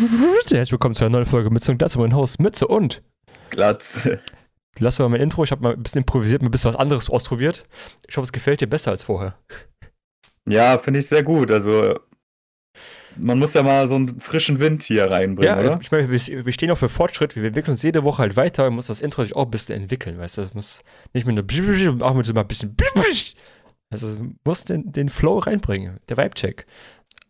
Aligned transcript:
Herzlich 0.00 0.72
willkommen 0.72 0.94
zu 0.94 1.04
einer 1.04 1.10
neuen 1.12 1.26
Folge 1.26 1.50
Mütze 1.50 1.70
und 1.72 1.76
Glatze 1.76 1.98
mein 1.98 2.14
Haus. 2.14 2.38
Mütze 2.38 2.66
und 2.66 3.02
Glatze. 3.50 4.20
Lass 4.78 4.98
mal 4.98 5.10
mein 5.10 5.20
Intro. 5.20 5.44
Ich 5.44 5.50
habe 5.50 5.62
mal 5.62 5.74
ein 5.74 5.82
bisschen 5.82 6.00
improvisiert, 6.00 6.40
mal 6.40 6.48
ein 6.48 6.50
bisschen 6.50 6.72
was 6.72 6.80
anderes 6.80 7.10
ausprobiert. 7.10 7.66
Ich 8.08 8.16
hoffe, 8.16 8.24
es 8.24 8.32
gefällt 8.32 8.62
dir 8.62 8.66
besser 8.66 8.92
als 8.92 9.02
vorher. 9.02 9.36
Ja, 10.48 10.78
finde 10.78 11.00
ich 11.00 11.06
sehr 11.06 11.22
gut. 11.22 11.50
Also, 11.50 12.00
man 13.18 13.38
muss 13.38 13.52
ja 13.52 13.62
mal 13.62 13.88
so 13.88 13.96
einen 13.96 14.20
frischen 14.20 14.58
Wind 14.58 14.82
hier 14.84 15.10
reinbringen, 15.10 15.54
Ja, 15.54 15.60
oder? 15.60 15.78
ich 15.82 15.92
meine, 15.92 16.08
wir, 16.10 16.46
wir 16.46 16.52
stehen 16.54 16.70
auch 16.70 16.78
für 16.78 16.88
Fortschritt. 16.88 17.36
Wir 17.36 17.44
entwickeln 17.44 17.72
uns 17.72 17.82
jede 17.82 18.02
Woche 18.02 18.22
halt 18.22 18.36
weiter. 18.36 18.64
Man 18.64 18.76
muss 18.76 18.86
das 18.86 19.02
Intro 19.02 19.22
sich 19.22 19.36
auch 19.36 19.44
ein 19.44 19.50
bisschen 19.50 19.82
entwickeln, 19.82 20.18
weißt 20.18 20.38
du? 20.38 20.40
Das 20.40 20.54
muss 20.54 20.82
nicht 21.12 21.26
mit 21.26 21.34
nur 21.34 22.06
auch 22.08 22.14
mit 22.14 22.24
so 22.24 22.32
mal 22.32 22.40
ein 22.40 22.48
bisschen 22.48 22.74
also 23.92 24.06
es 24.06 24.20
muss 24.44 24.64
den, 24.64 24.92
den 24.92 25.08
Flow 25.08 25.38
reinbringen, 25.38 25.98
der 26.08 26.16
Vibe-Check. 26.16 26.64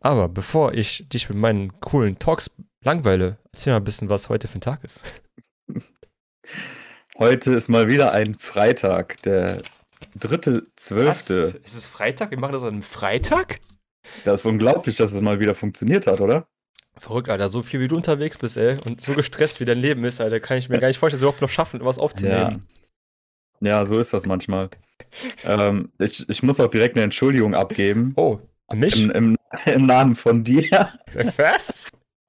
Aber 0.01 0.29
bevor 0.29 0.73
ich 0.73 1.09
dich 1.09 1.29
mit 1.29 1.39
meinen 1.39 1.79
coolen 1.81 2.19
Talks 2.19 2.51
langweile, 2.83 3.39
erzähl 3.53 3.73
mal 3.73 3.79
ein 3.79 3.85
bisschen, 3.85 4.09
was 4.09 4.29
heute 4.29 4.49
für 4.49 4.59
ein 4.59 4.63
Tag 4.63 4.83
ist. 4.83 5.05
Heute 7.19 7.53
ist 7.53 7.69
mal 7.69 7.87
wieder 7.87 8.13
ein 8.13 8.35
Freitag, 8.35 9.21
der 9.23 9.63
dritte, 10.15 10.67
zwölfte. 10.77 11.61
Ist 11.65 11.77
es 11.77 11.87
Freitag? 11.87 12.31
Wir 12.31 12.39
machen 12.39 12.53
das 12.53 12.63
an 12.63 12.69
einem 12.69 12.83
Freitag? 12.83 13.61
Das 14.25 14.41
ist 14.41 14.47
unglaublich, 14.47 14.97
dass 14.97 15.13
es 15.13 15.21
mal 15.21 15.39
wieder 15.39 15.55
funktioniert 15.55 16.07
hat, 16.07 16.21
oder? 16.21 16.47
Verrückt, 16.97 17.29
Alter. 17.29 17.51
So 17.51 17.63
viel 17.63 17.81
wie 17.81 17.89
du 17.89 17.97
unterwegs 17.97 18.39
bist, 18.39 18.57
ey. 18.57 18.79
Und 18.87 19.03
so 19.03 19.13
gestresst 19.13 19.61
wie 19.61 19.67
dein 19.67 19.79
Leben 19.79 20.05
ist, 20.05 20.21
Alter. 20.23 20.41
Kann 20.41 20.57
ich 20.57 20.71
mir 20.71 20.79
gar 20.79 20.89
nicht 20.89 20.99
vorstellen, 20.99 21.19
dass 21.19 21.23
wir 21.23 21.29
überhaupt 21.29 21.43
noch 21.43 21.51
schaffen, 21.51 21.85
was 21.85 21.99
aufzunehmen. 21.99 22.65
Ja, 23.63 23.85
so 23.85 23.99
ist 23.99 24.15
das 24.15 24.25
manchmal. 24.25 24.71
ähm, 25.45 25.93
ich, 25.99 26.27
ich 26.27 26.43
muss 26.43 26.59
auch 26.59 26.71
direkt 26.71 26.97
eine 26.97 27.05
Entschuldigung 27.05 27.55
abgeben. 27.55 28.15
Oh, 28.17 28.39
an 28.67 28.79
mich? 28.79 28.99
Im, 28.99 29.11
im, 29.11 29.37
Im 29.67 29.87
Namen 29.87 30.15
von 30.15 30.45
dir 30.45 30.93
Was? 31.37 31.89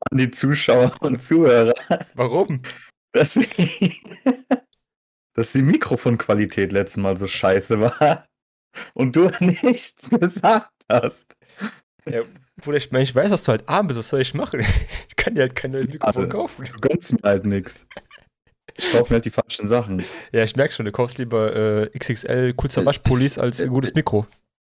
an 0.09 0.17
die 0.17 0.31
Zuschauer 0.31 0.95
und 1.01 1.21
Zuhörer, 1.21 1.73
Warum? 2.15 2.61
dass 3.13 3.33
die, 3.35 3.95
dass 5.35 5.51
die 5.53 5.61
Mikrofonqualität 5.61 6.71
letztes 6.71 6.97
Mal 6.97 7.17
so 7.17 7.27
scheiße 7.27 7.79
war 7.79 8.25
und 8.93 9.15
du 9.15 9.29
nichts 9.39 10.09
gesagt 10.09 10.71
hast. 10.89 11.35
Ja, 12.09 12.21
Bruder, 12.57 12.77
ich 12.77 12.91
meine, 12.91 13.03
ich 13.03 13.13
weiß, 13.13 13.29
dass 13.29 13.43
du 13.43 13.51
halt 13.51 13.67
arm 13.69 13.87
bist. 13.87 13.99
Was 13.99 14.09
soll 14.09 14.21
ich 14.21 14.33
machen? 14.33 14.61
Ich 15.07 15.15
kann 15.15 15.35
dir 15.35 15.41
halt 15.41 15.55
kein 15.55 15.71
neues 15.71 15.87
Mikrofon 15.87 16.23
Alter. 16.23 16.35
kaufen. 16.35 16.65
Du 16.65 16.87
gönnst 16.87 17.13
mir 17.13 17.19
halt 17.23 17.45
nix. 17.45 17.85
Ich 18.77 18.91
kaufe 18.91 19.11
mir 19.13 19.17
halt 19.17 19.25
die 19.25 19.29
falschen 19.31 19.67
Sachen. 19.67 20.03
Ja, 20.31 20.43
ich 20.43 20.55
merke 20.55 20.73
schon, 20.73 20.85
du 20.85 20.91
kaufst 20.91 21.17
lieber 21.19 21.55
äh, 21.93 21.97
XXL 21.99 22.55
Äh, 22.57 22.85
Waschpullis 22.85 23.37
als 23.37 23.61
ein 23.61 23.69
gutes 23.69 23.93
Mikro. 23.93 24.25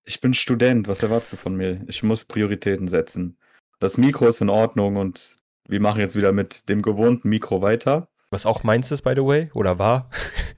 Ich 0.09 0.21
bin 0.21 0.33
Student, 0.33 0.88
was 0.88 1.03
erwartest 1.03 1.33
du 1.33 1.38
von 1.38 1.55
mir? 1.55 1.81
Ich 1.88 2.02
muss 2.02 2.25
Prioritäten 2.25 2.88
setzen. 2.88 3.38
Das 3.77 3.95
Mikro 3.99 4.27
ist 4.27 4.41
in 4.41 4.49
Ordnung 4.49 4.95
und 4.95 5.38
wir 5.67 5.79
machen 5.79 6.01
jetzt 6.01 6.16
wieder 6.16 6.31
mit 6.31 6.67
dem 6.67 6.81
gewohnten 6.81 7.29
Mikro 7.29 7.61
weiter. 7.61 8.09
Was 8.31 8.47
auch 8.47 8.63
meins 8.63 8.89
ist, 8.89 9.03
by 9.03 9.11
the 9.16 9.23
way, 9.23 9.51
oder 9.53 9.77
war. 9.77 10.09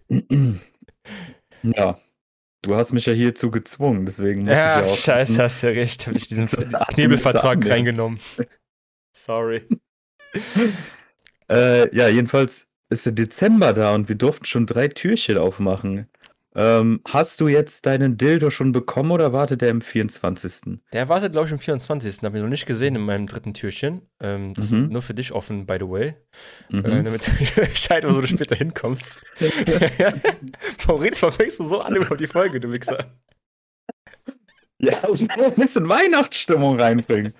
Ja, 1.63 1.99
du 2.63 2.75
hast 2.75 2.91
mich 2.91 3.05
ja 3.05 3.13
hierzu 3.13 3.52
gezwungen, 3.52 4.08
deswegen 4.08 4.45
muss 4.45 4.55
Ja, 4.55 4.80
ich 4.81 4.88
ja 4.88 4.91
auch. 4.93 4.97
scheiße, 4.97 5.43
hast 5.43 5.61
ja 5.61 5.69
recht. 5.69 6.08
Habe 6.08 6.17
ich 6.17 6.27
diesen 6.27 6.47
Knebelvertrag 6.93 7.63
reingenommen. 7.69 8.19
Sorry. 9.15 9.61
Äh, 11.49 11.93
ja, 11.93 12.08
jedenfalls 12.08 12.67
ist 12.89 13.05
der 13.05 13.11
Dezember 13.11 13.73
da 13.73 13.93
und 13.93 14.08
wir 14.08 14.15
durften 14.15 14.45
schon 14.45 14.65
drei 14.65 14.88
Türchen 14.88 15.38
aufmachen. 15.38 16.08
Ähm, 16.53 16.99
hast 17.07 17.39
du 17.39 17.47
jetzt 17.47 17.85
deinen 17.85 18.17
Dildo 18.17 18.49
schon 18.49 18.73
bekommen 18.73 19.11
oder 19.11 19.31
wartet 19.31 19.61
er 19.61 19.69
im 19.69 19.80
24.? 19.81 20.80
Der 20.91 21.08
wartet, 21.08 21.31
glaube 21.31 21.47
ich, 21.47 21.53
am 21.53 21.59
24. 21.59 22.19
Habe 22.23 22.38
ich 22.38 22.43
noch 22.43 22.49
nicht 22.49 22.66
gesehen 22.66 22.95
in 22.95 23.02
meinem 23.03 23.25
dritten 23.27 23.53
Türchen. 23.53 24.02
Ähm, 24.19 24.53
das 24.53 24.71
Mhm. 24.71 24.77
ist 24.77 24.89
nur 24.91 25.02
für 25.02 25.13
dich 25.13 25.31
offen, 25.31 25.66
by 25.66 25.77
the 25.80 25.88
way. 25.89 26.16
Mhm. 26.69 26.85
Äh, 26.85 27.03
damit 27.03 27.25
du 27.27 27.31
Bescheid, 27.61 28.03
wo 28.05 28.19
du 28.19 28.27
später 28.27 28.55
hinkommst. 28.55 29.21
Warum 30.85 31.02
redest 31.02 31.21
warum 31.21 31.35
fängst 31.35 31.59
du 31.59 31.66
so 31.67 31.80
an 31.80 31.95
über 31.95 32.17
die 32.17 32.27
Folge, 32.27 32.59
du 32.59 32.71
Wichser? 32.71 33.15
ja, 34.80 34.97
ich 35.14 35.21
will 35.21 35.45
ein 35.45 35.55
bisschen 35.55 35.87
Weihnachtsstimmung 35.87 36.80
reinbringen. 36.80 37.33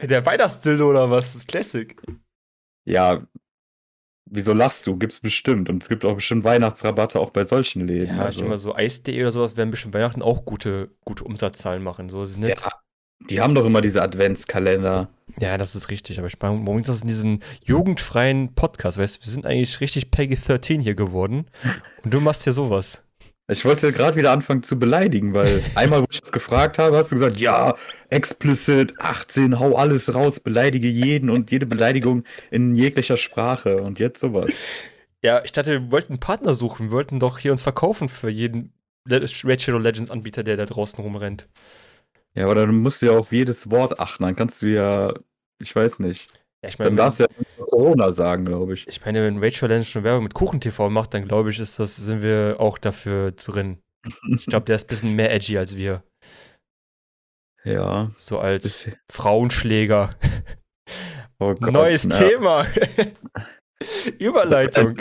Der 0.00 0.24
Weihnachtsdildo 0.24 0.88
oder 0.90 1.10
was? 1.10 1.26
Das 1.32 1.36
ist 1.36 1.48
Classic. 1.48 2.00
Ja, 2.84 3.26
wieso 4.32 4.52
lachst 4.52 4.86
du? 4.86 4.96
Gibt's 4.96 5.20
bestimmt. 5.20 5.68
Und 5.68 5.82
es 5.82 5.88
gibt 5.88 6.04
auch 6.04 6.14
bestimmt 6.14 6.44
Weihnachtsrabatte 6.44 7.20
auch 7.20 7.30
bei 7.30 7.44
solchen 7.44 7.86
Läden. 7.86 8.08
Ja, 8.08 8.14
ich 8.14 8.20
also. 8.20 8.38
denke 8.40 8.50
mal 8.50 8.58
so 8.58 8.74
Eis.de 8.74 9.20
oder 9.20 9.32
sowas 9.32 9.56
werden 9.56 9.70
bestimmt 9.70 9.94
Weihnachten 9.94 10.22
auch 10.22 10.44
gute, 10.44 10.90
gute 11.04 11.24
Umsatzzahlen 11.24 11.82
machen. 11.82 12.08
So 12.08 12.22
ist 12.22 12.30
es 12.30 12.36
nicht. 12.38 12.60
ja, 12.60 12.70
die 13.30 13.40
haben 13.40 13.54
doch 13.54 13.64
immer 13.64 13.80
diese 13.80 14.02
Adventskalender. 14.02 15.08
Ja, 15.38 15.56
das 15.58 15.76
ist 15.76 15.90
richtig. 15.90 16.18
Aber 16.18 16.26
ich 16.26 16.38
meine, 16.40 16.60
warum 16.66 16.78
ist 16.78 16.88
das 16.88 17.02
in 17.02 17.08
diesen 17.08 17.42
jugendfreien 17.64 18.54
Podcast? 18.54 18.98
Weißt 18.98 19.18
du, 19.18 19.26
wir 19.26 19.30
sind 19.30 19.46
eigentlich 19.46 19.80
richtig 19.80 20.10
Peggy 20.10 20.36
13 20.36 20.80
hier 20.80 20.94
geworden. 20.94 21.46
Und 22.02 22.12
du 22.12 22.20
machst 22.20 22.44
hier 22.44 22.52
sowas. 22.52 23.01
Ich 23.52 23.64
wollte 23.64 23.92
gerade 23.92 24.16
wieder 24.16 24.32
anfangen 24.32 24.62
zu 24.62 24.78
beleidigen, 24.78 25.34
weil 25.34 25.62
einmal, 25.74 26.00
wo 26.00 26.06
ich 26.10 26.20
das 26.20 26.32
gefragt 26.32 26.78
habe, 26.78 26.96
hast 26.96 27.10
du 27.10 27.16
gesagt, 27.16 27.36
ja, 27.38 27.74
explicit, 28.10 28.94
18, 28.98 29.58
hau 29.58 29.76
alles 29.76 30.14
raus, 30.14 30.40
beleidige 30.40 30.88
jeden 30.88 31.30
und 31.30 31.50
jede 31.50 31.66
Beleidigung 31.66 32.24
in 32.50 32.74
jeglicher 32.74 33.16
Sprache 33.16 33.76
und 33.76 33.98
jetzt 33.98 34.20
sowas. 34.20 34.50
Ja, 35.22 35.42
ich 35.44 35.52
dachte, 35.52 35.70
wir 35.70 35.92
wollten 35.92 36.14
einen 36.14 36.20
Partner 36.20 36.54
suchen. 36.54 36.86
Wir 36.86 36.92
wollten 36.92 37.20
doch 37.20 37.38
hier 37.38 37.52
uns 37.52 37.62
verkaufen 37.62 38.08
für 38.08 38.28
jeden 38.28 38.72
Red 39.08 39.62
Shadow 39.62 39.78
Legends 39.78 40.10
Anbieter, 40.10 40.42
der 40.42 40.56
da 40.56 40.66
draußen 40.66 41.02
rumrennt. 41.02 41.48
Ja, 42.34 42.44
aber 42.44 42.54
dann 42.54 42.76
musst 42.76 43.02
du 43.02 43.06
ja 43.06 43.12
auf 43.12 43.32
jedes 43.32 43.70
Wort 43.70 44.00
achten, 44.00 44.24
dann 44.24 44.36
kannst 44.36 44.62
du 44.62 44.66
ja, 44.66 45.12
ich 45.58 45.74
weiß 45.74 45.98
nicht, 45.98 46.28
Ja, 46.64 46.68
ich 46.68 46.76
dann 46.76 46.86
meine, 46.88 46.96
darfst 46.96 47.20
du 47.20 47.24
ja 47.24 47.28
Corona 47.58 48.10
sagen, 48.12 48.44
glaube 48.44 48.74
ich. 48.74 48.86
ich 48.86 49.04
meine, 49.04 49.24
wenn 49.24 49.42
Rachel 49.42 49.68
Legends 49.68 49.88
schon 49.88 50.04
Werbung 50.04 50.22
mit 50.24 50.34
KuchenTV 50.34 50.88
macht, 50.90 51.12
dann 51.14 51.26
glaube 51.26 51.50
ich, 51.50 51.58
ist 51.58 51.78
das, 51.78 51.96
sind 51.96 52.22
wir 52.22 52.56
auch 52.60 52.78
dafür 52.78 53.32
drin. 53.32 53.78
Ich 54.28 54.46
glaube, 54.46 54.64
der 54.66 54.76
ist 54.76 54.84
ein 54.84 54.88
bisschen 54.88 55.14
mehr 55.16 55.32
edgy 55.32 55.58
als 55.58 55.76
wir. 55.76 56.02
Ja. 57.64 58.10
So 58.16 58.38
als 58.38 58.62
Bisschen- 58.64 58.96
Frauenschläger. 59.10 60.10
Oh 61.40 61.54
Gott, 61.54 61.72
Neues 61.72 62.04
na. 62.04 62.16
Thema. 62.18 62.66
Überleitung. 64.18 64.96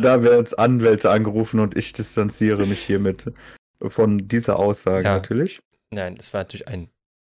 Da 0.00 0.22
werden 0.22 0.38
jetzt 0.38 0.58
Anwälte 0.58 1.10
angerufen 1.10 1.60
und 1.60 1.76
ich 1.76 1.92
distanziere 1.92 2.66
mich 2.66 2.82
hiermit 2.82 3.32
von 3.80 4.18
dieser 4.26 4.58
Aussage 4.58 5.04
Ja. 5.04 5.14
natürlich. 5.14 5.60
Nein, 5.92 6.16
das 6.16 6.32
war 6.32 6.40
natürlich 6.40 6.66
ein 6.68 6.88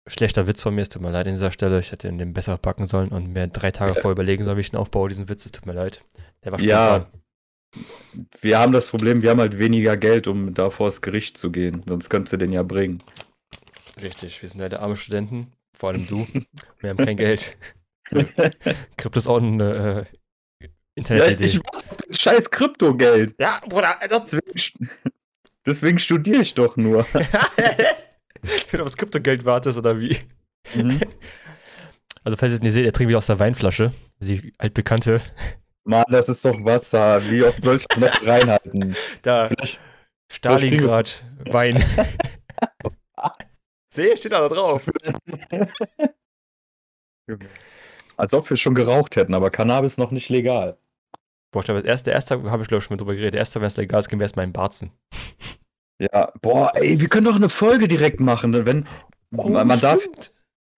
schlechter 0.09 0.47
Witz 0.47 0.63
von 0.63 0.75
mir. 0.75 0.83
Es 0.83 0.89
tut 0.89 1.03
mir 1.03 1.11
leid 1.11 1.27
an 1.27 1.35
dieser 1.35 1.51
Stelle. 1.53 1.81
Ich 1.81 1.93
hätte 1.93 2.11
den 2.13 2.33
besser 2.33 2.57
packen 2.59 2.87
sollen 2.87 3.09
und 3.11 3.33
mir 3.33 3.47
drei 3.49 3.71
Tage 3.71 3.93
vorher 3.95 4.13
überlegen 4.13 4.45
sollen, 4.45 4.57
wie 4.57 4.63
ich 4.63 4.73
ihn 4.73 4.77
aufbaue, 4.77 5.09
diesen 5.09 5.29
Witz. 5.29 5.45
Es 5.47 5.53
tut 5.53 5.67
mir 5.67 5.73
leid. 5.73 6.05
Der 6.45 6.53
war 6.53 6.61
Ja. 6.61 6.97
spontan. 7.01 7.13
Wir 8.41 8.59
haben 8.59 8.73
das 8.73 8.87
Problem, 8.87 9.21
wir 9.21 9.29
haben 9.31 9.41
halt 9.41 9.59
weniger 9.59 9.97
Geld, 9.99 10.27
um 10.27 10.55
da 10.55 10.71
vors 10.71 11.03
Gericht 11.03 11.37
zu 11.37 11.53
gehen. 11.53 11.83
Sonst 11.87 12.09
könntest 12.09 12.33
du 12.33 12.39
den 12.39 12.53
ja 12.53 12.63
bringen. 12.63 13.03
Richtig. 14.01 14.41
Wir 14.41 14.49
sind 14.49 14.61
leider 14.61 14.81
arme 14.81 14.97
Studenten. 14.97 15.53
Vor 15.77 15.91
allem 15.91 16.07
du. 16.07 16.27
Wir 16.81 16.91
haben 16.91 16.97
kein 16.97 17.17
Geld. 17.17 17.57
Krypto 18.97 19.19
ist 19.19 19.27
auch 19.27 19.37
eine 19.43 20.07
äh, 20.61 20.65
Ja, 20.65 20.69
Internetidee. 20.95 21.45
ich 21.45 21.59
mach 21.59 21.83
doch 21.83 21.97
scheiß 22.11 22.51
Kryptogeld. 22.51 23.35
Ja, 23.39 23.61
Bruder. 23.69 23.97
Deswegen, 24.11 24.91
deswegen 25.67 25.99
studiere 25.99 26.41
ich 26.41 26.55
doch 26.55 26.77
nur. 26.77 27.07
Wenn 28.43 28.79
du 28.79 28.85
aufs 28.85 28.97
Kryptogeld 28.97 29.45
wartest 29.45 29.79
oder 29.79 29.99
wie? 30.01 30.17
Mhm. 30.75 31.01
Also, 32.25 32.37
falls 32.37 32.53
ihr 32.53 32.57
es 32.57 32.63
nicht 32.63 32.73
seht, 32.73 32.85
er 32.85 32.93
trinkt 32.93 33.09
wieder 33.09 33.19
aus 33.19 33.27
der 33.27 33.39
Weinflasche. 33.39 33.93
Die 34.21 34.53
altbekannte. 34.59 35.21
Mann, 35.85 36.05
das 36.09 36.29
ist 36.29 36.45
doch 36.45 36.57
Wasser. 36.65 37.23
Wie 37.31 37.43
oft 37.43 37.63
soll 37.63 37.77
ich 37.77 37.87
das 37.87 37.99
noch 37.99 38.27
reinhalten? 38.27 38.95
Da, 39.23 39.49
Vielleicht- 39.49 39.81
Stalingrad, 40.31 41.25
Wein. 41.47 41.83
Sehe, 43.95 44.15
steht 44.17 44.33
da 44.33 44.47
drauf. 44.49 44.83
Als 48.17 48.35
ob 48.35 48.49
wir 48.51 48.57
schon 48.57 48.75
geraucht 48.75 49.17
hätten, 49.17 49.35
aber 49.35 49.51
Cannabis 49.51 49.97
noch 49.97 50.11
nicht 50.11 50.29
legal. 50.29 50.77
Boah, 51.51 51.61
ich 51.61 51.65
glaube, 51.65 51.81
das 51.81 51.89
erste, 51.89 52.05
der 52.11 52.15
erste 52.15 52.51
habe 52.51 52.63
ich, 52.63 52.69
glaube 52.69 52.81
ich, 52.81 52.85
schon 52.85 52.95
mal 52.95 52.99
drüber 52.99 53.15
geredet. 53.15 53.35
Der 53.35 53.39
erste, 53.41 53.61
wenn 53.61 53.69
es 53.69 53.77
legal 53.77 54.01
ist, 54.01 54.09
gehen 54.09 54.19
wir 54.19 54.25
erstmal 54.25 54.45
in 54.45 54.53
Barzen. 54.53 54.93
Ja, 56.01 56.33
boah, 56.43 56.73
ey, 56.75 57.01
wir 57.01 57.09
können 57.09 57.25
doch 57.27 57.35
eine 57.37 57.49
Folge 57.49 57.89
direkt 57.89 58.21
machen. 58.21 58.51
ne? 58.53 58.65
Wenn, 58.67 58.87
man, 59.31 59.67
man, 59.67 59.81
darf, 59.81 59.99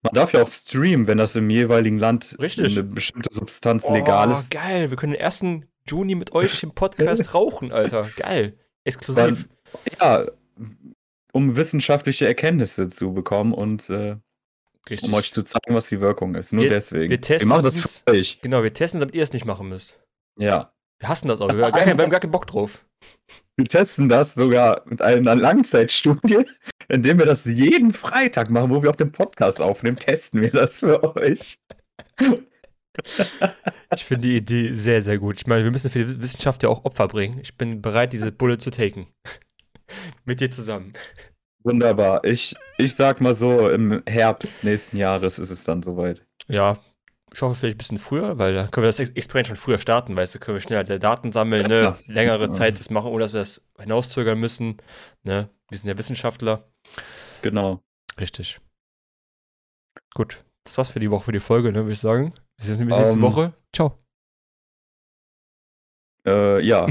man 0.01 0.13
darf 0.13 0.33
ja 0.33 0.41
auch 0.41 0.49
streamen, 0.49 1.05
wenn 1.07 1.17
das 1.19 1.35
im 1.35 1.49
jeweiligen 1.49 1.99
Land 1.99 2.35
Richtig. 2.39 2.71
eine 2.73 2.83
bestimmte 2.83 3.29
Substanz 3.31 3.87
legal 3.89 4.29
Oh, 4.31 4.37
ist. 4.37 4.49
geil. 4.49 4.89
Wir 4.89 4.97
können 4.97 5.13
den 5.13 5.21
ersten 5.21 5.65
Juni 5.87 6.15
mit 6.15 6.33
euch 6.33 6.63
im 6.63 6.73
Podcast 6.73 7.33
rauchen, 7.35 7.71
Alter. 7.71 8.09
Geil. 8.17 8.57
Exklusiv. 8.83 9.47
Ja, 9.99 10.25
um 11.33 11.55
wissenschaftliche 11.55 12.25
Erkenntnisse 12.27 12.89
zu 12.89 13.13
bekommen 13.13 13.53
und 13.53 13.89
äh, 13.89 14.15
um 15.03 15.13
euch 15.13 15.31
zu 15.31 15.43
zeigen, 15.43 15.75
was 15.75 15.87
die 15.87 16.01
Wirkung 16.01 16.33
ist. 16.35 16.51
Nur 16.51 16.63
Wir- 16.63 16.71
deswegen. 16.71 17.09
wir 17.11 17.21
testen 17.21 17.47
machen 17.47 17.63
das 17.63 18.03
für 18.05 18.11
euch. 18.11 18.39
Genau, 18.41 18.63
wir 18.63 18.73
testen, 18.73 18.99
damit 18.99 19.13
ihr 19.15 19.23
es 19.23 19.31
nicht 19.33 19.45
machen 19.45 19.69
müsst. 19.69 19.99
Ja. 20.37 20.73
Wir 21.01 21.09
hassen 21.09 21.27
das 21.27 21.41
auch. 21.41 21.47
Wir 21.47 21.65
haben 21.65 21.71
gar, 21.73 21.83
keinen, 21.83 21.97
wir 21.97 22.03
haben 22.03 22.11
gar 22.11 22.19
keinen 22.19 22.31
Bock 22.31 22.45
drauf. 22.45 22.85
Wir 23.57 23.65
testen 23.65 24.07
das 24.07 24.35
sogar 24.35 24.83
mit 24.85 25.01
einer 25.01 25.35
Langzeitstudie, 25.35 26.45
indem 26.89 27.17
wir 27.17 27.25
das 27.25 27.45
jeden 27.45 27.91
Freitag 27.91 28.51
machen, 28.51 28.69
wo 28.69 28.83
wir 28.83 28.91
auch 28.91 28.95
den 28.95 29.11
Podcast 29.11 29.61
aufnehmen, 29.61 29.97
testen 29.97 30.41
wir 30.41 30.51
das 30.51 30.79
für 30.79 31.03
euch. 31.15 31.57
Ich 33.95 34.05
finde 34.05 34.27
die 34.27 34.37
Idee 34.37 34.73
sehr, 34.73 35.01
sehr 35.01 35.17
gut. 35.17 35.37
Ich 35.39 35.47
meine, 35.47 35.63
wir 35.63 35.71
müssen 35.71 35.89
für 35.89 36.05
die 36.05 36.21
Wissenschaft 36.21 36.61
ja 36.61 36.69
auch 36.69 36.85
Opfer 36.85 37.07
bringen. 37.07 37.39
Ich 37.41 37.57
bin 37.57 37.81
bereit, 37.81 38.13
diese 38.13 38.31
Bulle 38.31 38.59
zu 38.59 38.69
taken. 38.69 39.07
Mit 40.25 40.39
dir 40.39 40.51
zusammen. 40.51 40.93
Wunderbar. 41.63 42.23
Ich, 42.25 42.55
ich 42.77 42.95
sag 42.95 43.21
mal 43.21 43.35
so, 43.35 43.69
im 43.69 44.03
Herbst 44.07 44.63
nächsten 44.63 44.97
Jahres 44.97 45.39
ist 45.39 45.49
es 45.49 45.63
dann 45.63 45.81
soweit. 45.81 46.23
Ja, 46.47 46.79
ich 47.33 47.41
hoffe 47.41 47.55
vielleicht 47.55 47.75
ein 47.75 47.77
bisschen 47.77 47.97
früher, 47.97 48.37
weil 48.37 48.53
dann 48.53 48.71
können 48.71 48.83
wir 48.83 48.89
das 48.89 48.99
Experiment 48.99 49.47
schon 49.47 49.55
früher 49.55 49.79
starten, 49.79 50.15
weißt 50.15 50.35
du, 50.35 50.39
können 50.39 50.57
wir 50.57 50.61
schneller 50.61 50.99
Daten 50.99 51.31
sammeln, 51.31 51.65
ne? 51.67 51.97
Längere 52.05 52.49
Zeit 52.49 52.79
das 52.79 52.89
machen, 52.89 53.07
ohne 53.09 53.23
dass 53.23 53.33
wir 53.33 53.39
das 53.39 53.61
hinauszögern 53.79 54.37
müssen. 54.37 54.77
Ne? 55.23 55.49
Wir 55.69 55.77
sind 55.77 55.87
ja 55.87 55.97
Wissenschaftler. 55.97 56.69
Genau. 57.41 57.81
Richtig. 58.19 58.59
Gut, 60.13 60.43
das 60.65 60.77
war's 60.77 60.89
für 60.89 60.99
die 60.99 61.09
Woche, 61.09 61.25
für 61.25 61.31
die 61.31 61.39
Folge, 61.39 61.71
ne, 61.71 61.79
würde 61.79 61.93
ich 61.93 61.99
sagen. 61.99 62.33
Bis 62.57 62.67
jetzt 62.67 62.79
bis 62.79 62.87
nächste 62.87 63.13
um, 63.13 63.19
ähm. 63.19 63.21
Woche. 63.21 63.53
Ciao. 63.73 63.97
Äh, 66.25 66.65
ja. 66.65 66.87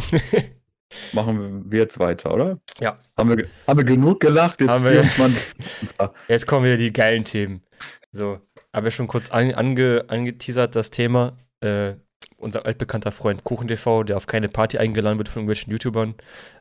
Machen 1.12 1.70
wir 1.70 1.80
jetzt 1.80 2.00
weiter, 2.00 2.34
oder? 2.34 2.58
Ja. 2.80 2.98
Haben 3.16 3.36
wir, 3.36 3.48
haben 3.66 3.76
wir 3.76 3.84
genug 3.84 4.20
gelacht? 4.20 4.60
Jetzt, 4.60 4.70
haben 4.70 4.84
wir, 4.84 6.12
jetzt 6.28 6.46
kommen 6.46 6.64
wieder 6.64 6.78
die 6.78 6.92
geilen 6.92 7.24
Themen. 7.24 7.62
So, 8.10 8.40
habe 8.74 8.88
ich 8.88 8.94
schon 8.94 9.08
kurz 9.08 9.30
an, 9.30 9.52
ange, 9.52 10.04
angeteasert, 10.08 10.76
das 10.76 10.90
Thema. 10.90 11.36
Äh, 11.60 11.94
unser 12.36 12.66
altbekannter 12.66 13.12
Freund 13.12 13.44
KuchenTV, 13.44 14.04
der 14.04 14.16
auf 14.16 14.26
keine 14.26 14.48
Party 14.48 14.78
eingeladen 14.78 15.18
wird 15.18 15.28
von 15.28 15.40
irgendwelchen 15.42 15.70
YouTubern, 15.70 16.14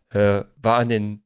äh, 0.09 0.44
war 0.57 0.77
an 0.77 0.89
den, 0.89 1.23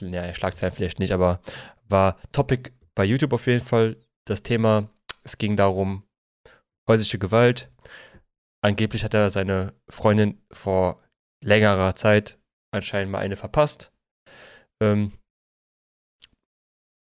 ja, 0.00 0.32
Schlagzeilen 0.34 0.74
vielleicht 0.74 0.98
nicht, 0.98 1.12
aber 1.12 1.40
war 1.88 2.18
Topic 2.32 2.70
bei 2.94 3.04
YouTube 3.04 3.32
auf 3.32 3.46
jeden 3.46 3.64
Fall. 3.64 3.96
Das 4.24 4.42
Thema, 4.42 4.88
es 5.22 5.38
ging 5.38 5.56
darum, 5.56 6.02
häusliche 6.88 7.18
Gewalt. 7.18 7.70
Angeblich 8.64 9.04
hat 9.04 9.14
er 9.14 9.30
seine 9.30 9.74
Freundin 9.88 10.42
vor 10.50 11.00
längerer 11.44 11.94
Zeit 11.94 12.38
anscheinend 12.72 13.12
mal 13.12 13.20
eine 13.20 13.36
verpasst. 13.36 13.92
Ähm, 14.82 15.12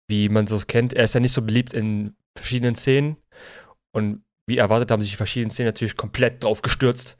wie 0.08 0.30
man 0.30 0.48
so 0.48 0.60
kennt, 0.60 0.94
er 0.94 1.06
ist 1.06 1.14
ja 1.14 1.20
nicht 1.20 1.34
so 1.34 1.42
beliebt 1.42 1.74
in 1.74 2.16
verschiedenen 2.40 2.76
Szenen. 2.76 3.18
Und 3.92 4.24
wie 4.48 4.58
erwartet 4.58 4.92
haben 4.92 5.02
sich 5.02 5.12
die 5.12 5.18
verschiedenen 5.18 5.52
Szenen 5.52 5.68
natürlich 5.68 5.96
komplett 5.96 6.44
drauf 6.44 6.62
gestürzt. 6.62 7.18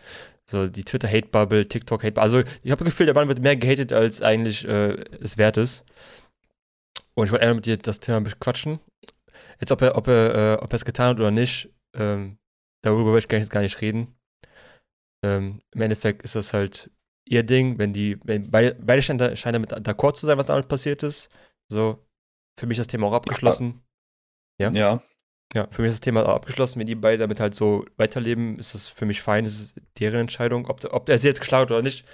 So 0.50 0.68
die 0.68 0.84
Twitter-Hate-Bubble, 0.84 1.68
TikTok-Hate-Bubble. 1.68 2.24
Also 2.24 2.40
ich 2.64 2.72
habe 2.72 2.84
das 2.84 2.94
Gefühl, 2.94 3.06
der 3.06 3.16
Mann 3.16 3.28
wird 3.28 3.40
mehr 3.40 3.56
gehatet, 3.56 3.94
als 3.94 4.22
eigentlich 4.22 4.68
äh, 4.68 4.94
es 5.22 5.38
wert 5.38 5.58
ist. 5.58 5.86
Und 7.14 7.26
ich 7.26 7.32
wollte 7.32 7.44
einmal 7.44 7.56
mit 7.56 7.66
dir 7.66 7.78
das 7.78 8.00
Thema 8.00 8.22
quatschen. 8.40 8.80
Jetzt, 9.60 9.72
ob 9.72 9.82
er, 9.82 9.96
ob 9.96 10.08
er, 10.08 10.56
äh, 10.56 10.64
ob 10.64 10.74
er 10.74 10.76
es 10.76 10.86
getan 10.86 11.10
hat 11.10 11.20
oder 11.20 11.32
nicht, 11.32 11.70
ähm, 11.96 12.40
darüber 12.82 13.14
will 13.14 13.20
ich 13.20 13.30
nicht, 13.30 13.52
gar 13.52 13.62
nicht 13.62 13.82
reden. 13.82 14.16
Ähm, 15.24 15.62
Im 15.76 15.82
Endeffekt 15.82 16.24
ist 16.24 16.36
das 16.36 16.54
halt 16.54 16.90
ihr 17.26 17.44
Ding, 17.44 17.78
wenn 17.78 17.94
die, 17.94 18.18
wenn 18.24 18.50
beide, 18.50 18.76
beide 18.76 19.02
scheinen, 19.02 19.36
scheinen 19.36 19.62
damit 19.62 19.88
d'accord 19.88 20.16
zu 20.16 20.26
sein, 20.26 20.38
was 20.38 20.46
damit 20.46 20.68
passiert 20.68 21.04
ist. 21.04 21.30
So, 21.72 22.04
für 22.60 22.66
mich 22.66 22.78
das 22.78 22.88
Thema 22.88 23.08
auch 23.08 23.14
abgeschlossen. 23.14 23.84
Ja. 24.60 24.72
Ja. 24.72 25.04
Ja, 25.56 25.68
für 25.72 25.82
mich 25.82 25.90
ist 25.90 25.96
das 25.96 26.02
Thema 26.02 26.28
abgeschlossen. 26.28 26.80
Wenn 26.80 26.86
die 26.86 26.96
beide 26.96 27.18
damit 27.18 27.40
halt 27.40 27.56
so 27.56 27.86
weiterleben, 27.98 28.60
ist 28.60 28.76
das 28.76 28.88
für 28.88 29.06
mich 29.08 29.22
fein. 29.22 29.46
Das 29.46 29.60
ist 29.60 29.76
deren 30.00 30.22
Entscheidung, 30.22 30.68
ob, 30.68 30.84
ob 30.94 31.10
er 31.10 31.18
sie 31.18 31.28
jetzt 31.28 31.40
geschlagen 31.40 31.64
hat 31.64 31.72
oder 31.72 31.82
nicht. 31.82 32.06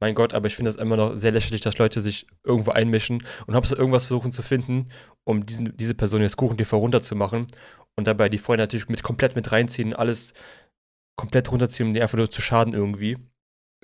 Mein 0.00 0.14
Gott, 0.14 0.32
aber 0.32 0.46
ich 0.46 0.56
finde 0.56 0.70
das 0.70 0.80
immer 0.80 0.96
noch 0.96 1.16
sehr 1.16 1.32
lächerlich, 1.32 1.60
dass 1.60 1.76
Leute 1.76 2.00
sich 2.00 2.26
irgendwo 2.44 2.70
einmischen 2.70 3.22
und 3.46 3.56
ob 3.56 3.66
sie 3.66 3.74
irgendwas 3.76 4.06
versuchen 4.06 4.32
zu 4.32 4.42
finden, 4.42 4.86
um 5.24 5.44
diesen, 5.44 5.76
diese 5.76 5.94
Person 5.94 6.22
jetzt 6.22 6.36
Kuchen-TV 6.38 6.78
runterzumachen 6.78 7.46
und 7.96 8.06
dabei 8.06 8.28
die 8.28 8.38
Freunde 8.38 8.62
natürlich 8.62 8.88
mit 8.88 9.02
komplett 9.02 9.36
mit 9.36 9.52
reinziehen, 9.52 9.92
alles 9.92 10.32
komplett 11.16 11.50
runterziehen, 11.50 11.88
um 11.88 11.94
die 11.94 12.00
einfach 12.00 12.16
nur 12.16 12.30
zu 12.30 12.40
schaden 12.40 12.72
irgendwie. 12.72 13.18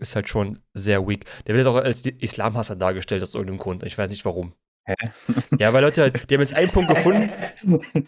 Ist 0.01 0.17
halt 0.17 0.29
schon 0.29 0.61
sehr 0.73 1.07
weak. 1.07 1.25
Der 1.47 1.55
wird 1.55 1.67
jetzt 1.67 1.73
auch 1.73 1.77
als 1.77 2.07
Islamhasser 2.07 2.77
dargestellt 2.77 3.23
aus 3.23 3.35
irgendeinem 3.35 3.59
Grund. 3.59 3.83
Ich 3.83 3.99
weiß 3.99 4.11
nicht 4.11 4.25
warum. 4.25 4.55
Hä? 4.87 4.95
Ja, 5.59 5.73
weil 5.73 5.83
Leute, 5.83 6.11
die 6.11 6.35
haben 6.35 6.41
jetzt 6.43 6.55
einen 6.55 6.71
Punkt 6.71 6.95
gefunden, 6.95 7.31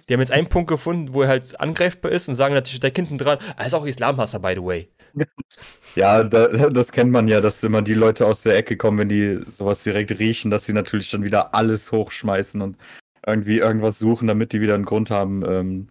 die 0.09 0.13
haben 0.13 0.21
jetzt 0.21 0.33
einen 0.33 0.49
Punkt 0.49 0.69
gefunden, 0.69 1.15
wo 1.15 1.23
er 1.23 1.29
halt 1.29 1.59
angreifbar 1.59 2.11
ist 2.11 2.29
und 2.29 2.35
sagen 2.35 2.55
natürlich 2.55 2.81
da 2.81 2.89
hinten 2.89 3.19
dran, 3.19 3.39
er 3.57 3.67
ist 3.67 3.75
auch 3.75 3.87
Islamhasser, 3.87 4.41
by 4.41 4.53
the 4.55 4.63
way. 4.63 4.89
Ja, 5.95 6.23
da, 6.23 6.49
das 6.69 6.93
kennt 6.93 7.11
man 7.11 7.27
ja, 7.27 7.41
dass 7.41 7.65
immer 7.65 7.81
die 7.81 7.95
Leute 7.95 8.27
aus 8.27 8.43
der 8.43 8.57
Ecke 8.57 8.77
kommen, 8.77 8.99
wenn 8.99 9.09
die 9.09 9.41
sowas 9.49 9.83
direkt 9.83 10.11
riechen, 10.19 10.51
dass 10.51 10.67
sie 10.67 10.75
natürlich 10.75 11.11
dann 11.11 11.25
wieder 11.25 11.55
alles 11.55 11.91
hochschmeißen 11.91 12.61
und 12.61 12.77
irgendwie 13.27 13.59
irgendwas 13.59 13.99
suchen, 13.99 14.29
damit 14.29 14.53
die 14.53 14.61
wieder 14.61 14.75
einen 14.75 14.85
Grund 14.85 15.11
haben, 15.11 15.43
ähm, 15.49 15.89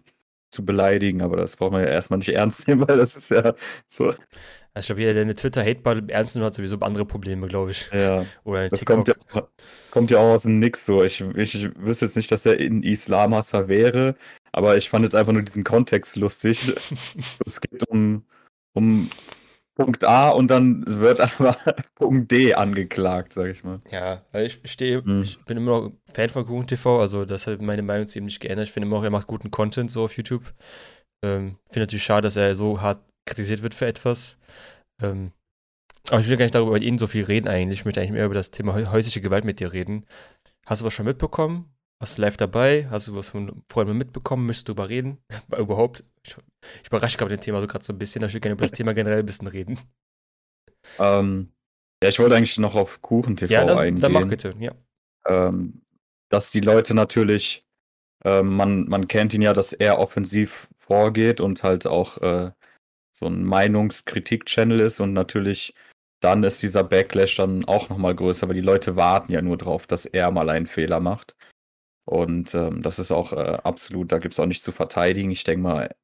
zu 0.56 0.64
beleidigen. 0.64 1.22
Aber 1.22 1.36
das 1.36 1.56
braucht 1.56 1.72
man 1.72 1.82
ja 1.82 1.88
erstmal 1.88 2.18
nicht 2.18 2.30
ernst 2.30 2.66
nehmen, 2.66 2.80
weil 2.88 2.96
das 2.96 3.16
ist 3.16 3.30
ja 3.30 3.54
so. 3.86 4.14
Also 4.74 4.84
ich 4.84 4.86
glaube, 4.86 5.00
jeder, 5.00 5.14
der 5.14 5.22
eine 5.22 5.34
Twitter-Hate-Battle 5.34 6.04
ernst 6.08 6.34
nimmt, 6.34 6.46
hat 6.46 6.54
sowieso 6.54 6.78
andere 6.80 7.06
Probleme, 7.06 7.46
glaube 7.46 7.70
ich. 7.70 7.88
Ja. 7.92 8.26
Oder 8.44 8.68
das 8.68 8.84
kommt 8.84 9.08
ja, 9.08 9.14
kommt 9.90 10.10
ja, 10.10 10.18
auch 10.18 10.34
aus 10.34 10.42
dem 10.42 10.58
Nix 10.58 10.84
so. 10.84 11.02
Ich, 11.02 11.22
ich 11.34 11.70
wüsste 11.76 12.04
jetzt 12.04 12.16
nicht, 12.16 12.30
dass 12.30 12.44
er 12.44 12.58
in 12.60 12.82
Islamhasser 12.82 13.68
wäre, 13.68 14.16
aber 14.52 14.76
ich 14.76 14.90
fand 14.90 15.04
jetzt 15.04 15.14
einfach 15.14 15.32
nur 15.32 15.42
diesen 15.42 15.64
Kontext 15.64 16.16
lustig. 16.16 16.74
es 17.46 17.60
geht 17.60 17.88
um, 17.88 18.24
um 18.74 19.08
Punkt 19.76 20.04
A 20.04 20.30
und 20.30 20.48
dann 20.48 20.84
wird 20.86 21.20
aber 21.20 21.56
Punkt 21.94 22.32
D 22.32 22.54
angeklagt, 22.54 23.34
sag 23.34 23.48
ich 23.48 23.62
mal. 23.62 23.78
Ja, 23.90 24.22
ich 24.32 24.58
stehe, 24.64 25.04
hm. 25.04 25.22
ich 25.22 25.38
bin 25.44 25.58
immer 25.58 25.80
noch 25.80 25.92
Fan 26.12 26.30
von 26.30 26.46
Kuchen 26.46 26.66
TV, 26.66 26.98
also 26.98 27.26
das 27.26 27.46
hat 27.46 27.60
meine 27.60 27.82
Meinung 27.82 28.06
zu 28.06 28.18
ihm 28.18 28.24
nicht 28.24 28.40
geändert. 28.40 28.66
Ich 28.66 28.72
finde 28.72 28.86
immer 28.86 28.96
noch, 28.96 29.04
er 29.04 29.10
macht 29.10 29.26
guten 29.26 29.50
Content 29.50 29.90
so 29.90 30.04
auf 30.04 30.16
YouTube. 30.16 30.54
Ähm, 31.22 31.58
finde 31.70 31.80
natürlich 31.80 32.04
schade, 32.04 32.22
dass 32.22 32.36
er 32.36 32.54
so 32.54 32.80
hart 32.80 33.00
kritisiert 33.26 33.62
wird 33.62 33.74
für 33.74 33.86
etwas. 33.86 34.38
Ähm, 35.02 35.32
aber 36.10 36.20
ich 36.20 36.28
will 36.28 36.36
gar 36.36 36.44
nicht 36.46 36.54
darüber 36.54 36.78
ihn 36.78 36.98
so 36.98 37.06
viel 37.06 37.24
reden 37.24 37.48
eigentlich. 37.48 37.80
Ich 37.80 37.84
möchte 37.84 38.00
eigentlich 38.00 38.12
mehr 38.12 38.24
über 38.24 38.34
das 38.34 38.50
Thema 38.50 38.74
häusliche 38.90 39.20
Gewalt 39.20 39.44
mit 39.44 39.60
dir 39.60 39.72
reden. 39.72 40.06
Hast 40.64 40.80
du 40.80 40.86
was 40.86 40.94
schon 40.94 41.06
mitbekommen? 41.06 41.75
Warst 41.98 42.18
du 42.18 42.22
live 42.22 42.36
dabei? 42.36 42.88
Hast 42.90 43.08
du 43.08 43.16
was 43.16 43.30
von 43.30 43.62
Freunden 43.70 43.96
mitbekommen? 43.96 44.46
Möchtest 44.46 44.68
du 44.68 44.74
darüber 44.74 44.90
reden? 44.90 45.18
Überhaupt? 45.56 46.04
Ich, 46.22 46.36
ich 46.82 46.88
überrasche 46.88 47.16
gerade 47.16 47.32
mit 47.32 47.40
dem 47.40 47.44
Thema 47.44 47.60
so 47.60 47.66
gerade 47.66 47.84
so 47.84 47.92
ein 47.92 47.98
bisschen. 47.98 48.22
Ich 48.24 48.34
will 48.34 48.40
gerne 48.40 48.54
über 48.54 48.66
das 48.66 48.72
Thema 48.72 48.92
generell 48.92 49.20
ein 49.20 49.26
bisschen 49.26 49.46
reden. 49.46 49.78
Ähm, 50.98 51.52
ja, 52.02 52.10
ich 52.10 52.18
wollte 52.18 52.36
eigentlich 52.36 52.58
noch 52.58 52.74
auf 52.74 53.00
Kuchen-TV 53.00 53.52
ja, 53.52 53.64
das, 53.64 53.80
eingehen. 53.80 54.02
Dann 54.02 54.12
mach 54.12 54.26
bitte, 54.26 54.54
ja. 54.58 54.72
Ähm, 55.26 55.82
dass 56.28 56.50
die 56.50 56.60
Leute 56.60 56.94
natürlich, 56.94 57.64
äh, 58.24 58.42
man, 58.42 58.86
man 58.88 59.08
kennt 59.08 59.32
ihn 59.32 59.42
ja, 59.42 59.54
dass 59.54 59.72
er 59.72 59.98
offensiv 59.98 60.68
vorgeht 60.76 61.40
und 61.40 61.62
halt 61.62 61.86
auch 61.86 62.18
äh, 62.18 62.52
so 63.10 63.26
ein 63.26 63.44
Meinungskritik-Channel 63.44 64.80
ist 64.80 65.00
und 65.00 65.14
natürlich 65.14 65.74
dann 66.20 66.44
ist 66.44 66.62
dieser 66.62 66.84
Backlash 66.84 67.36
dann 67.36 67.64
auch 67.64 67.88
nochmal 67.88 68.14
größer, 68.14 68.48
weil 68.48 68.54
die 68.54 68.60
Leute 68.60 68.96
warten 68.96 69.32
ja 69.32 69.42
nur 69.42 69.56
drauf, 69.56 69.86
dass 69.86 70.06
er 70.06 70.30
mal 70.30 70.48
einen 70.50 70.66
Fehler 70.66 71.00
macht. 71.00 71.36
Und 72.06 72.54
ähm, 72.54 72.82
das 72.82 72.98
ist 72.98 73.10
auch 73.10 73.32
äh, 73.32 73.58
absolut, 73.62 74.12
da 74.12 74.18
gibt 74.18 74.32
es 74.32 74.40
auch 74.40 74.46
nichts 74.46 74.64
zu 74.64 74.72
verteidigen. 74.72 75.30
Ich 75.30 75.44
denke 75.44 75.62
mal, 75.62 75.94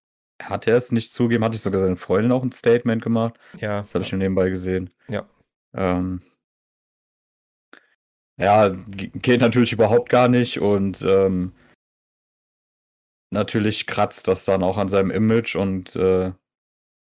hat 0.42 0.66
er 0.66 0.76
es 0.76 0.92
nicht 0.92 1.12
zugeben? 1.12 1.44
Hatte 1.44 1.54
ich 1.54 1.62
sogar 1.62 1.80
seine 1.80 1.97
Freundin 1.97 2.32
auch 2.32 2.42
ein 2.42 2.52
Statement 2.52 3.02
gemacht? 3.02 3.35
Ja. 3.59 3.82
Das 3.82 3.94
habe 3.94 4.02
ich 4.02 4.11
schon 4.11 4.18
nebenbei 4.18 4.50
gesehen. 4.50 4.90
Ja. 5.09 5.26
Ähm, 5.75 6.21
ja, 8.37 8.68
geht 8.68 9.40
natürlich 9.40 9.73
überhaupt 9.73 10.09
gar 10.09 10.28
nicht 10.28 10.59
und 10.61 11.02
ähm, 11.02 11.52
natürlich 13.30 13.87
kratzt 13.87 14.26
das 14.26 14.44
dann 14.44 14.62
auch 14.62 14.78
an 14.78 14.88
seinem 14.88 15.11
Image 15.11 15.54
und 15.54 15.94
äh, 15.97 16.32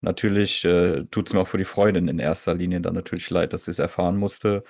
Natürlich 0.02 0.64
äh, 0.64 1.04
tut 1.12 1.28
es 1.28 1.32
mir 1.32 1.40
auch 1.40 1.49
für 1.49 1.58
die 1.58 1.64
Freundin 1.64 2.08
in 2.08 2.18
erster 2.18 2.54
Linie 2.54 2.80
dann 2.80 2.94
natürlich 2.94 3.30
leid, 3.30 3.52
dass 3.52 3.66
sie 3.66 3.70
es 3.70 3.78
erfahren 3.78 4.16
musste. 4.16 4.64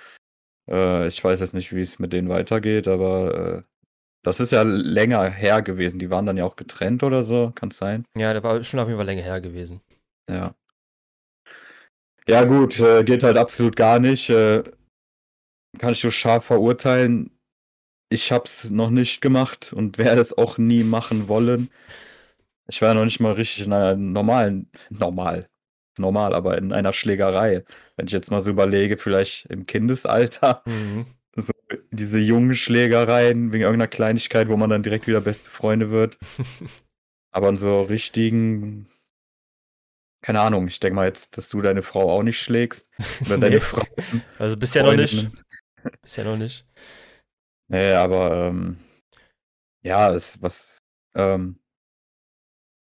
Äh, 0.69 1.07
ich 1.07 1.23
weiß 1.23 1.39
jetzt 1.39 1.55
nicht, 1.55 1.73
wie 1.75 1.81
es 1.81 1.97
mit 1.97 2.13
denen 2.13 2.29
weitergeht, 2.29 2.87
aber 2.87 3.57
äh, 3.57 3.63
das 4.23 4.39
ist 4.39 4.51
ja 4.51 4.63
länger 4.63 5.29
her 5.29 5.61
gewesen. 5.61 5.99
Die 5.99 6.09
waren 6.09 6.25
dann 6.25 6.37
ja 6.37 6.45
auch 6.45 6.55
getrennt 6.55 7.03
oder 7.03 7.23
so, 7.23 7.51
kann 7.55 7.69
es 7.69 7.77
sein? 7.77 8.05
Ja, 8.17 8.33
der 8.33 8.43
war 8.43 8.63
schon 8.63 8.79
auf 8.79 8.87
jeden 8.87 8.97
Fall 8.97 9.05
länger 9.05 9.21
her 9.21 9.41
gewesen. 9.41 9.81
Ja. 10.29 10.55
Ja, 12.27 12.45
gut, 12.45 12.79
äh, 12.79 13.03
geht 13.03 13.23
halt 13.23 13.37
absolut 13.37 13.75
gar 13.75 13.99
nicht. 13.99 14.29
Äh, 14.29 14.63
kann 15.77 15.91
ich 15.91 15.99
so 15.99 16.09
scharf 16.09 16.45
verurteilen. 16.45 17.31
Ich 18.09 18.31
hab's 18.31 18.69
noch 18.69 18.89
nicht 18.89 19.21
gemacht 19.21 19.73
und 19.73 19.97
werde 19.97 20.21
es 20.21 20.37
auch 20.37 20.57
nie 20.57 20.83
machen 20.83 21.27
wollen. 21.27 21.69
Ich 22.69 22.81
war 22.81 22.89
ja 22.89 22.93
noch 22.95 23.03
nicht 23.03 23.19
mal 23.19 23.33
richtig 23.33 23.65
in 23.65 23.73
einer 23.73 23.97
normalen, 23.97 24.71
normal, 24.89 25.49
normal, 25.99 26.33
aber 26.33 26.57
in 26.57 26.71
einer 26.71 26.93
Schlägerei. 26.93 27.65
Wenn 27.97 28.07
ich 28.07 28.13
jetzt 28.13 28.31
mal 28.31 28.39
so 28.39 28.51
überlege, 28.51 28.95
vielleicht 28.95 29.47
im 29.47 29.65
Kindesalter, 29.65 30.63
mhm. 30.65 31.07
Diese 31.91 32.19
jungen 32.19 32.55
Schlägereien 32.55 33.51
wegen 33.51 33.63
irgendeiner 33.63 33.87
Kleinigkeit, 33.87 34.47
wo 34.49 34.57
man 34.57 34.69
dann 34.69 34.83
direkt 34.83 35.07
wieder 35.07 35.21
beste 35.21 35.49
Freunde 35.49 35.91
wird. 35.91 36.17
aber 37.31 37.49
in 37.49 37.57
so 37.57 37.83
richtigen, 37.83 38.87
keine 40.21 40.41
Ahnung, 40.41 40.67
ich 40.67 40.79
denke 40.79 40.95
mal 40.95 41.07
jetzt, 41.07 41.37
dass 41.37 41.49
du 41.49 41.61
deine 41.61 41.81
Frau 41.81 42.09
auch 42.11 42.23
nicht 42.23 42.39
schlägst. 42.39 42.89
Oder 43.25 43.37
deine 43.37 43.59
Frau. 43.61 43.83
Also 44.39 44.55
bisher 44.57 44.83
noch 44.83 44.95
nicht. 44.95 45.29
Bisher 46.01 46.23
noch 46.23 46.37
nicht. 46.37 46.65
Nee, 47.67 47.93
aber 47.93 48.47
ähm, 48.47 48.77
ja, 49.83 50.11
es, 50.13 50.41
was 50.41 50.77
ähm, 51.15 51.59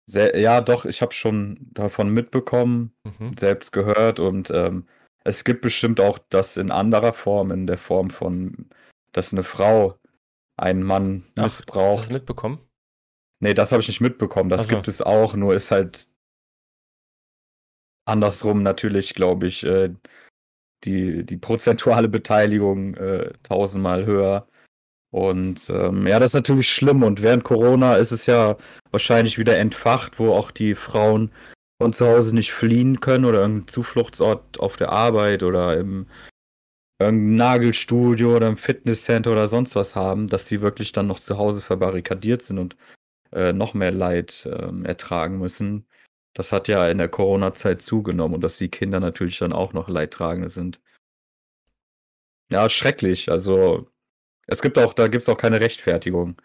Sehr, 0.07 0.38
ja, 0.39 0.62
doch, 0.62 0.86
ich 0.86 1.01
habe 1.01 1.13
schon 1.13 1.67
davon 1.71 2.09
mitbekommen, 2.09 2.95
Mhm. 3.03 3.38
selbst 3.38 3.71
gehört 3.71 4.19
und 4.19 4.50
ähm, 4.50 4.88
es 5.29 5.43
gibt 5.43 5.62
bestimmt 5.62 6.00
auch 6.00 6.19
das 6.29 6.57
in 6.57 6.71
anderer 6.71 7.13
Form, 7.13 7.51
in 7.51 7.67
der 7.67 7.77
Form 7.77 8.09
von, 8.09 8.69
dass 9.12 9.31
eine 9.31 9.43
Frau 9.43 9.98
einen 10.57 10.83
Mann 10.83 11.24
Ach, 11.38 11.43
Hast 11.43 11.59
du 11.59 11.63
missbraucht. 11.63 12.00
das 12.00 12.12
mitbekommen? 12.12 12.59
Nee, 13.39 13.53
das 13.53 13.71
habe 13.71 13.81
ich 13.81 13.88
nicht 13.88 14.01
mitbekommen. 14.01 14.50
Das 14.50 14.62
Ach 14.62 14.65
so. 14.65 14.75
gibt 14.75 14.88
es 14.88 15.01
auch, 15.01 15.33
nur 15.36 15.53
ist 15.53 15.71
halt 15.71 16.07
andersrum 18.05 18.63
natürlich, 18.63 19.13
glaube 19.13 19.48
ich, 19.48 19.63
äh, 19.63 19.93
die, 20.83 21.25
die 21.25 21.38
prozentuale 21.38 22.07
Beteiligung 22.09 22.95
äh, 22.95 23.31
tausendmal 23.43 24.05
höher. 24.05 24.48
Und 25.12 25.69
ähm, 25.69 26.05
ja, 26.05 26.19
das 26.19 26.31
ist 26.31 26.36
natürlich 26.36 26.69
schlimm. 26.69 27.03
Und 27.03 27.21
während 27.21 27.43
Corona 27.43 27.95
ist 27.95 28.12
es 28.12 28.25
ja 28.25 28.57
wahrscheinlich 28.91 29.38
wieder 29.38 29.57
entfacht, 29.57 30.19
wo 30.19 30.33
auch 30.33 30.51
die 30.51 30.75
Frauen 30.75 31.31
von 31.81 31.93
zu 31.93 32.05
Hause 32.07 32.36
nicht 32.36 32.51
fliehen 32.51 33.00
können 33.00 33.25
oder 33.25 33.39
irgendeinen 33.39 33.67
Zufluchtsort 33.67 34.59
auf 34.59 34.75
der 34.75 34.91
Arbeit 34.91 35.43
oder 35.43 35.77
im 35.77 36.07
irgendein 37.01 37.36
Nagelstudio 37.38 38.36
oder 38.36 38.48
im 38.50 38.57
Fitnesscenter 38.57 39.31
oder 39.31 39.48
sonst 39.48 39.75
was 39.75 39.95
haben, 39.95 40.27
dass 40.27 40.45
die 40.48 40.59
wirklich 40.59 40.91
dann 40.91 41.07
noch 41.07 41.19
zu 41.19 41.38
Hause 41.38 41.62
verbarrikadiert 41.62 42.41
sind 42.41 42.59
und 42.59 42.75
äh, 43.31 43.53
noch 43.53 43.74
mehr 43.74 43.91
Leid 43.91 44.45
ähm, 44.51 44.83
ertragen 44.83 45.39
müssen. 45.39 45.86
Das 46.33 46.51
hat 46.51 46.67
ja 46.67 46.89
in 46.89 46.98
der 46.98 47.07
Corona-Zeit 47.07 47.81
zugenommen 47.81 48.36
und 48.36 48.41
dass 48.41 48.57
die 48.57 48.69
Kinder 48.69 49.00
natürlich 49.00 49.38
dann 49.39 49.53
auch 49.53 49.71
noch 49.71 49.88
Leidtragende 49.88 50.50
sind. 50.50 50.81
Ja, 52.51 52.67
schrecklich. 52.67 53.31
Also 53.31 53.89
es 54.48 54.62
gibt 54.62 54.77
auch, 54.77 54.93
da 54.93 55.07
gibt 55.07 55.21
es 55.21 55.29
auch 55.29 55.38
keine 55.38 55.62
Rechtfertigung. 55.62 56.41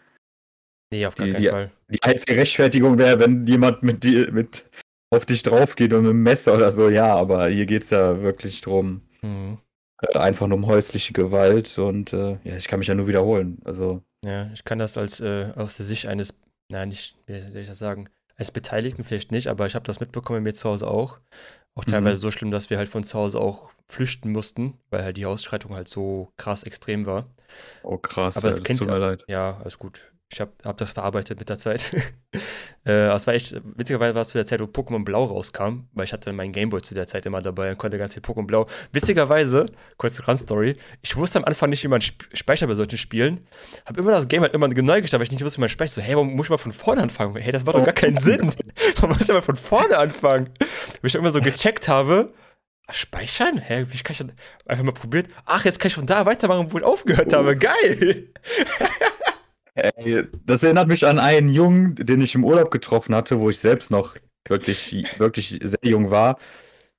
Nee, 0.93 1.05
auf 1.05 1.15
gar 1.15 1.25
Die- 1.27 1.33
keinen 1.33 1.41
die- 1.41 1.49
Fall. 1.49 1.71
Die 1.89 2.03
einzige 2.03 2.37
Rechtfertigung 2.39 2.97
wäre, 2.97 3.19
wenn 3.19 3.45
jemand 3.45 3.83
mit 3.83 4.03
dir 4.03 4.31
mit 4.31 4.69
auf 5.09 5.25
dich 5.25 5.43
drauf 5.43 5.75
geht 5.75 5.93
und 5.93 6.03
mit 6.03 6.11
einem 6.11 6.23
Messer 6.23 6.55
oder 6.55 6.71
so, 6.71 6.89
ja, 6.89 7.15
aber 7.15 7.47
hier 7.49 7.65
geht 7.65 7.83
es 7.83 7.89
ja 7.91 8.21
wirklich 8.21 8.61
drum, 8.61 9.01
Mhm. 9.23 9.57
äh, 10.01 10.17
einfach 10.19 10.47
nur 10.47 10.57
um 10.57 10.67
häusliche 10.67 11.13
Gewalt 11.13 11.77
und 11.77 12.13
äh, 12.13 12.39
ja, 12.43 12.55
ich 12.57 12.67
kann 12.67 12.79
mich 12.79 12.87
ja 12.87 12.95
nur 12.95 13.07
wiederholen. 13.07 13.59
Also, 13.65 14.03
Ja, 14.23 14.49
ich 14.53 14.63
kann 14.63 14.79
das 14.79 14.97
als 14.97 15.19
äh, 15.19 15.51
aus 15.55 15.77
der 15.77 15.85
Sicht 15.85 16.07
eines, 16.07 16.33
nein, 16.69 16.89
nicht, 16.89 17.17
wie 17.27 17.39
soll 17.39 17.61
ich 17.61 17.67
das 17.67 17.79
sagen, 17.79 18.09
als 18.37 18.51
Beteiligten 18.51 19.03
vielleicht 19.03 19.31
nicht, 19.31 19.47
aber 19.47 19.67
ich 19.67 19.75
habe 19.75 19.85
das 19.85 19.99
mitbekommen 19.99 20.43
mir 20.43 20.53
zu 20.53 20.69
Hause 20.69 20.87
auch. 20.87 21.19
Auch 21.75 21.85
Mhm. 21.87 21.93
teilweise 21.93 22.17
so 22.19 22.31
schlimm, 22.31 22.51
dass 22.51 22.69
wir 22.69 22.77
halt 22.77 22.89
von 22.89 23.03
zu 23.03 23.17
Hause 23.17 23.39
auch 23.39 23.71
flüchten 23.87 24.31
mussten, 24.31 24.77
weil 24.89 25.03
halt 25.03 25.17
die 25.17 25.25
Ausschreitung 25.25 25.75
halt 25.75 25.87
so 25.89 26.31
krass 26.37 26.63
extrem 26.63 27.05
war. 27.05 27.29
oh 27.83 27.97
krass, 27.97 28.35
Aber 28.35 28.49
ja, 28.49 28.55
das 28.55 28.59
das 28.59 28.63
kennt 28.63 28.77
tut 28.77 28.89
mir 28.89 28.99
leid. 28.99 29.23
Ja, 29.27 29.57
alles 29.57 29.79
gut. 29.79 30.13
Ich 30.35 30.41
habe 30.41 30.51
hab 30.65 30.77
das 30.77 30.91
verarbeitet 30.91 31.39
mit 31.39 31.47
der 31.47 31.57
Zeit. 31.57 31.95
äh, 32.85 33.07
es 33.07 33.25
war 33.25 33.33
echt, 33.33 33.55
witzigerweise 33.77 34.15
war 34.15 34.21
es 34.23 34.27
zu 34.27 34.37
der 34.37 34.45
Zeit, 34.45 34.59
wo 34.59 34.65
Pokémon 34.65 35.05
Blau 35.05 35.23
rauskam, 35.23 35.87
weil 35.93 36.03
ich 36.03 36.11
hatte 36.11 36.33
meinen 36.33 36.51
Gameboy 36.51 36.81
zu 36.81 36.93
der 36.93 37.07
Zeit 37.07 37.25
immer 37.25 37.41
dabei 37.41 37.71
und 37.71 37.77
konnte 37.77 37.97
ganz 37.97 38.15
viel 38.15 38.21
Pokémon 38.21 38.45
Blau. 38.45 38.67
Witzigerweise, 38.91 39.65
kurze 39.95 40.25
Run-Story, 40.25 40.75
ich 41.01 41.15
wusste 41.15 41.39
am 41.39 41.45
Anfang 41.45 41.69
nicht, 41.69 41.85
wie 41.85 41.87
man 41.87 42.01
sp 42.03 42.19
speichert 42.33 42.67
bei 42.67 42.75
solchen 42.75 42.97
Spielen. 42.97 43.47
Habe 43.85 44.01
immer 44.01 44.11
das 44.11 44.27
Game 44.27 44.41
halt 44.41 44.53
immer 44.53 44.67
neu 44.67 45.01
gestartet, 45.01 45.13
weil 45.13 45.23
ich 45.23 45.31
nicht 45.31 45.45
wusste, 45.45 45.59
wie 45.59 45.61
man 45.61 45.69
speichert. 45.69 45.93
So, 45.93 46.01
hey, 46.01 46.15
warum 46.15 46.35
muss 46.35 46.47
ich 46.47 46.49
mal 46.49 46.57
von 46.57 46.73
vorne 46.73 47.01
anfangen? 47.03 47.37
Hey, 47.37 47.53
das 47.53 47.63
macht 47.63 47.77
doch 47.77 47.85
gar 47.85 47.93
keinen 47.93 48.17
Sinn. 48.17 48.51
Man 49.01 49.11
muss 49.11 49.27
ja 49.29 49.35
mal 49.35 49.41
von 49.41 49.55
vorne 49.55 49.97
anfangen. 49.97 50.49
Weil 50.59 51.07
ich 51.07 51.15
immer 51.15 51.31
so 51.31 51.39
gecheckt 51.39 51.87
habe, 51.87 52.33
speichern? 52.91 53.57
Hä, 53.57 53.85
wie 53.89 53.97
kann 53.99 54.11
ich 54.11 54.17
dann 54.17 54.33
einfach 54.65 54.83
mal 54.83 54.91
probiert? 54.91 55.27
Ach, 55.45 55.63
jetzt 55.63 55.79
kann 55.79 55.87
ich 55.87 55.95
von 55.95 56.05
da 56.05 56.25
weitermachen, 56.25 56.73
wo 56.73 56.77
ich 56.77 56.83
aufgehört 56.83 57.33
Oh. 57.33 57.37
habe. 57.37 57.55
Geil! 57.55 58.33
Ey, 59.75 60.25
das 60.45 60.63
erinnert 60.63 60.87
mich 60.87 61.05
an 61.05 61.19
einen 61.19 61.49
Jungen, 61.49 61.95
den 61.95 62.21
ich 62.21 62.33
im 62.35 62.43
Urlaub 62.45 62.71
getroffen 62.71 63.13
hatte, 63.13 63.39
wo 63.39 63.49
ich 63.49 63.59
selbst 63.59 63.91
noch 63.91 64.15
wirklich, 64.47 64.95
wirklich 65.19 65.59
sehr 65.63 65.79
jung 65.83 66.09
war. 66.11 66.39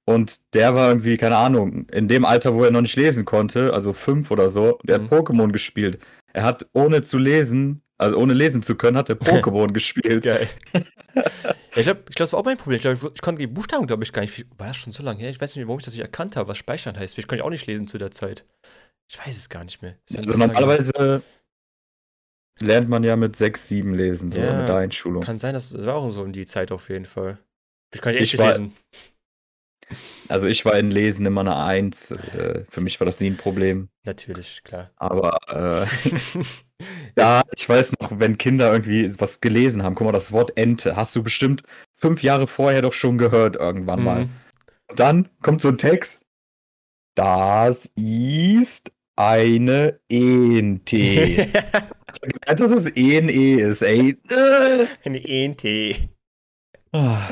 Und 0.05 0.55
der 0.55 0.75
war 0.75 0.89
irgendwie, 0.89 1.17
keine 1.17 1.37
Ahnung, 1.37 1.89
in 1.89 2.07
dem 2.07 2.25
Alter, 2.25 2.55
wo 2.55 2.63
er 2.65 2.71
noch 2.71 2.83
nicht 2.83 2.97
lesen 2.97 3.25
konnte, 3.25 3.73
also 3.73 3.93
fünf 3.93 4.31
oder 4.31 4.51
so, 4.51 4.79
der 4.85 4.99
Mhm. 4.99 5.05
hat 5.05 5.13
Pokémon 5.13 5.53
gespielt. 5.53 5.99
Er 6.33 6.45
hat 6.45 6.67
ohne 6.75 7.03
zu 7.03 7.19
lesen, 7.19 7.83
also 7.99 8.17
ohne 8.19 8.35
lesen 8.35 8.63
zu 8.63 8.77
können, 8.77 8.97
hat 8.97 9.09
er 9.09 9.17
Pokémon 9.51 9.73
gespielt. 9.73 10.23
Geil. 10.25 10.49
ja, 10.75 11.23
ich 11.77 11.83
glaube, 11.83 12.01
ich 12.09 12.15
glaub, 12.15 12.17
das 12.17 12.33
war 12.35 12.41
auch 12.41 12.45
mein 12.45 12.57
Problem. 12.59 12.77
Ich, 12.77 12.83
glaub, 12.83 12.95
ich, 12.95 13.03
ich 13.15 13.23
konnte 13.23 13.41
die 13.41 13.47
Buchstaben, 13.49 13.87
glaube 13.87 14.05
ich, 14.05 14.13
gar 14.13 14.23
nicht. 14.23 14.47
War 14.59 14.69
das 14.69 14.77
schon 14.77 14.93
so 14.93 15.03
lange 15.03 15.21
her? 15.21 15.31
Ich 15.31 15.41
weiß 15.41 15.57
nicht, 15.57 15.67
warum 15.67 15.79
ich 15.81 15.85
das 15.87 15.95
nicht 15.95 16.03
erkannt 16.03 16.37
habe, 16.37 16.49
was 16.49 16.59
Speichern 16.59 16.97
heißt. 16.99 17.17
Ich 17.19 17.27
konnte 17.27 17.43
auch 17.45 17.51
nicht 17.51 17.67
lesen 17.67 17.89
zu 17.89 17.99
der 17.99 18.11
Zeit. 18.13 18.45
Ich 19.09 19.19
weiß 19.19 19.37
es 19.37 19.49
gar 19.49 19.65
nicht 19.65 19.83
mehr. 19.83 19.97
Also 20.15 20.31
normalerweise 20.31 21.23
lernt 22.61 22.89
man 22.89 23.05
ja 23.05 23.17
mit 23.17 23.37
sechs, 23.37 23.69
sieben 23.69 23.95
lesen, 23.95 24.33
so 24.33 24.39
Ja, 24.39 24.59
mit 24.61 24.69
der 24.69 24.77
Einschulung. 24.77 25.23
Kann 25.23 25.39
sein, 25.39 25.55
das 25.55 25.75
war 25.87 25.95
auch 25.97 26.11
so 26.11 26.23
um 26.23 26.33
die 26.33 26.47
Zeit 26.47 26.73
auf 26.73 26.89
jeden 26.89 27.05
Fall. 27.07 27.39
Ich 27.95 28.01
kann 28.01 28.15
echt 28.15 28.23
Ich 28.25 28.33
nicht 28.33 28.39
war- 28.41 28.53
lesen. 28.53 28.73
Also 30.29 30.49
ich 30.49 30.65
war 30.65 30.77
in 30.77 30.91
Lesen 30.91 31.25
immer 31.27 31.43
eine 31.43 31.57
Eins. 31.57 32.11
Äh, 32.11 32.65
für 32.69 32.81
mich 32.81 32.99
war 32.99 33.05
das 33.05 33.21
nie 33.21 33.29
ein 33.31 33.37
Problem. 33.37 33.89
Natürlich, 34.05 34.65
klar. 34.65 34.91
Aber 34.97 35.39
äh, 35.47 35.87
Ja, 37.17 37.45
ich 37.55 37.69
weiß 37.69 37.93
noch, 38.01 38.19
wenn 38.19 38.37
Kinder 38.37 38.73
irgendwie 38.73 39.15
was 39.21 39.41
gelesen 39.41 39.85
haben, 39.85 39.95
guck 39.95 40.07
mal, 40.07 40.13
das 40.13 40.33
Wort 40.33 40.57
Ente 40.57 40.97
hast 40.97 41.15
du 41.15 41.23
bestimmt 41.23 41.63
fünf 41.95 42.25
Jahre 42.25 42.49
vorher 42.49 42.83
doch 42.83 42.93
schon 42.93 43.17
gehört 43.17 43.55
irgendwann 43.55 44.03
mal. 44.03 44.25
Mhm. 44.25 44.31
Und 44.91 44.99
dann 44.99 45.29
kommt 45.41 45.61
so 45.61 45.69
ein 45.69 45.79
Text. 45.79 46.21
Das 47.15 47.89
ist 47.95 48.91
eine 49.15 50.01
Ente. 50.09 51.47
Ich 52.17 52.23
hab 52.23 52.43
gemeint, 52.43 52.61
dass 52.61 52.71
es 52.71 52.87
ENE 52.97 53.61
ist, 53.61 53.83
ey. 53.83 54.17
Äh. 54.31 54.87
Eine 55.05 55.25
ENT. 55.27 56.09
Ah, 56.93 57.29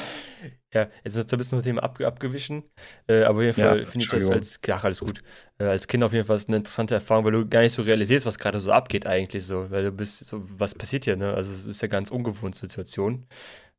Ja, 0.74 0.88
jetzt 1.04 1.16
ist 1.16 1.32
ein 1.32 1.38
bisschen 1.38 1.58
vom 1.58 1.64
Thema 1.64 1.82
ab, 1.84 2.00
abgewichen. 2.00 2.64
Äh, 3.06 3.22
aber 3.22 3.38
auf 3.38 3.44
jeden 3.44 3.60
Ja, 3.60 3.68
Fall 3.68 3.86
finde 3.86 4.04
ich 4.04 4.10
das 4.10 4.28
als, 4.30 4.60
ja, 4.66 4.78
alles 4.78 5.00
gut. 5.00 5.22
Äh, 5.58 5.64
als 5.64 5.86
Kind 5.86 6.02
auf 6.02 6.12
jeden 6.12 6.26
Fall 6.26 6.38
eine 6.48 6.56
interessante 6.56 6.94
Erfahrung, 6.96 7.24
weil 7.24 7.32
du 7.32 7.48
gar 7.48 7.60
nicht 7.60 7.72
so 7.72 7.82
realisierst, 7.82 8.26
was 8.26 8.38
gerade 8.38 8.60
so 8.60 8.72
abgeht 8.72 9.06
eigentlich 9.06 9.44
so. 9.46 9.70
Weil 9.70 9.84
du 9.84 9.92
bist 9.92 10.24
so, 10.26 10.42
was 10.58 10.74
passiert 10.74 11.04
hier, 11.04 11.16
ne? 11.16 11.32
Also 11.32 11.52
es 11.52 11.66
ist 11.66 11.80
ja 11.80 11.88
ganz 11.88 12.10
ungewohnte 12.10 12.58
Situation. 12.58 13.26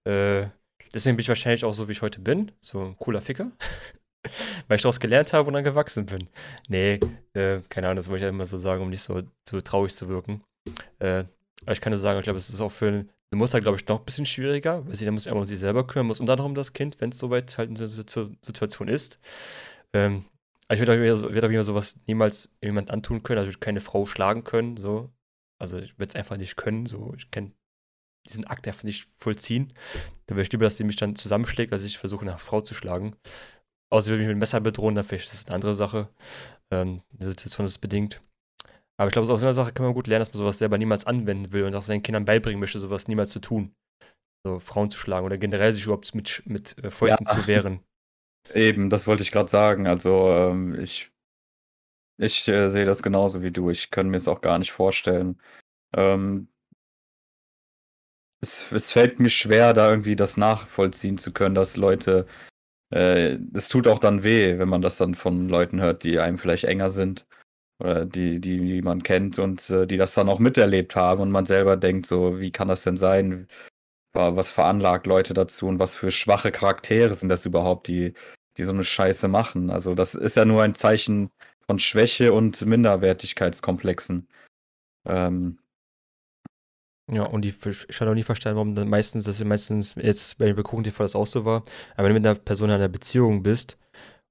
Äh, 0.05 0.47
deswegen 0.93 1.17
bin 1.17 1.21
ich 1.21 1.29
wahrscheinlich 1.29 1.65
auch 1.65 1.73
so, 1.73 1.87
wie 1.87 1.91
ich 1.91 2.01
heute 2.01 2.21
bin. 2.21 2.51
So 2.61 2.81
ein 2.81 2.97
cooler 2.97 3.21
Ficker. 3.21 3.51
weil 4.67 4.77
ich 4.77 4.81
daraus 4.81 4.99
gelernt 4.99 5.33
habe 5.33 5.47
und 5.47 5.53
dann 5.53 5.63
gewachsen 5.63 6.05
bin. 6.05 6.29
Nee, 6.69 6.99
äh, 7.33 7.59
keine 7.69 7.87
Ahnung, 7.87 7.97
das 7.97 8.09
wollte 8.09 8.25
ich 8.25 8.29
immer 8.29 8.45
so 8.45 8.57
sagen, 8.57 8.81
um 8.81 8.89
nicht 8.89 9.01
so, 9.03 9.21
so 9.47 9.61
traurig 9.61 9.93
zu 9.93 10.07
wirken. 10.09 10.41
Äh, 10.99 11.25
aber 11.61 11.71
ich 11.71 11.81
kann 11.81 11.91
nur 11.91 11.99
sagen, 11.99 12.19
ich 12.19 12.23
glaube, 12.23 12.37
es 12.37 12.49
ist 12.49 12.61
auch 12.61 12.71
für 12.71 12.87
eine 12.87 13.07
Mutter, 13.31 13.59
glaube 13.59 13.77
ich, 13.77 13.87
noch 13.87 13.99
ein 13.99 14.05
bisschen 14.05 14.25
schwieriger, 14.25 14.85
weil 14.87 14.95
sie 14.95 15.05
dann 15.05 15.13
muss 15.13 15.27
einmal 15.27 15.41
um 15.41 15.47
sich 15.47 15.59
selber 15.59 15.85
kümmern 15.87 16.07
muss 16.07 16.19
und 16.19 16.25
dann 16.27 16.37
noch 16.37 16.45
um 16.45 16.55
das 16.55 16.73
Kind, 16.73 16.99
wenn 17.01 17.09
es 17.11 17.17
soweit 17.19 17.57
halt 17.57 17.69
einer 17.69 17.87
Situ- 17.87 18.35
Situation 18.41 18.87
ist. 18.87 19.19
Ähm, 19.93 20.25
ich 20.71 20.79
so, 20.79 20.87
würd 20.87 21.43
auch 21.43 21.49
wieder 21.49 21.63
sowas 21.63 21.95
niemals 22.07 22.49
jemand 22.61 22.89
antun 22.91 23.21
können, 23.23 23.39
also 23.39 23.49
ich 23.49 23.55
würde 23.55 23.65
keine 23.65 23.81
Frau 23.81 24.05
schlagen 24.05 24.43
können, 24.43 24.77
so. 24.77 25.11
Also 25.59 25.77
ich 25.77 25.97
würde 25.99 26.09
es 26.09 26.15
einfach 26.15 26.37
nicht 26.37 26.55
können, 26.55 26.85
so. 26.85 27.13
Ich 27.15 27.29
kann 27.31 27.53
diesen 28.27 28.45
Akt 28.45 28.67
einfach 28.67 28.83
nicht 28.83 29.07
vollziehen. 29.17 29.73
Da 30.25 30.35
wäre 30.35 30.41
ich 30.41 30.51
lieber, 30.51 30.65
dass 30.65 30.77
sie 30.77 30.83
mich 30.83 30.95
dann 30.95 31.15
zusammenschlägt, 31.15 31.71
als 31.71 31.83
ich 31.83 31.97
versuche, 31.99 32.21
eine 32.21 32.37
Frau 32.39 32.61
zu 32.61 32.73
schlagen. 32.73 33.15
Außer 33.91 34.05
sie 34.05 34.11
würde 34.11 34.19
mich 34.21 34.27
mit 34.27 34.33
einem 34.33 34.39
Messer 34.39 34.59
bedrohen, 34.59 34.95
dann 34.95 35.03
vielleicht 35.03 35.25
ist 35.27 35.33
das 35.33 35.45
eine 35.45 35.55
andere 35.55 35.75
Sache. 35.75 36.09
Ähm, 36.71 37.03
die 37.11 37.25
Situation 37.25 37.67
ist 37.67 37.77
bedingt. 37.79 38.21
Aber 38.97 39.07
ich 39.09 39.13
glaube, 39.13 39.31
aus 39.31 39.39
so 39.39 39.45
einer 39.45 39.53
Sache 39.53 39.73
kann 39.73 39.85
man 39.85 39.93
gut 39.93 40.07
lernen, 40.07 40.21
dass 40.21 40.33
man 40.33 40.39
sowas 40.39 40.57
selber 40.57 40.77
niemals 40.77 41.05
anwenden 41.05 41.51
will 41.51 41.63
und 41.63 41.75
auch 41.75 41.83
seinen 41.83 42.03
Kindern 42.03 42.25
beibringen 42.25 42.59
möchte, 42.59 42.79
sowas 42.79 43.07
niemals 43.07 43.31
zu 43.31 43.39
tun. 43.39 43.75
So 44.45 44.59
Frauen 44.59 44.89
zu 44.89 44.97
schlagen 44.97 45.25
oder 45.25 45.37
generell 45.37 45.73
sich 45.73 45.83
überhaupt 45.83 46.15
mit, 46.15 46.43
mit 46.45 46.77
äh, 46.83 46.89
Fäusten 46.89 47.25
Ja. 47.25 47.31
zu 47.31 47.47
wehren. 47.47 47.81
eben, 48.53 48.89
das 48.89 49.07
wollte 49.07 49.23
ich 49.23 49.31
gerade 49.31 49.49
sagen. 49.49 49.87
Also 49.87 50.29
ähm, 50.29 50.79
ich, 50.79 51.11
ich 52.17 52.47
äh, 52.47 52.69
sehe 52.69 52.85
das 52.85 53.03
genauso 53.03 53.41
wie 53.41 53.51
du. 53.51 53.69
Ich 53.69 53.91
kann 53.91 54.09
mir 54.09 54.17
es 54.17 54.27
auch 54.27 54.41
gar 54.41 54.59
nicht 54.59 54.71
vorstellen. 54.71 55.41
Ähm, 55.93 56.47
es, 58.41 58.71
es 58.71 58.91
fällt 58.91 59.19
mir 59.19 59.29
schwer, 59.29 59.73
da 59.73 59.89
irgendwie 59.89 60.15
das 60.15 60.37
nachvollziehen 60.37 61.17
zu 61.17 61.33
können, 61.33 61.55
dass 61.55 61.75
Leute, 61.75 62.27
äh, 62.93 63.39
es 63.53 63.67
tut 63.67 63.87
auch 63.87 63.99
dann 63.99 64.23
weh, 64.23 64.57
wenn 64.59 64.69
man 64.69 64.81
das 64.81 64.97
dann 64.97 65.15
von 65.15 65.49
Leuten 65.49 65.81
hört, 65.81 66.03
die 66.03 66.19
einem 66.19 66.37
vielleicht 66.37 66.65
enger 66.65 66.89
sind 66.89 67.25
oder 67.79 68.05
die, 68.05 68.39
die, 68.39 68.57
die 68.59 68.81
man 68.81 69.03
kennt 69.03 69.39
und 69.39 69.69
äh, 69.69 69.85
die 69.87 69.97
das 69.97 70.13
dann 70.13 70.29
auch 70.29 70.39
miterlebt 70.39 70.95
haben 70.95 71.21
und 71.21 71.31
man 71.31 71.45
selber 71.45 71.77
denkt 71.77 72.05
so, 72.05 72.39
wie 72.39 72.51
kann 72.51 72.67
das 72.69 72.83
denn 72.83 72.97
sein? 72.97 73.47
Wa- 74.13 74.35
Was 74.35 74.51
veranlagt 74.51 75.07
Leute 75.07 75.33
dazu 75.33 75.67
und 75.67 75.79
was 75.79 75.95
für 75.95 76.11
schwache 76.11 76.51
Charaktere 76.51 77.15
sind 77.15 77.29
das 77.29 77.45
überhaupt, 77.45 77.87
die, 77.87 78.13
die 78.57 78.63
so 78.63 78.71
eine 78.71 78.83
Scheiße 78.83 79.27
machen? 79.27 79.69
Also 79.71 79.95
das 79.95 80.15
ist 80.15 80.35
ja 80.37 80.45
nur 80.45 80.63
ein 80.63 80.75
Zeichen 80.75 81.29
von 81.67 81.79
Schwäche 81.79 82.33
und 82.33 82.65
Minderwertigkeitskomplexen. 82.65 84.27
Ähm, 85.05 85.59
Ja, 87.11 87.23
und 87.23 87.43
die, 87.43 87.53
ich 87.87 88.01
habe 88.01 88.09
auch 88.11 88.15
nie 88.15 88.23
verstanden, 88.23 88.55
warum 88.55 88.73
dann 88.75 88.89
meistens, 88.89 89.25
das 89.25 89.39
ist 89.39 89.45
meistens 89.45 89.93
jetzt 89.95 90.39
bei 90.39 90.53
Bekuchen 90.53 90.83
TV 90.83 91.03
das 91.03 91.15
auch 91.15 91.27
so 91.27 91.45
war, 91.45 91.63
aber 91.95 92.07
wenn 92.07 92.15
du 92.15 92.19
mit 92.19 92.25
einer 92.27 92.35
Person 92.39 92.69
in 92.69 92.75
einer 92.75 92.87
Beziehung 92.87 93.43
bist 93.43 93.77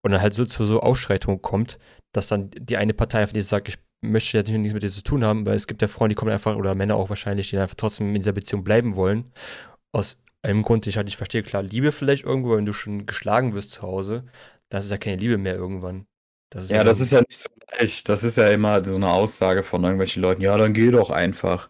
und 0.04 0.12
dann 0.12 0.20
halt 0.20 0.34
so 0.34 0.44
zu 0.44 0.66
so 0.66 0.80
Ausschreitungen 0.80 1.40
kommt, 1.40 1.78
dass 2.12 2.28
dann 2.28 2.50
die 2.50 2.76
eine 2.76 2.92
Partei 2.92 3.20
einfach 3.20 3.34
nicht 3.34 3.48
sagt, 3.48 3.68
ich 3.68 3.76
möchte 4.02 4.36
jetzt 4.36 4.50
nichts 4.50 4.74
mit 4.74 4.82
dir 4.82 4.90
zu 4.90 5.02
tun 5.02 5.24
haben, 5.24 5.46
weil 5.46 5.56
es 5.56 5.66
gibt 5.66 5.80
ja 5.80 5.88
Frauen, 5.88 6.10
die 6.10 6.14
kommen 6.14 6.30
einfach, 6.30 6.56
oder 6.56 6.74
Männer 6.74 6.96
auch 6.96 7.08
wahrscheinlich, 7.08 7.48
die 7.48 7.58
einfach 7.58 7.74
trotzdem 7.74 8.08
in 8.08 8.20
dieser 8.20 8.32
Beziehung 8.32 8.64
bleiben 8.64 8.96
wollen, 8.96 9.32
aus 9.92 10.22
einem 10.42 10.62
Grund, 10.62 10.84
den 10.84 10.90
ich 10.90 10.98
halt 10.98 11.06
nicht 11.06 11.16
verstehe, 11.16 11.42
klar, 11.42 11.62
Liebe 11.62 11.90
vielleicht 11.90 12.24
irgendwo, 12.24 12.54
wenn 12.54 12.66
du 12.66 12.74
schon 12.74 13.06
geschlagen 13.06 13.54
wirst 13.54 13.70
zu 13.70 13.82
Hause, 13.82 14.24
das 14.68 14.84
ist 14.84 14.90
ja 14.90 14.98
keine 14.98 15.16
Liebe 15.16 15.38
mehr 15.38 15.54
irgendwann. 15.54 16.06
Das 16.50 16.68
ja, 16.68 16.84
das 16.84 17.00
ist 17.00 17.10
ja 17.10 17.20
nicht 17.20 17.38
so 17.38 17.48
leicht. 17.78 18.08
Das 18.08 18.22
ist 18.22 18.36
ja 18.36 18.50
immer 18.50 18.84
so 18.84 18.94
eine 18.94 19.08
Aussage 19.08 19.62
von 19.62 19.82
irgendwelchen 19.82 20.22
Leuten. 20.22 20.42
Ja, 20.42 20.56
dann 20.58 20.74
geh 20.74 20.90
doch 20.90 21.10
einfach. 21.10 21.68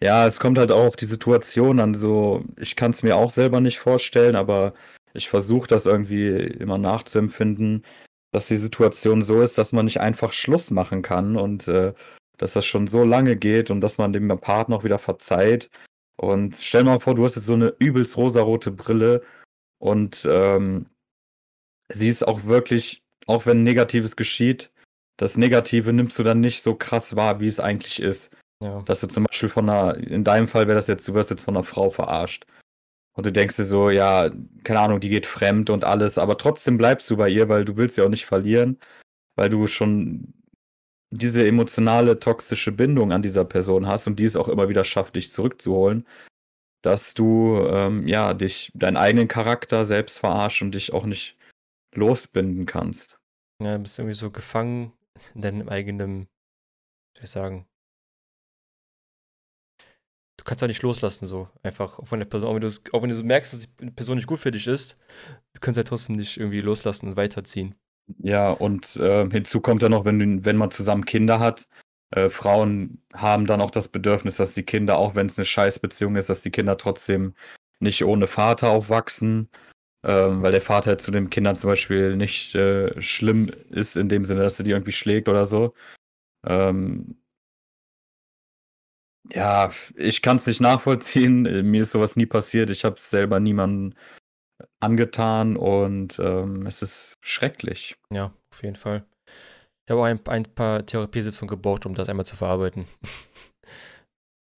Ja, 0.00 0.26
es 0.26 0.40
kommt 0.40 0.56
halt 0.56 0.70
auch 0.70 0.86
auf 0.86 0.96
die 0.96 1.06
Situation 1.06 1.80
an. 1.80 1.94
So, 1.94 2.44
ich 2.58 2.76
kann 2.76 2.92
es 2.92 3.02
mir 3.02 3.16
auch 3.16 3.30
selber 3.30 3.60
nicht 3.60 3.78
vorstellen, 3.78 4.36
aber 4.36 4.72
ich 5.14 5.28
versuche 5.28 5.68
das 5.68 5.86
irgendwie 5.86 6.28
immer 6.36 6.78
nachzuempfinden, 6.78 7.84
dass 8.32 8.48
die 8.48 8.56
Situation 8.56 9.22
so 9.22 9.42
ist, 9.42 9.58
dass 9.58 9.72
man 9.72 9.84
nicht 9.84 10.00
einfach 10.00 10.32
Schluss 10.32 10.70
machen 10.70 11.02
kann 11.02 11.36
und 11.36 11.68
äh, 11.68 11.92
dass 12.38 12.54
das 12.54 12.64
schon 12.64 12.86
so 12.86 13.04
lange 13.04 13.36
geht 13.36 13.70
und 13.70 13.80
dass 13.80 13.98
man 13.98 14.12
dem 14.12 14.28
Partner 14.40 14.76
auch 14.76 14.84
wieder 14.84 14.98
verzeiht. 14.98 15.70
Und 16.16 16.56
stell 16.56 16.84
mal 16.84 17.00
vor, 17.00 17.14
du 17.14 17.24
hast 17.24 17.36
jetzt 17.36 17.46
so 17.46 17.54
eine 17.54 17.74
übelst 17.78 18.16
rosarote 18.16 18.70
Brille 18.70 19.22
und 19.78 20.26
ähm, 20.30 20.86
sie 21.88 22.08
ist 22.08 22.26
auch 22.26 22.44
wirklich, 22.44 23.02
auch 23.26 23.46
wenn 23.46 23.62
Negatives 23.62 24.16
geschieht, 24.16 24.70
das 25.18 25.36
Negative 25.36 25.92
nimmst 25.92 26.18
du 26.18 26.22
dann 26.22 26.40
nicht 26.40 26.62
so 26.62 26.74
krass 26.74 27.16
wahr, 27.16 27.40
wie 27.40 27.46
es 27.46 27.60
eigentlich 27.60 28.00
ist. 28.00 28.34
Ja. 28.62 28.82
Dass 28.82 29.00
du 29.00 29.08
zum 29.08 29.24
Beispiel 29.24 29.48
von 29.48 29.68
einer, 29.68 29.96
in 29.96 30.24
deinem 30.24 30.48
Fall 30.48 30.66
wäre 30.66 30.76
das 30.76 30.86
jetzt, 30.86 31.06
du 31.06 31.14
wirst 31.14 31.30
jetzt 31.30 31.42
von 31.42 31.56
einer 31.56 31.64
Frau 31.64 31.90
verarscht. 31.90 32.46
Und 33.14 33.26
du 33.26 33.32
denkst 33.32 33.56
dir 33.56 33.64
so, 33.64 33.90
ja, 33.90 34.30
keine 34.64 34.80
Ahnung, 34.80 35.00
die 35.00 35.10
geht 35.10 35.26
fremd 35.26 35.68
und 35.70 35.84
alles, 35.84 36.16
aber 36.16 36.38
trotzdem 36.38 36.78
bleibst 36.78 37.10
du 37.10 37.16
bei 37.16 37.28
ihr, 37.28 37.48
weil 37.48 37.64
du 37.64 37.76
willst 37.76 37.98
ja 37.98 38.04
auch 38.04 38.08
nicht 38.08 38.24
verlieren, 38.24 38.78
weil 39.36 39.50
du 39.50 39.66
schon 39.66 40.32
diese 41.10 41.46
emotionale, 41.46 42.18
toxische 42.18 42.72
Bindung 42.72 43.12
an 43.12 43.22
dieser 43.22 43.44
Person 43.44 43.86
hast 43.86 44.06
und 44.06 44.18
die 44.18 44.24
es 44.24 44.36
auch 44.36 44.48
immer 44.48 44.70
wieder 44.70 44.82
schafft, 44.82 45.16
dich 45.16 45.30
zurückzuholen, 45.30 46.06
dass 46.80 47.12
du, 47.12 47.58
ähm, 47.66 48.08
ja, 48.08 48.32
dich, 48.32 48.72
deinen 48.74 48.96
eigenen 48.96 49.28
Charakter 49.28 49.84
selbst 49.84 50.18
verarscht 50.18 50.62
und 50.62 50.74
dich 50.74 50.94
auch 50.94 51.04
nicht 51.04 51.36
losbinden 51.94 52.64
kannst. 52.64 53.18
Ja, 53.62 53.76
du 53.76 53.80
bist 53.80 53.98
irgendwie 53.98 54.16
so 54.16 54.30
gefangen 54.30 54.92
in 55.34 55.42
deinem 55.42 55.68
eigenen, 55.68 56.28
soll 57.14 57.24
ich 57.24 57.30
sagen, 57.30 57.66
du 60.42 60.48
kannst 60.48 60.60
da 60.60 60.66
nicht 60.66 60.82
loslassen, 60.82 61.26
so 61.26 61.48
einfach 61.62 62.00
von 62.04 62.18
der 62.18 62.26
Person. 62.26 62.50
Auch 62.50 62.60
wenn, 62.60 62.92
auch 62.92 63.02
wenn 63.02 63.10
du 63.10 63.22
merkst, 63.22 63.52
dass 63.52 63.60
die 63.60 63.90
Person 63.92 64.16
nicht 64.16 64.26
gut 64.26 64.40
für 64.40 64.50
dich 64.50 64.66
ist, 64.66 64.98
du 65.52 65.60
kannst 65.60 65.76
ja 65.78 65.84
trotzdem 65.84 66.16
nicht 66.16 66.36
irgendwie 66.36 66.58
loslassen 66.58 67.06
und 67.08 67.16
weiterziehen. 67.16 67.76
Ja, 68.18 68.50
und 68.50 68.96
äh, 68.96 69.28
hinzu 69.30 69.60
kommt 69.60 69.82
ja 69.82 69.88
noch, 69.88 70.04
wenn, 70.04 70.44
wenn 70.44 70.56
man 70.56 70.72
zusammen 70.72 71.04
Kinder 71.04 71.38
hat, 71.38 71.68
äh, 72.10 72.28
Frauen 72.28 73.00
haben 73.14 73.46
dann 73.46 73.60
auch 73.60 73.70
das 73.70 73.86
Bedürfnis, 73.86 74.36
dass 74.36 74.54
die 74.54 74.64
Kinder, 74.64 74.98
auch 74.98 75.14
wenn 75.14 75.26
es 75.28 75.38
eine 75.38 75.46
Scheißbeziehung 75.46 76.16
ist, 76.16 76.28
dass 76.28 76.42
die 76.42 76.50
Kinder 76.50 76.76
trotzdem 76.76 77.34
nicht 77.78 78.04
ohne 78.04 78.26
Vater 78.26 78.70
aufwachsen. 78.70 79.48
Ähm, 80.04 80.42
weil 80.42 80.50
der 80.50 80.60
Vater 80.60 80.98
zu 80.98 81.12
den 81.12 81.30
Kindern 81.30 81.54
zum 81.54 81.70
Beispiel 81.70 82.16
nicht 82.16 82.56
äh, 82.56 83.00
schlimm 83.00 83.52
ist, 83.70 83.96
in 83.96 84.08
dem 84.08 84.24
Sinne, 84.24 84.40
dass 84.42 84.58
er 84.58 84.64
die 84.64 84.72
irgendwie 84.72 84.90
schlägt 84.90 85.28
oder 85.28 85.46
so. 85.46 85.74
Ähm, 86.44 87.21
ja, 89.34 89.70
ich 89.96 90.22
kann 90.22 90.36
es 90.36 90.46
nicht 90.46 90.60
nachvollziehen. 90.60 91.42
Mir 91.42 91.82
ist 91.82 91.92
sowas 91.92 92.16
nie 92.16 92.26
passiert. 92.26 92.70
Ich 92.70 92.84
habe 92.84 92.96
es 92.96 93.10
selber 93.10 93.40
niemandem 93.40 93.94
angetan 94.80 95.56
und 95.56 96.18
ähm, 96.18 96.66
es 96.66 96.82
ist 96.82 97.16
schrecklich. 97.20 97.96
Ja, 98.10 98.32
auf 98.52 98.62
jeden 98.62 98.76
Fall. 98.76 99.04
Ich 99.86 99.90
habe 99.90 100.00
auch 100.00 100.04
ein, 100.04 100.20
ein 100.26 100.44
paar 100.44 100.84
Therapiesitzungen 100.84 101.48
gebraucht, 101.48 101.86
um 101.86 101.94
das 101.94 102.08
einmal 102.08 102.26
zu 102.26 102.36
verarbeiten. 102.36 102.86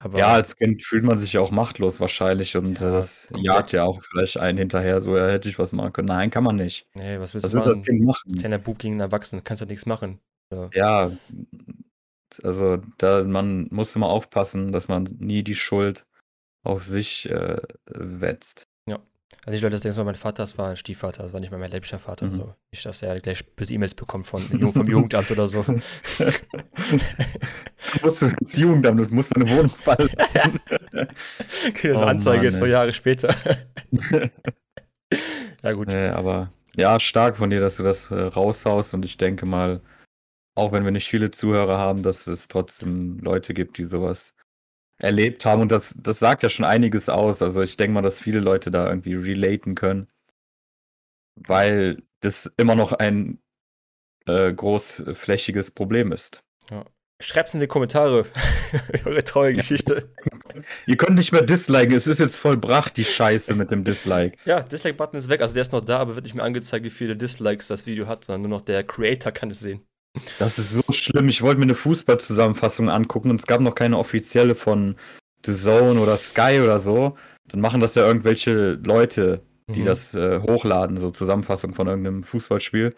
Aber 0.02 0.18
ja, 0.18 0.34
als 0.34 0.56
Kind 0.56 0.82
fühlt 0.82 1.02
man 1.02 1.16
sich 1.16 1.32
ja 1.32 1.40
auch 1.40 1.50
machtlos 1.50 1.98
wahrscheinlich 1.98 2.58
und 2.58 2.78
ja, 2.78 2.90
das 2.90 3.26
komplett. 3.28 3.46
jagt 3.46 3.72
ja 3.72 3.84
auch 3.84 4.02
vielleicht 4.02 4.38
einen 4.38 4.58
hinterher, 4.58 5.00
so 5.00 5.16
ja, 5.16 5.28
hätte 5.28 5.48
ich 5.48 5.58
was 5.58 5.72
machen 5.72 5.94
können. 5.94 6.08
Nein, 6.08 6.30
kann 6.30 6.44
man 6.44 6.56
nicht. 6.56 6.86
Nee, 6.94 7.18
was 7.18 7.32
willst 7.32 7.44
was 7.44 7.52
du 7.52 7.70
machen? 7.70 7.74
Das 7.74 7.86
kind 7.86 8.04
machen? 8.04 8.22
Das 8.26 8.38
kleiner 8.38 8.58
Bub 8.58 8.78
gegen 8.78 8.94
einen 8.94 9.00
Erwachsenen, 9.00 9.44
kannst 9.44 9.62
du 9.62 9.66
nichts 9.66 9.86
machen. 9.86 10.20
So. 10.50 10.68
Ja, 10.74 11.10
also 12.40 12.78
da 12.98 13.22
man 13.24 13.68
muss 13.70 13.94
immer 13.94 14.08
aufpassen, 14.08 14.72
dass 14.72 14.88
man 14.88 15.04
nie 15.18 15.42
die 15.42 15.54
Schuld 15.54 16.06
auf 16.64 16.84
sich 16.84 17.28
äh, 17.30 17.58
wetzt. 17.86 18.66
Ja. 18.88 18.98
Also 19.44 19.56
ich 19.56 19.62
Leute, 19.62 19.74
das 19.74 19.82
denken 19.82 19.98
mal, 19.98 20.04
mein 20.04 20.14
Vater, 20.14 20.42
das 20.42 20.56
war 20.56 20.70
ein 20.70 20.76
Stiefvater, 20.76 21.22
das 21.22 21.32
war 21.32 21.40
nicht 21.40 21.50
mal 21.50 21.58
mein 21.58 21.70
leiblicher 21.70 21.98
Vater. 21.98 22.26
Mhm. 22.26 22.36
So. 22.36 22.54
Nicht, 22.72 22.86
dass 22.86 23.02
er 23.02 23.20
gleich 23.20 23.44
böse 23.54 23.74
E-Mails 23.74 23.94
bekommt 23.94 24.26
von, 24.26 24.40
vom 24.72 24.88
Jugendamt 24.88 25.30
oder 25.30 25.46
so. 25.46 25.62
du 25.62 25.80
musst 28.02 28.22
du 28.22 28.26
ins 28.26 28.56
Jugendamt, 28.56 28.98
du 28.98 29.14
musst 29.14 29.36
deine 29.36 29.50
Wohnung 29.50 29.68
verlassen. 29.68 30.60
okay, 31.68 31.88
das 31.88 32.00
oh, 32.00 32.04
Anzeige 32.04 32.38
Mann, 32.38 32.46
ist 32.46 32.58
so 32.58 32.66
Jahre 32.66 32.94
später. 32.94 33.34
ja, 35.62 35.72
gut. 35.72 35.88
Nee, 35.88 36.08
aber 36.08 36.50
ja, 36.76 36.98
stark 36.98 37.36
von 37.36 37.50
dir, 37.50 37.60
dass 37.60 37.76
du 37.76 37.82
das 37.82 38.10
äh, 38.10 38.14
raushaust 38.14 38.94
und 38.94 39.04
ich 39.04 39.16
denke 39.16 39.46
mal, 39.46 39.80
auch 40.54 40.72
wenn 40.72 40.84
wir 40.84 40.90
nicht 40.90 41.08
viele 41.08 41.30
Zuhörer 41.30 41.78
haben, 41.78 42.02
dass 42.02 42.26
es 42.26 42.48
trotzdem 42.48 43.18
Leute 43.18 43.54
gibt, 43.54 43.78
die 43.78 43.84
sowas 43.84 44.34
erlebt 44.98 45.44
haben. 45.44 45.62
Und 45.62 45.72
das, 45.72 45.96
das 45.98 46.18
sagt 46.18 46.42
ja 46.42 46.48
schon 46.48 46.64
einiges 46.64 47.08
aus. 47.08 47.42
Also 47.42 47.62
ich 47.62 47.76
denke 47.76 47.94
mal, 47.94 48.02
dass 48.02 48.20
viele 48.20 48.40
Leute 48.40 48.70
da 48.70 48.88
irgendwie 48.88 49.14
relaten 49.14 49.74
können. 49.74 50.08
Weil 51.36 52.02
das 52.20 52.52
immer 52.56 52.76
noch 52.76 52.92
ein 52.92 53.40
äh, 54.26 54.52
großflächiges 54.52 55.72
Problem 55.72 56.12
ist. 56.12 56.44
Ja. 56.70 56.84
Schreibt's 57.20 57.54
in 57.54 57.60
die 57.60 57.66
Kommentare. 57.66 58.26
Eure 59.04 59.24
treue 59.24 59.54
Geschichte. 59.54 60.12
Ihr 60.86 60.96
könnt 60.96 61.16
nicht 61.16 61.32
mehr 61.32 61.42
disliken. 61.42 61.94
Es 61.94 62.06
ist 62.06 62.20
jetzt 62.20 62.38
vollbracht, 62.38 62.96
die 62.96 63.04
Scheiße 63.04 63.54
mit 63.54 63.70
dem 63.70 63.84
Dislike. 63.84 64.36
Ja, 64.44 64.60
Dislike-Button 64.60 65.18
ist 65.18 65.28
weg. 65.28 65.40
Also 65.40 65.54
der 65.54 65.62
ist 65.62 65.72
noch 65.72 65.84
da, 65.84 65.98
aber 65.98 66.14
wird 66.14 66.24
nicht 66.24 66.34
mehr 66.34 66.44
angezeigt, 66.44 66.84
wie 66.84 66.90
viele 66.90 67.16
Dislikes 67.16 67.68
das 67.68 67.86
Video 67.86 68.06
hat, 68.06 68.24
sondern 68.24 68.42
nur 68.42 68.58
noch 68.58 68.64
der 68.64 68.84
Creator 68.84 69.32
kann 69.32 69.50
es 69.50 69.60
sehen. 69.60 69.86
Das 70.38 70.58
ist 70.58 70.72
so 70.72 70.82
schlimm. 70.90 71.28
Ich 71.28 71.42
wollte 71.42 71.58
mir 71.58 71.64
eine 71.64 71.74
Fußballzusammenfassung 71.74 72.88
angucken 72.88 73.30
und 73.30 73.40
es 73.40 73.46
gab 73.46 73.60
noch 73.60 73.74
keine 73.74 73.98
offizielle 73.98 74.54
von 74.54 74.96
The 75.44 75.52
Zone 75.52 76.00
oder 76.00 76.16
Sky 76.16 76.60
oder 76.62 76.78
so. 76.78 77.16
Dann 77.48 77.60
machen 77.60 77.80
das 77.80 77.94
ja 77.94 78.06
irgendwelche 78.06 78.72
Leute, 78.74 79.42
die 79.68 79.80
mhm. 79.80 79.84
das 79.84 80.14
äh, 80.14 80.40
hochladen, 80.40 80.96
so 80.96 81.10
Zusammenfassung 81.10 81.74
von 81.74 81.86
irgendeinem 81.86 82.22
Fußballspiel. 82.22 82.94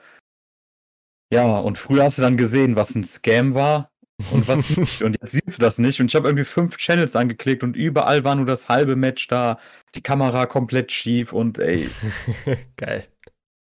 Ja, 1.32 1.58
und 1.58 1.78
früher 1.78 2.04
hast 2.04 2.18
du 2.18 2.22
dann 2.22 2.36
gesehen, 2.36 2.76
was 2.76 2.94
ein 2.94 3.02
Scam 3.02 3.54
war 3.54 3.90
und 4.30 4.46
was 4.46 4.70
nicht. 4.76 5.02
Und 5.02 5.16
jetzt 5.20 5.32
siehst 5.32 5.58
du 5.58 5.62
das 5.62 5.78
nicht. 5.78 6.00
Und 6.00 6.06
ich 6.06 6.14
habe 6.14 6.28
irgendwie 6.28 6.44
fünf 6.44 6.76
Channels 6.76 7.16
angeklickt 7.16 7.62
und 7.62 7.76
überall 7.76 8.24
war 8.24 8.36
nur 8.36 8.46
das 8.46 8.68
halbe 8.68 8.94
Match 8.94 9.26
da, 9.28 9.58
die 9.94 10.02
Kamera 10.02 10.46
komplett 10.46 10.92
schief 10.92 11.32
und 11.32 11.58
ey. 11.58 11.88
Geil. 12.76 13.08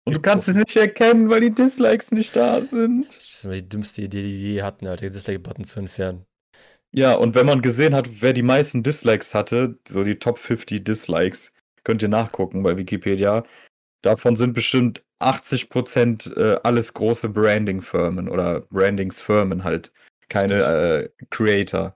Und 0.06 0.14
du 0.14 0.20
kannst 0.20 0.48
es 0.48 0.54
nicht 0.54 0.76
erkennen, 0.76 1.30
weil 1.30 1.40
die 1.40 1.50
Dislikes 1.50 2.10
nicht 2.10 2.36
da 2.36 2.62
sind. 2.62 3.08
Das 3.08 3.24
ist 3.24 3.44
immer 3.44 3.54
die 3.54 3.68
dümmste 3.68 4.02
Idee, 4.02 4.22
die 4.22 4.38
die 4.38 4.62
hatten, 4.62 4.84
den 4.84 5.10
Dislike-Button 5.10 5.64
zu 5.64 5.80
entfernen. 5.80 6.26
Ja, 6.92 7.14
und 7.14 7.34
wenn 7.34 7.46
man 7.46 7.62
gesehen 7.62 7.94
hat, 7.94 8.22
wer 8.22 8.34
die 8.34 8.42
meisten 8.42 8.82
Dislikes 8.82 9.34
hatte, 9.34 9.78
so 9.88 10.04
die 10.04 10.18
Top 10.18 10.38
50 10.38 10.84
Dislikes, 10.84 11.52
könnt 11.82 12.02
ihr 12.02 12.08
nachgucken 12.08 12.62
bei 12.62 12.76
Wikipedia. 12.76 13.44
Davon 14.02 14.36
sind 14.36 14.52
bestimmt 14.52 15.02
80% 15.20 16.36
äh, 16.36 16.60
alles 16.62 16.92
große 16.92 17.30
Branding-Firmen 17.30 18.28
oder 18.28 18.60
Brandingsfirmen 18.60 19.64
halt. 19.64 19.90
Keine 20.28 20.62
äh, 20.62 21.08
Creator. 21.30 21.94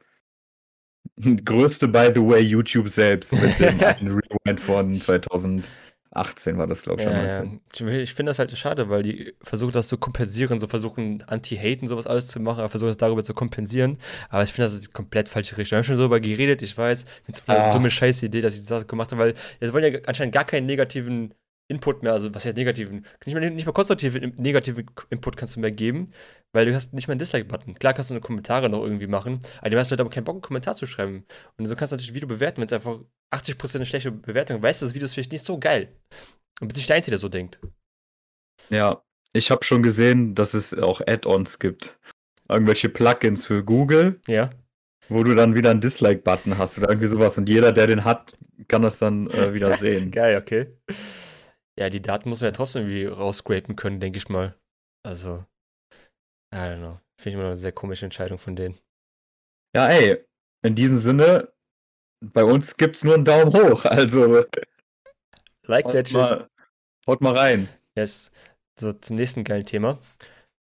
Größte, 1.44 1.88
by 1.88 2.10
the 2.14 2.22
way, 2.22 2.40
YouTube 2.40 2.88
selbst 2.88 3.34
mit 3.34 3.58
dem 3.58 3.78
Rewind 4.46 4.60
von 4.60 5.00
2000. 5.00 5.70
18 6.18 6.58
war 6.58 6.66
das, 6.66 6.82
glaube 6.82 7.02
ich, 7.02 7.08
ja, 7.08 7.22
19. 7.22 7.60
Ja. 7.76 7.88
Ich 7.98 8.14
finde 8.14 8.30
das 8.30 8.38
halt 8.38 8.56
schade, 8.56 8.88
weil 8.88 9.02
die 9.02 9.34
versuchen 9.42 9.72
das 9.72 9.88
zu 9.88 9.98
kompensieren, 9.98 10.58
so 10.58 10.66
versuchen 10.66 11.22
Anti-Hate 11.26 11.82
und 11.82 11.88
sowas 11.88 12.06
alles 12.06 12.28
zu 12.28 12.40
machen, 12.40 12.60
aber 12.60 12.68
versuchen 12.68 12.88
das 12.88 12.96
darüber 12.96 13.24
zu 13.24 13.34
kompensieren. 13.34 13.98
Aber 14.28 14.42
ich 14.42 14.52
finde, 14.52 14.66
das 14.66 14.74
ist 14.74 14.88
die 14.88 14.92
komplett 14.92 15.28
falsche 15.28 15.56
Richtung. 15.56 15.76
Wir 15.76 15.78
haben 15.78 15.84
schon 15.84 15.98
darüber 15.98 16.20
geredet, 16.20 16.62
ich 16.62 16.76
weiß. 16.76 17.04
Ich 17.04 17.24
finde 17.24 17.40
es 17.40 17.48
eine 17.48 17.72
dumme 17.72 17.90
Scheißidee, 17.90 18.40
dass 18.40 18.58
ich 18.58 18.66
das 18.66 18.86
gemacht 18.86 19.12
habe, 19.12 19.20
weil 19.22 19.34
jetzt 19.60 19.72
wollen 19.72 19.92
ja 19.92 20.00
anscheinend 20.06 20.34
gar 20.34 20.44
keinen 20.44 20.66
negativen 20.66 21.34
Input 21.70 22.02
mehr, 22.02 22.14
also 22.14 22.34
was 22.34 22.46
heißt 22.46 22.56
negativen, 22.56 23.04
nicht 23.26 23.34
mal, 23.34 23.50
nicht 23.50 23.66
mal 23.66 23.72
konstruktiven 23.72 24.32
negativen 24.38 24.86
Input 25.10 25.36
kannst 25.36 25.54
du 25.54 25.60
mehr 25.60 25.70
geben, 25.70 26.10
weil 26.52 26.64
du 26.64 26.74
hast 26.74 26.94
nicht 26.94 27.08
mehr 27.08 27.12
einen 27.12 27.18
Dislike-Button. 27.18 27.74
Klar 27.74 27.92
kannst 27.92 28.08
du 28.08 28.14
eine 28.14 28.22
Kommentare 28.22 28.70
noch 28.70 28.82
irgendwie 28.82 29.06
machen, 29.06 29.40
aber 29.60 29.70
du 29.70 29.78
hast 29.78 29.90
halt 29.90 30.00
aber 30.00 30.08
keinen 30.08 30.24
Bock, 30.24 30.36
einen 30.36 30.42
Kommentar 30.42 30.74
zu 30.76 30.86
schreiben. 30.86 31.26
Und 31.58 31.66
so 31.66 31.76
kannst 31.76 31.92
du 31.92 31.96
natürlich 31.96 32.12
ein 32.12 32.14
Video 32.14 32.28
bewerten, 32.28 32.62
wenn 32.62 32.66
es 32.66 32.72
einfach 32.72 33.00
80% 33.34 33.76
eine 33.76 33.86
schlechte 33.86 34.10
Bewertung 34.10 34.62
weißt 34.62 34.80
du, 34.80 34.86
das 34.86 34.94
Video 34.94 35.04
ist 35.04 35.12
vielleicht 35.12 35.32
nicht 35.32 35.44
so 35.44 35.58
geil. 35.58 35.94
Und 36.60 36.68
bist 36.68 36.78
nicht 36.78 36.88
der 36.88 36.96
Einzige, 36.96 37.12
der 37.12 37.18
so 37.18 37.28
denkt. 37.28 37.60
Ja, 38.70 39.02
ich 39.34 39.50
habe 39.50 39.64
schon 39.64 39.82
gesehen, 39.82 40.34
dass 40.34 40.54
es 40.54 40.72
auch 40.74 41.00
Add-ons 41.06 41.58
gibt. 41.58 41.98
Irgendwelche 42.48 42.88
Plugins 42.88 43.44
für 43.44 43.62
Google. 43.62 44.20
Ja. 44.26 44.50
Wo 45.10 45.22
du 45.22 45.34
dann 45.34 45.54
wieder 45.54 45.70
einen 45.70 45.80
Dislike-Button 45.80 46.58
hast 46.58 46.78
oder 46.78 46.88
irgendwie 46.88 47.08
sowas. 47.08 47.36
Und 47.38 47.48
jeder, 47.48 47.72
der 47.72 47.86
den 47.86 48.04
hat, 48.04 48.36
kann 48.68 48.82
das 48.82 48.98
dann 48.98 49.28
äh, 49.30 49.52
wieder 49.52 49.76
sehen. 49.76 50.10
Geil, 50.10 50.38
okay. 50.38 50.66
Ja, 51.78 51.88
die 51.90 52.02
Daten 52.02 52.28
muss 52.28 52.40
man 52.40 52.48
ja 52.48 52.52
trotzdem 52.56 52.82
irgendwie 52.88 53.06
rausscrapen 53.06 53.76
können, 53.76 54.00
denke 54.00 54.16
ich 54.18 54.28
mal. 54.28 54.54
Also, 55.06 55.44
I 56.52 56.56
don't 56.58 56.78
know. 56.78 57.00
Finde 57.20 57.28
ich 57.28 57.34
immer 57.34 57.42
noch 57.44 57.50
eine 57.50 57.56
sehr 57.56 57.72
komische 57.72 58.04
Entscheidung 58.04 58.38
von 58.38 58.56
denen. 58.56 58.78
Ja, 59.76 59.88
ey, 59.88 60.24
in 60.64 60.74
diesem 60.74 60.96
Sinne, 60.96 61.52
bei 62.24 62.42
uns 62.44 62.76
gibt 62.76 62.96
es 62.96 63.04
nur 63.04 63.14
einen 63.14 63.24
Daumen 63.24 63.52
hoch. 63.52 63.84
Also, 63.84 64.44
Like 65.66 65.84
Haut 65.84 65.92
that 65.92 66.08
shit. 66.08 66.16
mal, 66.16 66.48
haut 67.06 67.20
mal 67.20 67.36
rein. 67.36 67.68
Yes. 67.96 68.32
So, 68.80 68.92
zum 68.92 69.16
nächsten 69.16 69.44
geilen 69.44 69.66
Thema. 69.66 69.98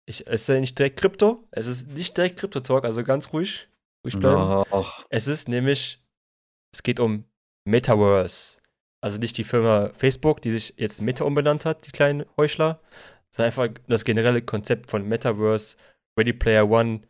Ich, 0.08 0.26
es 0.26 0.42
ist 0.42 0.48
ja 0.48 0.58
nicht 0.60 0.78
direkt 0.78 0.98
Krypto. 1.00 1.44
Es 1.50 1.66
ist 1.66 1.88
nicht 1.88 2.16
direkt 2.16 2.38
Krypto-Talk, 2.38 2.84
also 2.84 3.04
ganz 3.04 3.32
ruhig. 3.32 3.68
Ruhig 4.04 4.18
bleiben. 4.18 4.64
Ach, 4.72 5.04
Es 5.10 5.26
ist 5.26 5.48
nämlich, 5.48 6.02
es 6.72 6.82
geht 6.82 7.00
um 7.00 7.24
Metaverse. 7.68 8.60
Also 9.06 9.20
nicht 9.20 9.38
die 9.38 9.44
Firma 9.44 9.90
Facebook, 9.96 10.42
die 10.42 10.50
sich 10.50 10.74
jetzt 10.78 11.00
Meta 11.00 11.22
umbenannt 11.22 11.64
hat, 11.64 11.86
die 11.86 11.92
kleinen 11.92 12.26
Heuchler, 12.36 12.80
sondern 13.30 13.52
einfach 13.52 13.68
das 13.86 14.04
generelle 14.04 14.42
Konzept 14.42 14.90
von 14.90 15.06
Metaverse, 15.06 15.76
Ready 16.18 16.32
Player 16.32 16.68
One, 16.68 17.02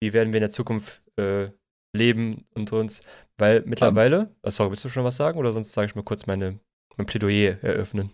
wie 0.00 0.14
werden 0.14 0.32
wir 0.32 0.38
in 0.38 0.44
der 0.44 0.48
Zukunft 0.48 1.02
äh, 1.18 1.50
leben 1.94 2.46
und 2.54 2.72
uns. 2.72 3.02
Weil 3.36 3.64
mittlerweile, 3.66 4.34
oh, 4.42 4.48
sorry, 4.48 4.70
willst 4.70 4.86
du 4.86 4.88
schon 4.88 5.04
was 5.04 5.18
sagen 5.18 5.38
oder 5.38 5.52
sonst 5.52 5.74
sage 5.74 5.88
ich 5.88 5.94
mal 5.94 6.02
kurz 6.02 6.24
meine, 6.24 6.58
mein 6.96 7.06
Plädoyer 7.06 7.62
eröffnen? 7.62 8.10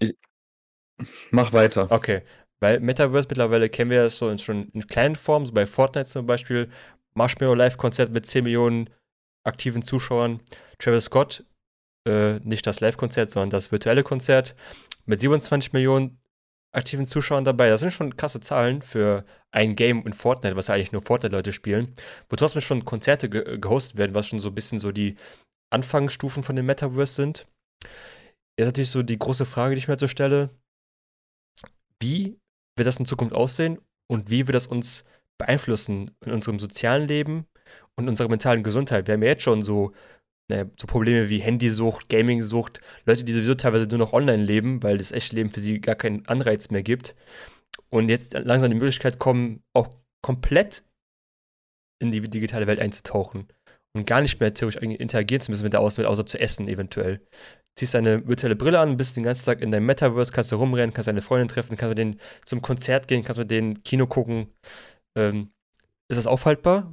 mach 1.31 1.53
weiter. 1.53 1.92
Okay, 1.92 2.22
weil 2.59 2.81
Metaverse 2.81 3.29
mittlerweile 3.31 3.68
kennen 3.68 3.92
wir 3.92 4.03
das 4.03 4.18
so 4.18 4.31
in, 4.31 4.38
schon 4.38 4.68
in 4.70 4.85
kleinen 4.88 5.14
Formen, 5.14 5.46
so 5.46 5.53
bei 5.53 5.64
Fortnite 5.64 6.09
zum 6.09 6.27
Beispiel. 6.27 6.68
Marshmallow 7.14 7.55
Live-Konzert 7.55 8.11
mit 8.11 8.27
10 8.27 8.42
Millionen 8.42 8.90
aktiven 9.44 9.83
Zuschauern. 9.83 10.40
Travis 10.81 11.05
Scott, 11.05 11.44
äh, 12.09 12.40
nicht 12.42 12.66
das 12.66 12.81
Live-Konzert, 12.81 13.31
sondern 13.31 13.51
das 13.51 13.71
virtuelle 13.71 14.03
Konzert 14.03 14.57
mit 15.07 15.21
27 15.21 15.73
Millionen 15.73 16.18
aktiven 16.73 17.07
Zuschauern 17.07 17.44
dabei. 17.44 17.68
Das 17.68 17.81
sind 17.81 17.92
schon 17.92 18.16
krasse 18.16 18.40
Zahlen 18.40 18.83
für 18.83 19.25
ein 19.51 19.77
Game 19.77 20.05
in 20.07 20.12
Fortnite, 20.12 20.57
was 20.57 20.66
ja 20.66 20.75
eigentlich 20.75 20.92
nur 20.92 21.03
Fortnite-Leute 21.03 21.53
spielen, 21.53 21.94
wo 22.29 22.37
trotzdem 22.37 22.61
schon 22.61 22.85
Konzerte 22.85 23.31
ge 23.31 23.59
gehostet 23.59 23.97
werden, 23.97 24.14
was 24.14 24.27
schon 24.27 24.40
so 24.40 24.49
ein 24.49 24.55
bisschen 24.55 24.79
so 24.79 24.92
die 24.92 25.16
Anfangsstufen 25.71 26.42
von 26.42 26.57
dem 26.57 26.66
Metaverse 26.66 27.14
sind. 27.14 27.47
Jetzt 28.59 28.66
natürlich 28.66 28.90
so 28.90 29.03
die 29.03 29.18
große 29.18 29.47
Frage, 29.47 29.75
die 29.75 29.79
ich 29.79 29.88
mir 29.88 29.99
so 29.99 30.09
stelle: 30.09 30.51
Wie 32.01 32.38
wird 32.77 32.87
das 32.87 32.99
in 32.99 33.07
Zukunft 33.07 33.35
aussehen 33.35 33.79
und 34.11 34.31
wie 34.31 34.47
wird 34.47 34.55
das 34.55 34.66
uns 34.66 35.05
beeinflussen 35.38 36.11
in 36.25 36.33
unserem 36.33 36.59
sozialen 36.59 37.07
Leben 37.09 37.47
und 37.97 38.09
unserer 38.09 38.29
mentalen 38.29 38.62
Gesundheit? 38.62 39.07
Wir 39.07 39.14
haben 39.14 39.23
ja 39.23 39.31
jetzt 39.31 39.42
schon 39.42 39.62
so, 39.62 39.92
naja, 40.51 40.65
so 40.81 40.87
Probleme 40.87 41.29
wie 41.29 41.39
Handysucht, 41.39 42.09
Gamingsucht, 42.09 42.81
Leute, 43.05 43.25
die 43.25 43.33
sowieso 43.33 43.55
teilweise 43.55 43.87
nur 43.87 43.99
noch 43.99 44.13
online 44.13 44.43
leben, 44.43 44.83
weil 44.83 44.97
das 44.97 45.13
echte 45.13 45.37
Leben 45.37 45.51
für 45.51 45.61
sie 45.61 45.81
gar 45.81 45.95
keinen 45.95 46.27
Anreiz 46.27 46.71
mehr 46.71 46.83
gibt. 46.83 47.15
Und 47.91 48.09
jetzt 48.09 48.33
langsam 48.33 48.71
die 48.71 48.77
Möglichkeit 48.77 49.19
kommen, 49.19 49.63
auch 49.75 49.89
komplett 50.23 50.85
in 52.03 52.13
die 52.13 52.21
digitale 52.21 52.67
Welt 52.67 52.81
einzutauchen 52.81 53.49
und 53.95 54.07
gar 54.07 54.21
nicht 54.21 54.41
mehr 54.41 54.55
theoretisch 54.55 54.83
interagieren 54.83 55.41
zu 55.41 55.51
müssen 55.51 55.65
mit 55.65 55.73
der 55.73 55.81
Außenwelt, 55.81 56.09
außer 56.09 56.27
zu 56.27 56.41
essen 56.41 56.69
eventuell. 56.69 57.21
Ziehst 57.77 57.95
deine 57.95 58.27
virtuelle 58.27 58.57
Brille 58.57 58.81
an, 58.81 58.97
bist 58.97 59.17
den 59.17 59.25
ganzen 59.25 59.45
Tag 59.45 59.61
in 59.61 59.71
deinem 59.71 59.87
Metaverse, 59.87 60.33
kannst 60.33 60.51
du 60.51 60.57
rumrennen, 60.57 60.93
kannst 60.93 61.09
deine 61.09 61.23
Freundin 61.23 61.49
treffen, 61.49 61.77
kannst 61.77 61.91
mit 61.91 61.99
denen 61.99 62.21
zum 62.45 62.63
Konzert 62.63 63.09
gehen, 63.09 63.23
kannst 63.25 63.39
mit 63.39 63.51
denen 63.51 63.83
Kino 63.83 64.07
gucken. 64.07 64.53
Ähm, 65.17 65.53
ist 66.11 66.17
das 66.17 66.27
aufhaltbar? 66.27 66.93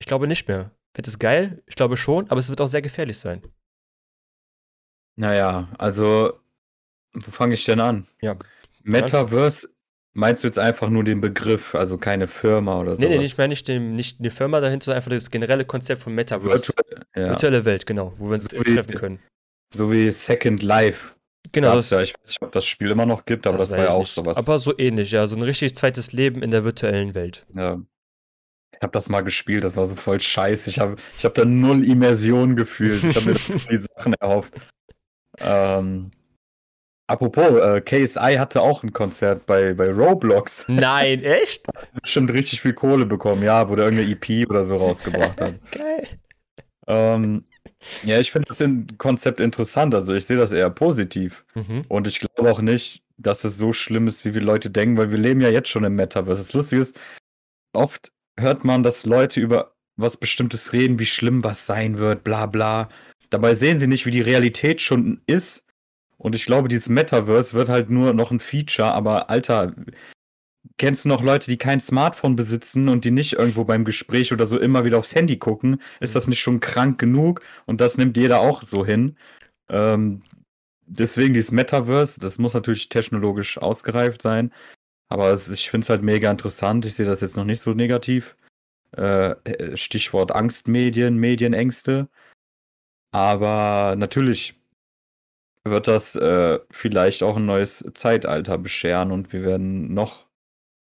Ich 0.00 0.06
glaube 0.06 0.26
nicht 0.26 0.48
mehr. 0.48 0.70
Wird 0.94 1.06
es 1.08 1.18
geil? 1.18 1.62
Ich 1.66 1.76
glaube 1.76 1.96
schon, 1.96 2.28
aber 2.30 2.40
es 2.40 2.48
wird 2.48 2.60
auch 2.60 2.66
sehr 2.66 2.82
gefährlich 2.82 3.18
sein. 3.18 3.42
Naja, 5.16 5.68
also, 5.78 6.38
wo 7.12 7.30
fange 7.30 7.54
ich 7.54 7.64
denn 7.64 7.80
an? 7.80 8.06
Ja. 8.20 8.36
Metaverse, 8.84 9.68
meinst 10.14 10.42
du 10.42 10.46
jetzt 10.48 10.58
einfach 10.58 10.88
nur 10.90 11.04
den 11.04 11.20
Begriff, 11.20 11.74
also 11.74 11.98
keine 11.98 12.28
Firma 12.28 12.80
oder 12.80 12.96
so? 12.96 13.02
Nee, 13.02 13.18
nee, 13.18 13.24
ich 13.24 13.36
meine 13.36 13.48
nicht, 13.48 13.66
den, 13.68 13.94
nicht 13.94 14.20
eine 14.20 14.30
Firma 14.30 14.60
dahinter, 14.60 14.84
sondern 14.86 14.98
einfach 14.98 15.10
das 15.10 15.30
generelle 15.30 15.64
Konzept 15.64 16.02
von 16.02 16.14
Metaverse. 16.14 16.68
Virtuelle, 16.68 17.06
ja. 17.16 17.28
Virtuelle 17.30 17.64
Welt, 17.64 17.86
genau, 17.86 18.12
wo 18.16 18.26
wir 18.26 18.34
uns 18.34 18.44
So 18.44 18.58
wie- 18.64 18.74
treffen 18.74 18.94
können. 18.94 19.18
So 19.74 19.92
wie 19.92 20.10
Second 20.10 20.62
Life. 20.62 21.14
Genau, 21.52 21.74
Gab's 21.74 21.90
ja. 21.90 22.00
Ich 22.00 22.14
weiß 22.14 22.26
nicht, 22.28 22.42
ob 22.42 22.52
das 22.52 22.64
Spiel 22.64 22.90
immer 22.90 23.06
noch 23.06 23.24
gibt, 23.24 23.46
aber 23.46 23.58
das, 23.58 23.70
war 23.70 23.78
weiß 23.78 23.86
ja 23.88 23.92
auch 23.94 24.00
nicht. 24.00 24.14
sowas. 24.14 24.36
Aber 24.36 24.58
so 24.58 24.76
ähnlich, 24.78 25.10
ja, 25.10 25.26
so 25.26 25.36
ein 25.36 25.42
richtig 25.42 25.74
zweites 25.74 26.12
Leben 26.12 26.42
in 26.42 26.50
der 26.50 26.64
virtuellen 26.64 27.14
Welt. 27.14 27.46
Ja. 27.54 27.80
Ich 28.78 28.82
habe 28.82 28.92
das 28.92 29.08
mal 29.08 29.22
gespielt, 29.22 29.64
das 29.64 29.76
war 29.76 29.86
so 29.86 29.96
voll 29.96 30.20
scheiße. 30.20 30.70
Ich 30.70 30.78
habe 30.78 30.94
ich 31.18 31.24
hab 31.24 31.34
da 31.34 31.44
null 31.44 31.84
Immersion 31.84 32.54
gefühlt. 32.54 33.02
Ich 33.02 33.16
habe 33.16 33.32
mir 33.32 33.34
die 33.34 33.76
Sachen 33.76 34.14
erhofft. 34.20 34.54
Ähm, 35.40 36.12
apropos, 37.08 37.58
äh, 37.58 37.80
KSI 37.80 38.36
hatte 38.38 38.62
auch 38.62 38.84
ein 38.84 38.92
Konzert 38.92 39.46
bei, 39.46 39.74
bei 39.74 39.90
Roblox. 39.90 40.66
Nein, 40.68 41.24
echt? 41.24 41.66
Bestimmt 42.02 42.32
richtig 42.32 42.60
viel 42.60 42.72
Kohle 42.72 43.04
bekommen, 43.04 43.42
ja, 43.42 43.68
wo 43.68 43.74
der 43.74 43.86
irgendeine 43.86 44.12
EP 44.12 44.48
oder 44.48 44.62
so 44.62 44.76
rausgebracht 44.76 45.40
hat. 45.40 45.58
Geil. 45.72 46.06
Ähm, 46.86 47.46
ja, 48.04 48.20
ich 48.20 48.30
finde 48.30 48.46
das 48.46 48.62
Konzept 48.96 49.40
interessant. 49.40 49.92
Also 49.92 50.14
ich 50.14 50.24
sehe 50.24 50.36
das 50.36 50.52
eher 50.52 50.70
positiv. 50.70 51.44
Mhm. 51.56 51.84
Und 51.88 52.06
ich 52.06 52.20
glaube 52.20 52.48
auch 52.48 52.60
nicht, 52.60 53.02
dass 53.16 53.42
es 53.42 53.58
so 53.58 53.72
schlimm 53.72 54.06
ist, 54.06 54.24
wie 54.24 54.34
wir 54.34 54.40
Leute 54.40 54.70
denken, 54.70 54.96
weil 54.96 55.10
wir 55.10 55.18
leben 55.18 55.40
ja 55.40 55.48
jetzt 55.48 55.68
schon 55.68 55.82
im 55.82 55.96
Metaverse. 55.96 56.40
Das 56.40 56.52
Lustige 56.52 56.80
ist, 56.80 56.96
oft 57.72 58.12
hört 58.38 58.64
man, 58.64 58.82
dass 58.82 59.06
Leute 59.06 59.40
über 59.40 59.74
was 59.96 60.16
Bestimmtes 60.16 60.72
reden, 60.72 60.98
wie 60.98 61.06
schlimm 61.06 61.44
was 61.44 61.66
sein 61.66 61.98
wird, 61.98 62.24
bla 62.24 62.46
bla. 62.46 62.88
Dabei 63.30 63.54
sehen 63.54 63.78
sie 63.78 63.86
nicht, 63.86 64.06
wie 64.06 64.10
die 64.10 64.20
Realität 64.20 64.80
schon 64.80 65.20
ist. 65.26 65.66
Und 66.16 66.34
ich 66.34 66.46
glaube, 66.46 66.68
dieses 66.68 66.88
Metaverse 66.88 67.54
wird 67.54 67.68
halt 67.68 67.90
nur 67.90 68.14
noch 68.14 68.30
ein 68.30 68.40
Feature, 68.40 68.92
aber 68.92 69.30
Alter, 69.30 69.74
kennst 70.78 71.04
du 71.04 71.08
noch 71.08 71.22
Leute, 71.22 71.50
die 71.50 71.56
kein 71.58 71.80
Smartphone 71.80 72.36
besitzen 72.36 72.88
und 72.88 73.04
die 73.04 73.10
nicht 73.10 73.34
irgendwo 73.34 73.64
beim 73.64 73.84
Gespräch 73.84 74.32
oder 74.32 74.46
so 74.46 74.58
immer 74.58 74.84
wieder 74.84 74.98
aufs 74.98 75.14
Handy 75.14 75.38
gucken? 75.38 75.80
Ist 76.00 76.14
das 76.14 76.26
nicht 76.28 76.40
schon 76.40 76.60
krank 76.60 76.98
genug? 76.98 77.42
Und 77.66 77.80
das 77.80 77.98
nimmt 77.98 78.16
jeder 78.16 78.40
auch 78.40 78.62
so 78.62 78.84
hin. 78.84 79.16
Ähm, 79.68 80.22
deswegen 80.86 81.34
dieses 81.34 81.52
Metaverse, 81.52 82.20
das 82.20 82.38
muss 82.38 82.54
natürlich 82.54 82.88
technologisch 82.88 83.58
ausgereift 83.58 84.22
sein. 84.22 84.52
Aber 85.08 85.30
es, 85.30 85.48
ich 85.50 85.70
finde 85.70 85.84
es 85.84 85.90
halt 85.90 86.02
mega 86.02 86.30
interessant. 86.30 86.84
Ich 86.84 86.94
sehe 86.94 87.06
das 87.06 87.20
jetzt 87.20 87.36
noch 87.36 87.44
nicht 87.44 87.60
so 87.60 87.72
negativ. 87.72 88.36
Äh, 88.92 89.34
Stichwort 89.76 90.32
Angstmedien, 90.32 91.16
Medienängste. 91.16 92.08
Aber 93.10 93.94
natürlich 93.96 94.54
wird 95.64 95.88
das 95.88 96.14
äh, 96.16 96.58
vielleicht 96.70 97.22
auch 97.22 97.36
ein 97.36 97.46
neues 97.46 97.84
Zeitalter 97.94 98.58
bescheren 98.58 99.12
und 99.12 99.32
wir 99.32 99.42
werden 99.42 99.92
noch 99.92 100.26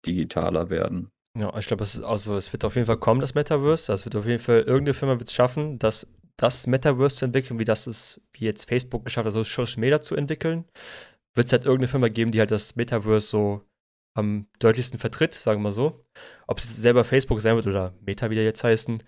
digitaler 0.06 0.70
werden. 0.70 1.10
Ja, 1.38 1.56
ich 1.56 1.66
glaube, 1.66 1.84
es 1.84 2.00
also, 2.02 2.36
es 2.36 2.52
wird 2.52 2.64
auf 2.64 2.74
jeden 2.74 2.86
Fall 2.86 2.98
kommen, 2.98 3.20
das 3.20 3.34
Metaverse. 3.34 3.92
Das 3.92 4.04
wird 4.04 4.16
auf 4.16 4.26
jeden 4.26 4.42
Fall, 4.42 4.60
irgendeine 4.60 4.94
Firma 4.94 5.18
wird 5.18 5.28
es 5.28 5.34
schaffen, 5.34 5.78
das, 5.78 6.06
das 6.36 6.66
Metaverse 6.66 7.16
zu 7.16 7.24
entwickeln, 7.26 7.58
wie 7.60 7.64
das 7.64 7.86
ist, 7.86 8.20
wie 8.32 8.44
jetzt 8.44 8.68
Facebook 8.68 9.04
geschafft 9.04 9.26
hat, 9.26 9.32
so 9.32 9.44
Social 9.44 9.80
Media 9.80 10.00
zu 10.00 10.16
entwickeln. 10.16 10.64
Wird 11.34 11.46
es 11.46 11.52
halt 11.52 11.64
irgendeine 11.64 11.88
Firma 11.88 12.08
geben, 12.08 12.32
die 12.32 12.40
halt 12.40 12.50
das 12.50 12.74
Metaverse 12.74 13.26
so 13.26 13.62
am 14.20 14.46
deutlichsten 14.58 14.98
vertritt, 14.98 15.34
sagen 15.34 15.60
wir 15.60 15.64
mal 15.64 15.72
so. 15.72 16.04
Ob 16.46 16.58
es 16.58 16.76
selber 16.76 17.04
Facebook 17.04 17.40
sein 17.40 17.56
wird 17.56 17.66
oder 17.66 17.94
Meta, 18.00 18.30
wie 18.30 18.34
der 18.36 18.44
jetzt 18.44 18.62
heißen, 18.64 19.02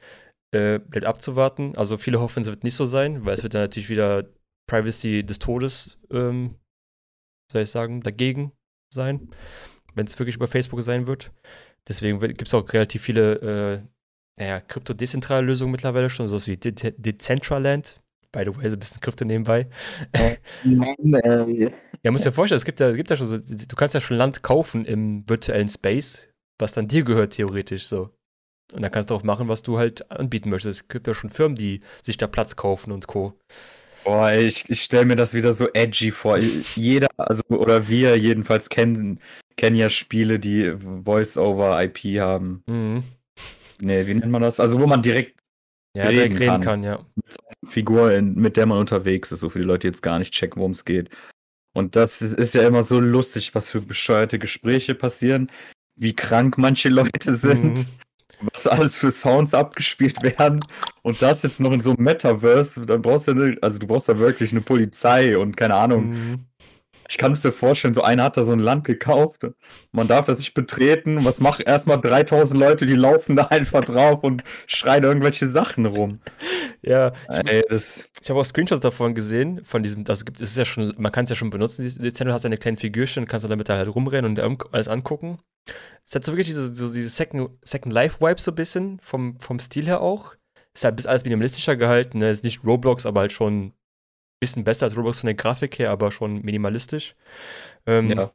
äh, 0.53 0.79
bleibt 0.79 1.07
abzuwarten. 1.07 1.77
Also 1.77 1.97
viele 1.99 2.21
hoffen, 2.21 2.43
es 2.43 2.49
wird 2.49 2.65
nicht 2.65 2.75
so 2.75 2.85
sein, 2.85 3.25
weil 3.25 3.35
es 3.35 3.43
wird 3.43 3.55
dann 3.55 3.63
natürlich 3.63 3.89
wieder 3.89 4.29
Privacy 4.69 5.25
des 5.25 5.39
Todes, 5.39 5.99
ähm, 6.11 6.57
soll 7.51 7.63
ich 7.63 7.71
sagen, 7.71 8.03
dagegen 8.03 8.53
sein, 8.93 9.31
wenn 9.95 10.07
es 10.07 10.19
wirklich 10.19 10.37
über 10.37 10.49
Facebook 10.49 10.83
sein 10.83 11.07
wird. 11.07 11.33
Deswegen 11.89 12.21
gibt 12.21 12.47
es 12.47 12.55
auch 12.55 12.71
relativ 12.73 13.03
viele, 13.03 13.35
äh, 13.41 13.83
naja, 14.39 14.61
krypto-dezentrale 14.61 15.47
Lösungen 15.47 15.73
mittlerweile 15.73 16.09
schon, 16.09 16.29
sowas 16.29 16.49
wie 16.49 16.57
De 16.57 16.73
De 16.73 16.93
Decentraland. 16.97 18.02
By 18.33 18.45
the 18.45 18.57
way, 18.57 18.69
so 18.71 18.77
ein 18.77 18.81
bisschen 18.81 19.01
Krypto 19.01 19.25
nebenbei. 19.25 19.69
Ja, 22.03 22.11
musst 22.11 22.25
dir 22.25 22.33
vorstellen, 22.33 22.59
es 22.59 22.65
gibt 22.65 22.81
ja, 22.81 22.89
es 22.89 22.97
gibt 22.97 23.11
ja 23.11 23.17
schon 23.17 23.27
so, 23.27 23.39
du 23.39 23.77
kannst 23.77 23.95
ja 23.95 24.01
schon 24.01 24.17
Land 24.17 24.43
kaufen 24.43 24.85
im 24.87 25.29
virtuellen 25.29 25.69
Space, 25.69 26.29
was 26.59 26.73
dann 26.73 26.89
dir 26.89 27.05
gehört, 27.05 27.35
theoretisch 27.35 27.87
so. 27.87 28.11
Und 28.73 28.83
dann 28.83 28.91
kannst 28.91 29.11
du 29.11 29.15
auch 29.15 29.23
machen, 29.23 29.49
was 29.49 29.63
du 29.63 29.79
halt 29.79 30.11
anbieten 30.11 30.49
möchtest. 30.49 30.81
Es 30.81 30.89
gibt 30.89 31.07
ja 31.07 31.15
schon 31.15 31.31
Firmen, 31.31 31.57
die 31.57 31.81
sich 32.03 32.17
da 32.17 32.27
Platz 32.27 32.57
kaufen 32.57 32.91
und 32.91 33.07
Co. 33.07 33.39
Boah, 34.05 34.31
ey, 34.31 34.47
ich, 34.47 34.69
ich 34.69 34.83
stelle 34.83 35.05
mir 35.05 35.17
das 35.17 35.35
wieder 35.35 35.53
so 35.53 35.69
edgy 35.75 36.11
vor. 36.11 36.39
Jeder, 36.39 37.09
also, 37.19 37.43
oder 37.49 37.89
wir 37.89 38.17
jedenfalls 38.19 38.69
kennen, 38.69 39.21
kennen 39.57 39.77
ja 39.77 39.91
Spiele, 39.91 40.39
die 40.39 40.75
Voice-over-IP 41.05 42.21
haben. 42.21 42.65
Mhm. 42.67 43.05
Nee, 43.79 44.07
wie 44.07 44.15
nennt 44.15 44.33
man 44.33 44.43
das? 44.43 44.59
Also, 44.59 44.81
wo 44.81 44.87
man 44.87 45.03
direkt 45.03 45.42
Ja, 45.97 46.05
Reden 46.05 46.15
direkt 46.15 46.41
reden 46.41 46.47
kann. 46.47 46.61
kann, 46.63 46.83
ja. 46.83 47.07
Figur, 47.65 48.13
in, 48.13 48.35
mit 48.35 48.57
der 48.57 48.67
man 48.67 48.79
unterwegs 48.79 49.31
ist, 49.31 49.41
so 49.41 49.51
für 49.51 49.59
die 49.59 49.65
Leute 49.67 49.87
jetzt 49.87 50.03
gar 50.03 50.19
nicht 50.19 50.33
checken, 50.33 50.59
worum 50.59 50.73
es 50.73 50.85
geht. 50.85 51.11
Und 51.75 51.97
das 51.97 52.23
ist, 52.23 52.33
ist 52.33 52.55
ja 52.55 52.67
immer 52.67 52.83
so 52.83 52.99
lustig, 53.01 53.55
was 53.55 53.71
für 53.71 53.81
bescheuerte 53.81 54.39
Gespräche 54.39 54.95
passieren, 54.95 55.51
wie 55.97 56.15
krank 56.15 56.59
manche 56.59 56.89
Leute 56.89 57.35
sind, 57.35 57.87
Mhm. 58.41 58.49
was 58.53 58.67
alles 58.67 58.97
für 58.97 59.11
Sounds 59.11 59.55
abgespielt 59.55 60.23
werden. 60.23 60.61
Und 61.03 61.23
das 61.23 61.43
jetzt 61.43 61.61
noch 61.61 61.73
in 61.73 61.81
so 61.81 61.91
einem 61.91 62.05
Metaverse, 62.05 62.81
dann 62.87 63.03
brauchst 63.03 63.29
du, 63.29 63.33
eine, 63.33 63.57
also 63.61 63.79
du 63.79 63.87
brauchst 63.87 64.09
da 64.09 64.19
wirklich 64.19 64.51
eine 64.53 64.63
Polizei 64.63 65.37
und 65.39 65.57
keine 65.57 65.75
Ahnung. 65.75 66.11
Mhm. 66.11 66.47
Ich 67.13 67.19
kann 67.19 67.33
es 67.33 67.45
mir 67.45 67.53
vorstellen, 67.53 67.93
so 67.93 68.01
einer 68.01 68.25
hat 68.25 68.39
da 68.39 68.43
so 68.43 68.53
ein 68.53 68.59
Land 68.59 68.85
gekauft. 68.85 69.47
Man 69.91 70.09
darf 70.09 70.25
das 70.25 70.39
nicht 70.39 70.55
betreten. 70.55 71.27
Was 71.27 71.41
machen 71.43 71.63
erstmal 71.67 72.01
3000 72.01 72.59
Leute, 72.59 72.87
die 72.87 72.95
laufen 72.95 73.37
da 73.37 73.49
einfach 73.49 73.85
drauf 73.85 74.25
und 74.25 74.43
schreien 74.67 75.05
irgendwelche 75.05 75.47
Sachen 75.47 75.85
rum. 75.85 76.21
Ja, 76.81 77.13
Ey, 77.29 77.63
das, 77.69 78.09
ich 78.23 78.31
habe 78.31 78.41
auch 78.41 78.47
Screenshots 78.47 78.81
davon 78.81 79.15
gesehen, 79.15 79.63
von 79.63 79.83
diesem, 79.83 80.05
das 80.05 80.25
gibt, 80.25 80.41
es 80.41 80.53
ist 80.53 80.57
ja 80.57 80.65
schon, 80.65 80.95
man 80.97 81.13
kann 81.13 81.25
es 81.25 81.31
ja 81.31 81.37
schon 81.37 81.51
benutzen, 81.51 81.87
die 81.87 82.11
du 82.11 82.33
hast 82.33 82.47
eine 82.47 82.57
kleine 82.57 82.79
Figürchen, 82.79 83.29
kannst 83.29 83.45
du 83.45 83.49
damit 83.49 83.69
halt 83.69 83.95
rumrennen 83.95 84.39
und 84.39 84.73
alles 84.73 84.89
angucken. 84.89 85.37
Es 86.07 86.15
hat 86.15 86.25
so 86.25 86.33
wirklich 86.33 86.47
diese, 86.47 86.75
so 86.75 86.91
diese 86.91 87.11
Second, 87.11 87.51
Second 87.63 87.93
Life 87.93 88.21
Vibe 88.21 88.41
so 88.41 88.53
ein 88.53 88.55
bisschen, 88.55 89.01
vom, 89.01 89.39
vom 89.39 89.59
Stil 89.59 89.85
her 89.85 90.01
auch. 90.01 90.33
Ist 90.75 90.85
halt 90.85 90.97
bis 90.97 91.05
alles 91.05 91.25
minimalistischer 91.25 91.77
gehalten, 91.77 92.19
ne? 92.19 92.31
Ist 92.31 92.43
nicht 92.43 92.65
Roblox, 92.65 93.05
aber 93.05 93.21
halt 93.21 93.33
schon 93.33 93.75
bisschen 94.43 94.65
besser 94.65 94.87
als 94.87 94.97
Roblox 94.97 95.21
von 95.21 95.29
der 95.29 95.35
Grafik 95.35 95.79
her, 95.79 95.91
aber 95.91 96.11
schon 96.11 96.43
minimalistisch. 96.43 97.15
Ähm, 97.87 98.11
ja. 98.11 98.33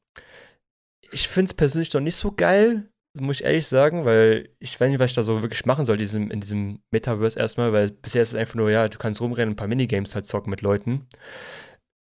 Ich 1.12 1.28
finde 1.28 1.50
es 1.50 1.54
persönlich 1.54 1.94
noch 1.94 2.00
nicht 2.00 2.16
so 2.16 2.32
geil, 2.32 2.90
muss 3.20 3.42
ich 3.42 3.46
ehrlich 3.46 3.68
sagen, 3.68 4.06
weil 4.06 4.50
ich 4.60 4.80
weiß 4.80 4.90
nicht, 4.90 5.00
was 5.00 5.12
ich 5.12 5.16
da 5.16 5.24
so 5.24 5.42
wirklich 5.42 5.66
machen 5.66 5.84
soll 5.84 5.98
diesem, 5.98 6.32
in 6.32 6.40
diesem 6.40 6.80
Metaverse 6.92 7.38
erstmal, 7.38 7.74
weil 7.74 7.92
bisher 7.92 8.22
ist 8.22 8.30
es 8.30 8.36
einfach 8.36 8.56
nur, 8.56 8.72
ja, 8.72 8.88
du 8.88 8.98
kannst 8.98 9.20
rumrennen 9.20 9.50
und 9.50 9.54
ein 9.54 9.58
paar 9.58 9.68
Minigames 9.68 10.16
halt 10.16 10.26
zocken 10.26 10.50
mit 10.50 10.62
Leuten. 10.62 11.08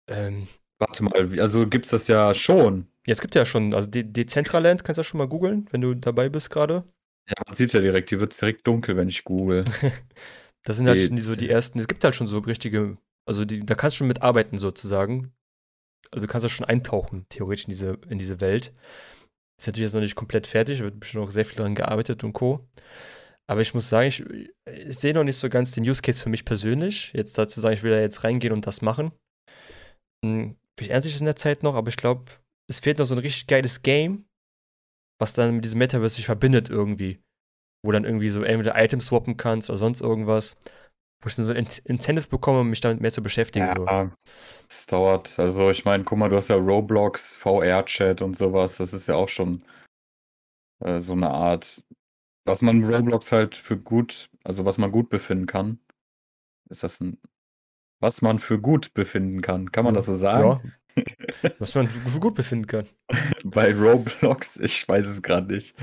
Ähm, 0.08 0.48
Warte 0.78 1.04
mal, 1.04 1.40
also 1.40 1.68
gibt's 1.68 1.90
das 1.90 2.08
ja 2.08 2.34
schon. 2.36 2.88
ja, 3.08 3.14
es 3.14 3.22
gibt 3.22 3.34
ja 3.34 3.46
schon, 3.46 3.74
also 3.74 3.90
De 3.90 4.04
Decentraland 4.04 4.84
kannst 4.84 4.98
du 4.98 5.02
ja 5.02 5.04
schon 5.04 5.18
mal 5.18 5.28
googeln, 5.28 5.68
wenn 5.72 5.82
du 5.82 5.96
dabei 5.96 6.30
bist 6.30 6.52
gerade. 6.52 6.84
Ja, 7.28 7.36
man 7.48 7.56
sieht 7.56 7.74
ja 7.74 7.80
direkt, 7.80 8.10
hier 8.10 8.22
wird's 8.22 8.38
direkt 8.38 8.68
dunkel, 8.68 8.96
wenn 8.98 9.10
ich 9.10 9.24
google. 9.24 9.66
Das 10.64 10.76
sind 10.76 10.88
halt 10.88 11.00
schon 11.00 11.16
die, 11.16 11.22
so 11.22 11.38
die 11.38 11.50
ersten, 11.50 11.80
es 11.80 11.88
gibt 11.88 12.04
halt 12.04 12.16
schon 12.16 12.28
so 12.28 12.40
richtige, 12.40 12.98
also 13.30 13.46
die, 13.46 13.64
da 13.64 13.76
kannst 13.76 13.96
du 13.96 13.98
schon 14.00 14.08
mitarbeiten 14.08 14.58
sozusagen. 14.58 15.32
Also 16.12 16.26
du 16.26 16.32
kannst 16.32 16.44
ja 16.44 16.50
schon 16.50 16.66
eintauchen, 16.66 17.28
theoretisch 17.30 17.66
in 17.66 17.70
diese, 17.70 18.00
in 18.10 18.18
diese 18.18 18.42
Welt. 18.42 18.74
Ist 19.60 19.68
natürlich 19.68 19.86
jetzt 19.86 19.94
noch 19.94 20.02
nicht 20.02 20.16
komplett 20.16 20.48
fertig, 20.48 20.80
wird 20.80 21.00
bestimmt 21.00 21.26
auch 21.26 21.32
sehr 21.32 21.46
viel 21.46 21.58
daran 21.58 21.76
gearbeitet 21.76 22.24
und 22.24 22.34
Co. 22.34 22.68
Aber 23.48 23.62
ich 23.62 23.76
muss 23.76 23.88
sagen, 23.88 24.08
ich, 24.08 24.26
ich 24.66 24.98
sehe 24.98 25.14
noch 25.14 25.24
nicht 25.24 25.38
so 25.38 25.48
ganz 25.48 25.72
den 25.74 25.88
Use 25.88 26.02
Case 26.02 26.20
für 26.20 26.30
mich 26.30 26.44
persönlich. 26.44 27.14
Jetzt 27.14 27.38
dazu 27.38 27.62
sagen, 27.62 27.76
ich 27.76 27.84
will 27.84 27.92
da 27.92 28.00
jetzt 28.00 28.24
reingehen 28.24 28.54
und 28.54 28.66
das 28.66 28.82
machen. 28.82 29.12
Hm, 30.26 30.56
ändert 30.80 31.04
sich 31.04 31.14
das 31.14 31.22
in 31.22 31.26
der 31.26 31.36
Zeit 31.36 31.62
noch, 31.62 31.76
aber 31.76 31.90
ich 31.90 31.98
glaube, 31.98 32.32
es 32.68 32.80
fehlt 32.80 32.98
noch 32.98 33.06
so 33.06 33.14
ein 33.14 33.20
richtig 33.20 33.46
geiles 33.46 33.84
Game, 33.84 34.26
was 35.22 35.34
dann 35.34 35.56
mit 35.56 35.66
diesem 35.66 35.78
Metaverse 35.78 36.16
sich 36.16 36.26
verbindet 36.26 36.70
irgendwie. 36.70 37.22
Wo 37.86 37.92
dann 37.92 38.06
irgendwie 38.06 38.30
so 38.30 38.42
entweder 38.42 38.82
Items 38.82 39.08
swappen 39.08 39.38
kannst 39.38 39.70
oder 39.70 39.78
sonst 39.78 40.02
irgendwas. 40.02 40.58
Wo 41.22 41.28
ich 41.28 41.36
dann 41.36 41.46
so 41.46 41.52
ein 41.52 41.58
In- 41.58 41.68
Incentive 41.86 42.28
bekomme, 42.30 42.62
um 42.62 42.70
mich 42.70 42.80
damit 42.80 43.02
mehr 43.02 43.12
zu 43.12 43.22
beschäftigen. 43.22 43.70
So. 43.76 43.86
Ja, 43.86 44.10
es 44.70 44.86
dauert. 44.88 45.38
Also 45.38 45.70
ich 45.70 45.84
meine, 45.84 46.04
guck 46.04 46.18
mal, 46.18 46.30
du 46.30 46.38
hast 46.38 46.48
ja 46.48 46.56
Roblox, 46.56 47.36
VR-Chat 47.36 48.22
und 48.22 48.38
sowas. 48.38 48.78
Das 48.78 48.94
ist 48.94 49.08
ja 49.08 49.16
auch 49.16 49.30
schon 49.30 49.64
äh, 50.80 51.00
so 51.02 51.14
eine 51.14 51.30
Art, 51.30 51.84
was 52.46 52.62
man 52.62 52.84
Roblox 52.84 53.32
halt 53.32 53.56
für 53.56 53.78
gut, 53.78 54.30
also 54.44 54.66
was 54.66 54.78
man 54.78 54.92
gut 54.92 55.10
befinden 55.10 55.46
kann. 55.46 55.80
Ist 56.70 56.84
das 56.84 57.02
ein, 57.02 57.20
was 58.00 58.22
man 58.22 58.40
für 58.40 58.60
gut 58.60 58.94
befinden 58.94 59.42
kann? 59.42 59.72
Kann 59.72 59.84
man 59.84 59.94
das 59.94 60.06
so 60.06 60.14
sagen? 60.14 60.62
Ja. 60.64 60.72
Was 61.60 61.76
man 61.76 61.88
für 61.88 62.20
gut 62.20 62.36
befinden 62.36 62.68
kann. 62.68 62.90
Bei 63.46 63.74
Roblox, 63.74 64.58
ich 64.58 64.86
weiß 64.86 65.06
es 65.08 65.22
gerade 65.22 65.54
nicht. 65.54 65.74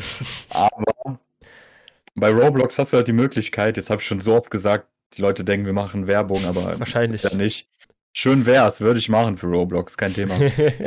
Aber 0.50 1.18
bei 2.14 2.30
Roblox 2.30 2.78
hast 2.78 2.92
du 2.92 2.98
halt 2.98 3.08
die 3.08 3.12
Möglichkeit, 3.12 3.78
jetzt 3.78 3.88
habe 3.88 4.02
ich 4.02 4.06
schon 4.06 4.20
so 4.20 4.34
oft 4.34 4.50
gesagt, 4.50 4.88
die 5.16 5.22
Leute 5.22 5.44
denken, 5.44 5.66
wir 5.66 5.72
machen 5.72 6.06
Werbung, 6.06 6.44
aber 6.44 6.78
Wahrscheinlich. 6.78 7.22
ja 7.22 7.34
nicht. 7.34 7.68
Schön 8.12 8.46
wär's, 8.46 8.80
würde 8.80 8.98
ich 8.98 9.08
machen 9.08 9.36
für 9.36 9.46
Roblox, 9.46 9.96
kein 9.96 10.14
Thema. 10.14 10.34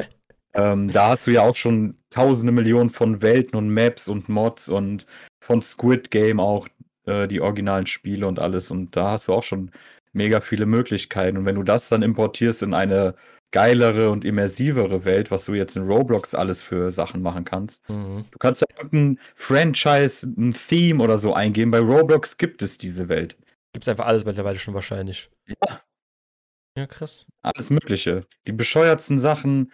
ähm, 0.53 0.91
da 0.91 1.09
hast 1.09 1.27
du 1.27 1.31
ja 1.31 1.41
auch 1.41 1.55
schon 1.55 1.97
tausende 2.09 2.51
Millionen 2.51 2.89
von 2.89 3.21
Welten 3.21 3.57
und 3.57 3.69
Maps 3.69 4.07
und 4.07 4.29
Mods 4.29 4.67
und 4.67 5.05
von 5.39 5.61
Squid 5.61 6.09
Game 6.11 6.39
auch 6.39 6.67
äh, 7.05 7.27
die 7.27 7.41
originalen 7.41 7.85
Spiele 7.85 8.27
und 8.27 8.39
alles. 8.39 8.71
Und 8.71 8.95
da 8.95 9.11
hast 9.11 9.27
du 9.27 9.33
auch 9.33 9.43
schon 9.43 9.71
mega 10.11 10.41
viele 10.41 10.65
Möglichkeiten. 10.65 11.37
Und 11.37 11.45
wenn 11.45 11.55
du 11.55 11.63
das 11.63 11.89
dann 11.89 12.01
importierst 12.01 12.63
in 12.63 12.73
eine 12.73 13.15
geilere 13.51 14.11
und 14.11 14.25
immersivere 14.25 15.05
Welt, 15.05 15.31
was 15.31 15.45
du 15.45 15.53
jetzt 15.53 15.75
in 15.75 15.83
Roblox 15.83 16.35
alles 16.35 16.61
für 16.61 16.91
Sachen 16.91 17.21
machen 17.21 17.45
kannst. 17.45 17.87
Mhm. 17.89 18.25
Du 18.29 18.37
kannst 18.37 18.61
ja 18.61 18.67
irgendein 18.77 19.19
Franchise, 19.35 20.27
ein 20.27 20.53
Theme 20.53 21.03
oder 21.03 21.17
so 21.17 21.33
eingeben. 21.33 21.71
Bei 21.71 21.79
Roblox 21.79 22.37
gibt 22.37 22.61
es 22.61 22.77
diese 22.77 23.09
Welt. 23.09 23.37
Gibt's 23.73 23.87
einfach 23.87 24.05
alles 24.05 24.25
mittlerweile 24.25 24.59
schon 24.59 24.73
wahrscheinlich. 24.73 25.29
Ja. 25.47 25.81
Ja, 26.77 26.87
krass. 26.87 27.25
Alles 27.41 27.69
Mögliche. 27.69 28.25
Die 28.47 28.51
bescheuertsten 28.51 29.19
Sachen 29.19 29.71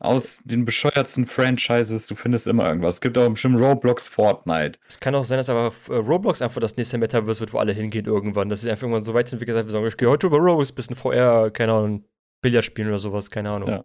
aus 0.00 0.40
den 0.44 0.64
bescheuertsten 0.64 1.26
Franchises, 1.26 2.06
du 2.06 2.14
findest 2.14 2.46
immer 2.46 2.66
irgendwas. 2.66 2.94
Es 2.94 3.00
gibt 3.02 3.18
auch 3.18 3.28
bestimmt 3.28 3.60
Roblox 3.60 4.08
Fortnite. 4.08 4.78
Es 4.88 4.98
kann 4.98 5.14
auch 5.14 5.24
sein, 5.24 5.36
dass 5.36 5.50
aber 5.50 5.72
äh, 5.90 5.96
Roblox 5.96 6.40
einfach 6.40 6.60
das 6.60 6.76
nächste 6.76 6.96
Metaverse 6.96 7.40
wird, 7.40 7.52
wo 7.52 7.58
alle 7.58 7.72
hingehen 7.72 8.06
irgendwann. 8.06 8.48
Das 8.48 8.62
ist 8.62 8.68
einfach 8.68 8.84
irgendwann 8.84 9.04
so 9.04 9.12
weit 9.12 9.30
entwickelt, 9.30 9.58
dass 9.58 9.66
wir 9.66 9.70
sagen, 9.70 9.86
ich 9.86 9.96
gehe 9.98 10.08
heute 10.08 10.26
über 10.26 10.38
Roblox, 10.38 10.72
bisschen 10.72 10.96
VR, 10.96 11.50
keine 11.50 11.72
Ahnung, 11.72 12.04
Billard 12.42 12.64
spielen 12.64 12.88
oder 12.88 12.98
sowas, 12.98 13.30
keine 13.30 13.50
Ahnung. 13.50 13.68
Ja. 13.68 13.84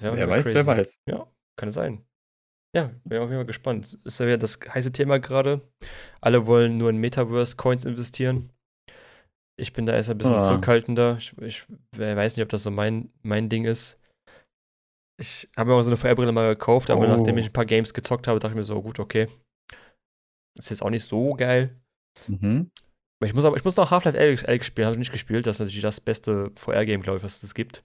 Wer 0.00 0.28
weiß, 0.28 0.46
wer 0.46 0.64
crazy. 0.64 0.66
weiß. 0.66 1.00
Ja, 1.06 1.26
kann 1.56 1.68
es 1.68 1.76
sein. 1.76 2.04
Ja, 2.74 2.90
bin 3.04 3.18
auf 3.18 3.24
jeden 3.28 3.36
Fall 3.38 3.44
gespannt. 3.46 3.98
Ist 4.04 4.18
ja 4.20 4.26
wieder 4.26 4.38
das 4.38 4.58
heiße 4.66 4.92
Thema 4.92 5.18
gerade. 5.18 5.60
Alle 6.20 6.46
wollen 6.46 6.78
nur 6.78 6.88
in 6.90 6.96
Metaverse-Coins 6.96 7.84
investieren. 7.84 8.50
Ich 9.60 9.74
bin 9.74 9.84
da 9.84 9.92
erst 9.92 10.08
ein 10.10 10.16
bisschen 10.18 10.36
Ah. 10.36 10.40
zurückhaltender. 10.40 11.16
Ich, 11.18 11.34
ich 11.42 11.64
weiß 11.96 12.36
nicht, 12.36 12.42
ob 12.42 12.48
das 12.48 12.62
so 12.62 12.70
mein, 12.70 13.10
mein 13.22 13.48
Ding 13.50 13.64
ist. 13.66 13.98
Ich 15.20 15.48
habe 15.56 15.70
mir 15.70 15.76
auch 15.76 15.82
so 15.82 15.90
eine 15.90 15.98
VR-Brille 15.98 16.32
mal 16.32 16.48
gekauft, 16.54 16.88
aber 16.90 17.02
Oh. 17.06 17.16
nachdem 17.16 17.36
ich 17.36 17.46
ein 17.46 17.52
paar 17.52 17.66
Games 17.66 17.92
gezockt 17.92 18.26
habe, 18.26 18.38
dachte 18.40 18.52
ich 18.52 18.56
mir 18.56 18.64
so, 18.64 18.80
gut, 18.80 18.98
okay. 18.98 19.28
Ist 20.58 20.70
jetzt 20.70 20.82
auch 20.82 20.90
nicht 20.90 21.04
so 21.04 21.34
geil. 21.34 21.78
Mhm. 22.26 22.70
Ich 23.24 23.34
muss, 23.34 23.44
aber, 23.44 23.56
ich 23.56 23.64
muss 23.64 23.76
noch 23.76 23.90
Half-Life 23.90 24.18
Alyx 24.48 24.66
spielen, 24.66 24.86
habe 24.86 24.94
ich 24.96 24.98
nicht 24.98 25.12
gespielt. 25.12 25.46
Das 25.46 25.56
ist 25.56 25.60
natürlich 25.60 25.82
das 25.82 26.00
beste 26.00 26.50
VR-Game, 26.56 27.02
glaube 27.02 27.18
ich, 27.18 27.22
was 27.24 27.42
es 27.42 27.54
gibt. 27.54 27.84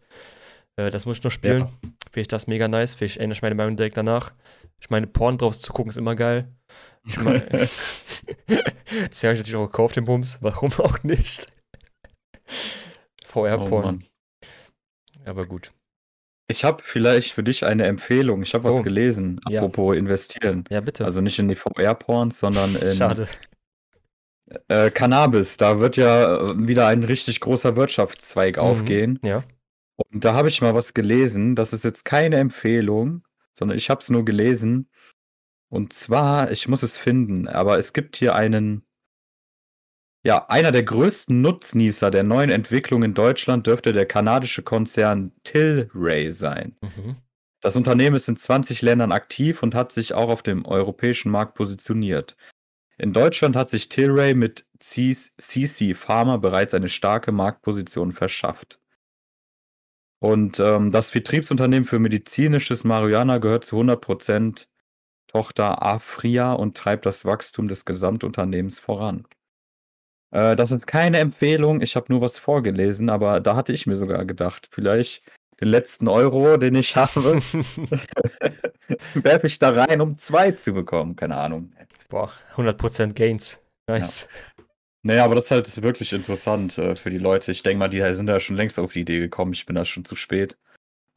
Äh, 0.80 0.90
das 0.90 1.06
muss 1.06 1.18
ich 1.18 1.24
noch 1.24 1.32
spielen. 1.32 1.60
Ja. 1.60 1.66
Finde 2.10 2.22
ich 2.22 2.28
das 2.28 2.48
mega 2.48 2.68
nice. 2.68 2.96
Finde 2.96 3.12
ich 3.12 3.20
ändere 3.20 3.38
ich 3.38 3.42
meine 3.42 3.56
Meinung 3.56 3.76
direkt 3.78 3.98
danach. 3.98 4.34
Ich 4.80 4.90
meine, 4.90 5.08
Porn 5.08 5.38
drauf 5.38 5.58
zu 5.58 5.74
gucken 5.74 5.90
ist 5.90 5.98
immer 5.98 6.16
geil. 6.16 6.54
Ich 7.06 7.18
meine, 7.22 7.42
deswegen 8.48 9.28
habe 9.28 9.34
ich 9.34 9.40
natürlich 9.40 9.56
auch 9.56 9.66
gekauft, 9.68 9.96
den 9.96 10.06
Bums. 10.06 10.38
Warum 10.42 10.72
auch 10.80 11.04
nicht? 11.04 11.48
oh 12.48 13.44
VR-Porn. 13.44 13.84
Mann. 13.86 14.04
aber 15.26 15.46
gut. 15.46 15.72
Ich 16.50 16.64
habe 16.64 16.82
vielleicht 16.84 17.34
für 17.34 17.44
dich 17.44 17.66
eine 17.66 17.86
Empfehlung. 17.88 18.42
Ich 18.42 18.54
habe 18.54 18.64
was 18.64 18.76
Oh. 18.76 18.82
gelesen, 18.82 19.42
Ja. 19.50 19.60
apropos 19.60 19.98
investieren. 19.98 20.64
Ja, 20.70 20.80
bitte. 20.80 21.04
Also 21.04 21.20
nicht 21.20 21.38
in 21.40 21.50
die 21.50 21.56
VR-Porns, 21.56 22.40
sondern 22.40 22.76
in 22.78 22.96
Schade. 22.96 23.28
Äh, 24.70 24.92
Cannabis. 24.92 25.58
Da 25.58 25.82
wird 25.82 25.98
ja 25.98 26.46
äh, 26.46 26.68
wieder 26.68 26.88
ein 26.88 27.04
richtig 27.04 27.42
großer 27.42 27.76
Wirtschaftszweig 27.76 28.56
Mhm. 28.56 28.62
aufgehen. 28.64 29.20
Ja. 29.24 29.44
Und 29.98 30.24
da 30.24 30.36
habe 30.36 30.48
ich 30.48 30.62
mal 30.62 30.74
was 30.74 30.94
gelesen. 30.94 31.56
Das 31.58 31.74
ist 31.74 31.84
jetzt 31.84 32.06
keine 32.06 32.38
Empfehlung, 32.38 33.24
sondern 33.58 33.78
ich 33.78 33.90
habe 33.90 34.02
es 34.02 34.10
nur 34.10 34.24
gelesen. 34.24 34.90
Und 35.70 35.92
zwar, 35.94 36.52
ich 36.52 36.68
muss 36.68 36.84
es 36.84 36.98
finden, 36.98 37.48
aber 37.48 37.78
es 37.78 37.92
gibt 37.92 38.16
hier 38.16 38.36
einen, 38.36 38.86
ja, 40.24 40.48
einer 40.48 40.72
der 40.72 40.84
größten 40.84 41.42
Nutznießer 41.42 42.12
der 42.12 42.24
neuen 42.24 42.50
Entwicklung 42.50 43.04
in 43.04 43.14
Deutschland 43.14 43.68
dürfte 43.68 43.94
der 43.94 44.06
kanadische 44.06 44.62
Konzern 44.62 45.34
Tilray 45.44 46.32
sein. 46.32 46.78
Mhm. 46.82 47.18
Das 47.62 47.76
Unternehmen 47.76 48.16
ist 48.16 48.30
in 48.30 48.38
20 48.38 48.82
Ländern 48.82 49.12
aktiv 49.12 49.64
und 49.64 49.74
hat 49.74 49.92
sich 49.92 50.14
auch 50.14 50.30
auf 50.30 50.44
dem 50.44 50.66
europäischen 50.66 51.32
Markt 51.32 51.56
positioniert. 51.56 52.38
In 52.98 53.14
Deutschland 53.14 53.56
hat 53.56 53.70
sich 53.70 53.90
Tilray 53.90 54.36
mit 54.36 54.66
CC 54.80 55.94
Pharma 55.94 56.38
bereits 56.38 56.74
eine 56.74 56.90
starke 56.90 57.32
Marktposition 57.32 58.12
verschafft. 58.12 58.80
Und 60.20 60.60
ähm, 60.60 60.92
das 60.92 61.12
Vertriebsunternehmen 61.12 61.86
für 61.86 62.00
medizinisches 62.00 62.84
Marihuana 62.84 63.38
gehört 63.38 63.66
zu 63.66 63.78
100% 63.78 64.66
Tochter 65.28 65.84
Afria 65.84 66.54
und 66.54 66.76
treibt 66.76 67.06
das 67.06 67.26
Wachstum 67.26 67.68
des 67.68 67.86
Gesamtunternehmens 67.86 68.80
voran. 68.80 69.28
Äh, 70.32 70.56
das 70.56 70.72
ist 70.72 70.88
keine 70.88 71.20
Empfehlung, 71.20 71.82
ich 71.82 71.96
habe 71.96 72.08
nur 72.10 72.22
was 72.22 72.40
vorgelesen, 72.40 73.10
aber 73.10 73.40
da 73.40 73.56
hatte 73.56 73.74
ich 73.74 73.86
mir 73.88 73.98
sogar 73.98 74.26
gedacht, 74.26 74.68
vielleicht 74.72 75.24
den 75.60 75.70
letzten 75.70 76.08
Euro, 76.08 76.58
den 76.58 76.76
ich 76.76 76.96
habe, 76.96 77.42
werfe 79.16 79.48
ich 79.48 79.60
da 79.60 79.70
rein, 79.72 80.02
um 80.02 80.18
zwei 80.18 80.52
zu 80.52 80.74
bekommen. 80.74 81.16
Keine 81.16 81.38
Ahnung. 81.38 81.74
Boah, 82.10 82.32
100% 82.56 83.14
Gains. 83.14 83.60
Nice. 83.88 84.28
Naja, 85.04 85.24
aber 85.26 85.36
das 85.36 85.46
ist 85.46 85.52
halt 85.52 85.84
wirklich 85.84 86.14
interessant 86.14 86.78
äh, 86.78 86.96
für 86.96 87.10
die 87.10 87.18
Leute. 87.18 87.52
Ich 87.52 87.64
denke 87.64 87.80
mal, 87.80 87.88
die 87.88 88.02
sind 88.14 88.28
ja 88.30 88.40
schon 88.40 88.56
längst 88.58 88.80
auf 88.80 88.94
die 88.94 89.02
Idee 89.02 89.20
gekommen. 89.20 89.54
Ich 89.54 89.66
bin 89.66 89.76
da 89.76 89.86
schon 89.86 90.06
zu 90.06 90.16
spät. 90.16 90.58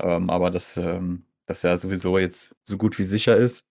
Ähm, 0.00 0.30
aber 0.30 0.50
dass 0.50 0.76
ähm, 0.76 1.26
das 1.46 1.62
ja 1.62 1.76
sowieso 1.76 2.18
jetzt 2.18 2.54
so 2.64 2.78
gut 2.78 2.98
wie 2.98 3.04
sicher 3.04 3.36
ist. 3.36 3.64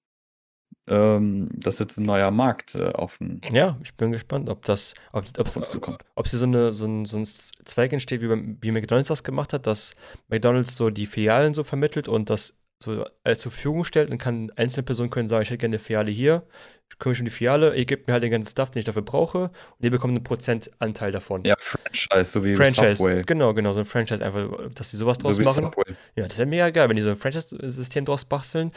ähm, 0.87 1.49
dass 1.53 1.79
jetzt 1.79 1.97
ein 1.97 2.05
neuer 2.05 2.31
Markt 2.31 2.75
äh, 2.75 2.89
offen 2.89 3.41
Ja, 3.51 3.77
ich 3.83 3.93
bin 3.95 4.11
gespannt, 4.11 4.49
ob 4.49 4.65
das, 4.65 4.93
ob, 5.11 5.25
uns 5.37 5.69
zukommt. 5.69 6.03
ob 6.15 6.27
sie 6.27 6.37
so, 6.37 6.45
eine, 6.45 6.73
so, 6.73 6.85
ein, 6.85 7.05
so 7.05 7.17
ein 7.17 7.25
Zweig 7.25 7.93
entsteht, 7.93 8.21
wie, 8.21 8.27
beim, 8.27 8.57
wie 8.61 8.71
McDonalds 8.71 9.09
das 9.09 9.23
gemacht 9.23 9.53
hat, 9.53 9.67
dass 9.67 9.93
McDonalds 10.29 10.75
so 10.75 10.89
die 10.89 11.05
Filialen 11.05 11.53
so 11.53 11.63
vermittelt 11.63 12.07
und 12.07 12.29
das 12.29 12.55
so 12.81 13.05
alles 13.23 13.39
zur 13.39 13.51
Verfügung 13.51 13.83
stellt 13.83 14.09
und 14.09 14.17
kann 14.17 14.51
einzelne 14.55 14.83
Personen 14.83 15.09
können 15.09 15.27
sagen, 15.27 15.43
ich 15.43 15.49
hätte 15.49 15.57
gerne 15.57 15.75
eine 15.75 15.79
Filiale 15.79 16.11
hier, 16.11 16.43
ich 16.89 16.97
kümmere 16.97 17.13
mich 17.13 17.19
um 17.21 17.25
die 17.25 17.31
Filiale, 17.31 17.75
ihr 17.75 17.85
gebt 17.85 18.07
mir 18.07 18.13
halt 18.13 18.23
den 18.23 18.31
ganzen 18.31 18.49
Stuff, 18.49 18.71
den 18.71 18.79
ich 18.79 18.85
dafür 18.85 19.01
brauche 19.01 19.43
und 19.43 19.83
ihr 19.83 19.91
bekommt 19.91 20.15
einen 20.15 20.23
Prozentanteil 20.23 21.11
davon. 21.11 21.43
Ja, 21.45 21.55
Franchise, 21.59 22.31
so 22.31 22.43
wie 22.43 22.55
Franchise, 22.55 22.95
Subway. 22.95 23.23
genau, 23.23 23.53
genau, 23.53 23.73
so 23.73 23.79
ein 23.79 23.85
Franchise 23.85 24.23
einfach, 24.23 24.49
dass 24.73 24.91
sie 24.91 24.97
sowas 24.97 25.17
draus 25.17 25.35
So 25.35 25.41
machen. 25.41 25.65
Subway. 25.65 25.95
Ja, 26.15 26.27
das 26.27 26.37
wäre 26.37 26.47
mega 26.47 26.69
geil, 26.69 26.87
wenn 26.89 26.95
die 26.95 27.01
so 27.01 27.09
ein 27.09 27.17
Franchise-System 27.17 28.05
draus 28.05 28.25
basteln. 28.25 28.71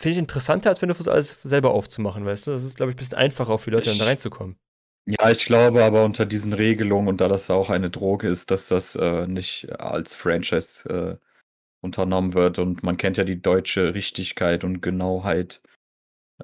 Finde 0.00 0.12
ich 0.12 0.18
interessanter, 0.18 0.70
als 0.70 0.82
wenn 0.82 0.88
du 0.88 0.94
versuchst, 0.94 1.12
alles 1.12 1.42
selber 1.42 1.70
aufzumachen, 1.72 2.24
weißt 2.24 2.46
du? 2.46 2.50
Das 2.52 2.64
ist, 2.64 2.76
glaube 2.76 2.90
ich, 2.90 2.96
ein 2.96 2.98
bisschen 2.98 3.18
einfacher 3.18 3.50
auch 3.50 3.60
für 3.60 3.70
Leute, 3.70 3.90
dann 3.90 3.98
da 3.98 4.04
reinzukommen. 4.04 4.56
Ja, 5.06 5.30
ich 5.30 5.46
glaube 5.46 5.82
aber 5.84 6.04
unter 6.04 6.26
diesen 6.26 6.52
Regelungen 6.52 7.08
und 7.08 7.20
da 7.20 7.28
das 7.28 7.48
auch 7.50 7.70
eine 7.70 7.88
Droge 7.88 8.28
ist, 8.28 8.50
dass 8.50 8.68
das 8.68 8.94
äh, 8.94 9.26
nicht 9.26 9.80
als 9.80 10.12
Franchise 10.12 10.88
äh, 10.88 11.27
unternommen 11.80 12.34
wird. 12.34 12.58
Und 12.58 12.82
man 12.82 12.96
kennt 12.96 13.16
ja 13.16 13.24
die 13.24 13.40
deutsche 13.40 13.94
Richtigkeit 13.94 14.64
und 14.64 14.80
Genauheit, 14.80 15.60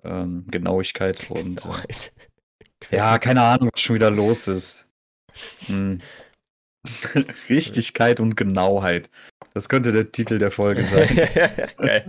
ähm, 0.02 0.46
Genauigkeit 0.48 1.30
und 1.30 1.64
äh, 1.64 2.96
ja, 2.96 3.18
keine 3.18 3.42
Ahnung, 3.42 3.70
was 3.72 3.80
schon 3.80 3.96
wieder 3.96 4.10
los 4.10 4.48
ist. 4.48 4.86
Hm. 5.66 5.98
Richtigkeit 7.48 8.20
und 8.20 8.36
Genauheit. 8.36 9.10
Das 9.54 9.68
könnte 9.68 9.92
der 9.92 10.12
Titel 10.12 10.38
der 10.38 10.50
Folge 10.50 10.84
sein. 11.78 12.04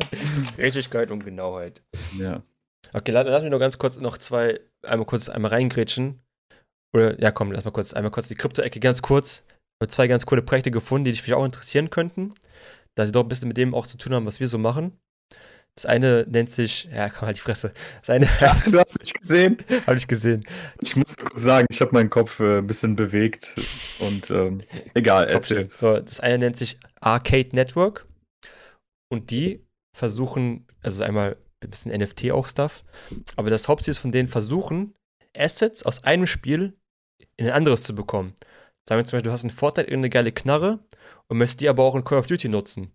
Richtigkeit 0.57 1.11
und 1.11 1.23
Genauheit. 1.23 1.81
ja. 2.17 2.43
Okay, 2.93 3.11
lass, 3.11 3.25
lass 3.27 3.41
mich 3.41 3.51
noch 3.51 3.59
ganz 3.59 3.77
kurz 3.77 3.97
noch 3.97 4.17
zwei, 4.17 4.59
einmal 4.83 5.05
kurz 5.05 5.29
einmal 5.29 5.51
reingrätschen. 5.51 6.21
Oder, 6.93 7.19
ja 7.19 7.31
komm, 7.31 7.51
lass 7.51 7.65
mal 7.65 7.71
kurz, 7.71 7.93
einmal 7.93 8.11
kurz 8.11 8.27
die 8.27 8.35
Krypto-Ecke 8.35 8.79
ganz 8.79 9.01
kurz. 9.01 9.43
Ich 9.47 9.81
habe 9.81 9.91
zwei 9.91 10.07
ganz 10.07 10.25
coole 10.25 10.41
Projekte 10.41 10.71
gefunden, 10.71 11.05
die 11.05 11.11
dich 11.11 11.21
vielleicht 11.21 11.37
auch 11.37 11.45
interessieren 11.45 11.89
könnten. 11.89 12.33
Da 12.95 13.05
sie 13.05 13.11
doch 13.11 13.23
ein 13.23 13.27
bisschen 13.27 13.47
mit 13.47 13.57
dem 13.57 13.75
auch 13.75 13.87
zu 13.87 13.97
tun 13.97 14.13
haben, 14.13 14.25
was 14.25 14.39
wir 14.39 14.47
so 14.47 14.57
machen. 14.57 14.97
Das 15.75 15.85
eine 15.85 16.25
nennt 16.29 16.49
sich, 16.49 16.85
ja, 16.85 17.09
komm 17.09 17.25
halt 17.25 17.35
die 17.35 17.41
Fresse. 17.41 17.73
Das 17.99 18.09
eine 18.09 18.25
ja, 18.41 18.55
du 18.65 18.79
hast 18.79 18.97
mich 18.97 19.13
gesehen. 19.13 19.57
habe 19.85 19.97
ich 19.97 20.07
gesehen. 20.07 20.45
Ich 20.81 20.95
muss 20.95 21.17
kurz 21.17 21.41
sagen, 21.41 21.67
ich 21.69 21.81
habe 21.81 21.91
meinen 21.93 22.09
Kopf 22.09 22.39
äh, 22.39 22.59
ein 22.59 22.67
bisschen 22.67 22.95
bewegt 22.95 23.53
und 23.99 24.31
ähm, 24.31 24.61
egal, 24.93 25.27
erzähl. 25.27 25.69
So, 25.73 25.99
das 25.99 26.21
eine 26.21 26.37
nennt 26.37 26.57
sich 26.57 26.79
Arcade 27.01 27.49
Network. 27.53 28.05
Und 29.11 29.31
die 29.31 29.65
versuchen, 29.95 30.65
also 30.81 31.03
einmal 31.03 31.37
ein 31.63 31.69
bisschen 31.69 31.91
NFT 31.91 32.31
auch 32.31 32.47
Stuff, 32.47 32.83
aber 33.35 33.49
das 33.49 33.67
Hauptziel 33.67 33.91
ist 33.91 33.99
von 33.99 34.11
denen 34.11 34.27
versuchen, 34.27 34.93
Assets 35.35 35.83
aus 35.83 36.03
einem 36.03 36.27
Spiel 36.27 36.77
in 37.37 37.47
ein 37.47 37.53
anderes 37.53 37.83
zu 37.83 37.93
bekommen. 37.93 38.33
Sagen 38.87 38.99
wir 38.99 39.05
zum 39.05 39.17
Beispiel, 39.17 39.29
du 39.29 39.31
hast 39.31 39.43
einen 39.43 39.49
Vorteil, 39.49 39.85
irgendeine 39.85 40.09
geile 40.11 40.31
Knarre 40.31 40.79
und 41.27 41.37
möchtest 41.37 41.61
die 41.61 41.69
aber 41.69 41.83
auch 41.83 41.95
in 41.95 42.03
Call 42.03 42.19
of 42.19 42.27
Duty 42.27 42.49
nutzen. 42.49 42.91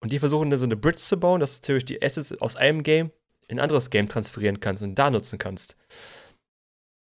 Und 0.00 0.12
die 0.12 0.18
versuchen 0.18 0.50
dann 0.50 0.58
so 0.58 0.64
eine 0.64 0.76
Bridge 0.76 0.98
zu 0.98 1.18
bauen, 1.18 1.40
dass 1.40 1.60
du 1.60 1.66
theoretisch 1.66 1.86
die 1.86 2.02
Assets 2.02 2.32
aus 2.40 2.56
einem 2.56 2.82
Game 2.82 3.10
in 3.48 3.58
ein 3.58 3.62
anderes 3.62 3.90
Game 3.90 4.08
transferieren 4.08 4.60
kannst 4.60 4.82
und 4.82 4.94
da 4.94 5.10
nutzen 5.10 5.38
kannst. 5.38 5.76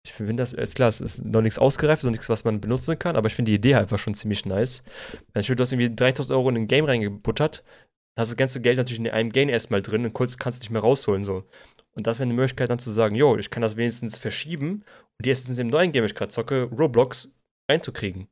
Ich 0.06 0.12
finde 0.12 0.42
das, 0.42 0.52
ist 0.52 0.74
klar, 0.74 0.90
es 0.90 1.00
ist 1.00 1.24
noch 1.24 1.40
nichts 1.40 1.58
ausgereift, 1.58 2.02
so 2.02 2.10
nichts, 2.10 2.28
was 2.28 2.44
man 2.44 2.60
benutzen 2.60 2.98
kann, 2.98 3.16
aber 3.16 3.28
ich 3.28 3.34
finde 3.34 3.50
die 3.50 3.56
Idee 3.56 3.76
einfach 3.76 3.98
schon 3.98 4.14
ziemlich 4.14 4.44
nice. 4.44 4.82
Also, 5.32 5.54
du 5.54 5.62
hast 5.62 5.72
irgendwie 5.72 5.94
3000 5.94 6.36
Euro 6.36 6.50
in 6.50 6.56
ein 6.56 6.66
Game 6.66 6.84
reingebuttert, 6.84 7.64
hast 8.18 8.30
das 8.30 8.36
ganze 8.36 8.60
Geld 8.60 8.76
natürlich 8.76 9.00
in 9.00 9.08
einem 9.08 9.30
Game 9.30 9.48
erstmal 9.48 9.80
drin 9.80 10.04
und 10.04 10.12
kurz 10.12 10.36
kannst 10.36 10.58
du 10.58 10.64
nicht 10.64 10.70
mehr 10.70 10.82
rausholen, 10.82 11.24
so. 11.24 11.44
Und 11.94 12.06
das 12.06 12.18
wäre 12.18 12.24
eine 12.24 12.34
Möglichkeit 12.34 12.70
dann 12.70 12.78
zu 12.78 12.90
sagen, 12.90 13.14
jo, 13.14 13.36
ich 13.38 13.48
kann 13.48 13.62
das 13.62 13.76
wenigstens 13.76 14.18
verschieben 14.18 14.84
und 15.18 15.24
die 15.24 15.30
erstens 15.30 15.58
im 15.58 15.68
neuen 15.68 15.92
Game, 15.92 16.04
ich 16.04 16.14
gerade 16.14 16.30
zocke, 16.30 16.64
Roblox 16.64 17.32
reinzukriegen. 17.70 18.28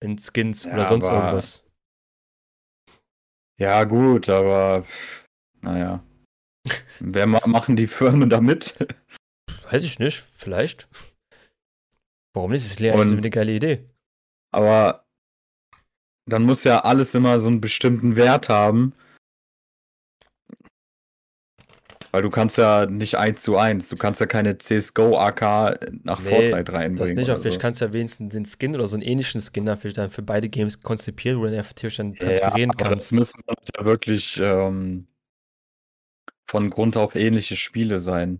In 0.00 0.18
Skins 0.18 0.64
Ja, 0.64 0.74
oder 0.74 0.84
sonst 0.86 1.06
aber- 1.06 1.18
irgendwas. 1.18 1.62
Ja, 3.58 3.84
gut, 3.84 4.28
aber 4.28 4.84
naja. 5.60 6.02
Wer 6.98 7.26
ma 7.26 7.40
machen 7.46 7.76
die 7.76 7.86
Firmen 7.86 8.28
damit? 8.30 8.76
Weiß 9.70 9.82
ich 9.84 9.98
nicht, 9.98 10.20
vielleicht. 10.20 10.88
Warum 12.34 12.50
nicht? 12.50 12.64
Das 12.64 12.72
ist 12.72 12.80
eigentlich 12.80 13.18
eine 13.18 13.30
geile 13.30 13.52
Idee. 13.52 13.88
Aber 14.52 15.06
dann 16.28 16.42
muss 16.42 16.64
ja 16.64 16.80
alles 16.84 17.14
immer 17.14 17.38
so 17.38 17.48
einen 17.48 17.60
bestimmten 17.60 18.16
Wert 18.16 18.48
haben. 18.48 18.94
Weil 22.14 22.22
du 22.22 22.30
kannst 22.30 22.58
ja 22.58 22.86
nicht 22.86 23.16
eins 23.16 23.42
zu 23.42 23.56
eins, 23.56 23.88
du 23.88 23.96
kannst 23.96 24.20
ja 24.20 24.26
keine 24.26 24.56
CSGO 24.56 25.18
AK 25.18 25.80
nach 26.04 26.20
Nee, 26.20 26.30
Fortnite 26.30 26.72
reinbringen. 26.72 26.96
Das 26.96 27.12
nicht, 27.12 27.28
aber 27.28 27.40
vielleicht 27.40 27.54
so. 27.54 27.60
kannst 27.60 27.80
du 27.80 27.86
ja 27.86 27.92
wenigstens 27.92 28.32
den 28.32 28.46
Skin 28.46 28.76
oder 28.76 28.86
so 28.86 28.94
einen 28.94 29.02
ähnlichen 29.02 29.40
Skin 29.40 29.66
dann 29.66 29.76
vielleicht 29.78 29.98
dann 29.98 30.10
für 30.10 30.22
beide 30.22 30.48
Games 30.48 30.80
konzipieren, 30.80 31.40
wo 31.40 31.46
du 31.46 31.50
dann 31.50 31.64
theoretisch 31.64 31.96
dann 31.96 32.14
transferieren 32.14 32.70
ja, 32.78 32.88
kannst. 32.88 33.10
Das 33.10 33.18
müssen 33.18 33.42
ja 33.48 33.84
wirklich 33.84 34.38
ähm, 34.40 35.08
von 36.44 36.70
Grund 36.70 36.96
auf 36.96 37.16
ähnliche 37.16 37.56
Spiele 37.56 37.98
sein. 37.98 38.38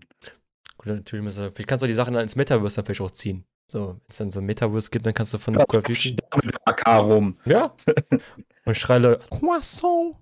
Gut, 0.77 0.87
natürlich 0.87 1.25
muss 1.25 1.37
er, 1.37 1.51
vielleicht 1.51 1.67
kannst 1.67 1.83
du 1.83 1.87
die 1.87 1.93
Sachen 1.93 2.13
dann 2.13 2.23
ins 2.23 2.37
Metaverse 2.37 2.77
dann 2.77 2.85
vielleicht 2.85 3.01
auch 3.01 3.11
ziehen. 3.11 3.43
So, 3.67 3.89
wenn 3.89 3.99
es 4.07 4.15
dann 4.15 4.31
so 4.31 4.39
ein 4.39 4.45
Metaverse 4.45 4.89
gibt, 4.89 5.05
dann 5.05 5.13
kannst 5.13 5.33
du 5.33 5.37
von 5.37 5.53
Call 5.53 5.79
of 5.79 5.83
Duty. 5.83 6.15
Mit 6.45 6.55
AK 6.63 6.87
rum. 6.99 7.37
Ja. 7.43 7.75
Und 8.63 8.77
schreie 8.77 9.19
Croissant. 9.29 10.15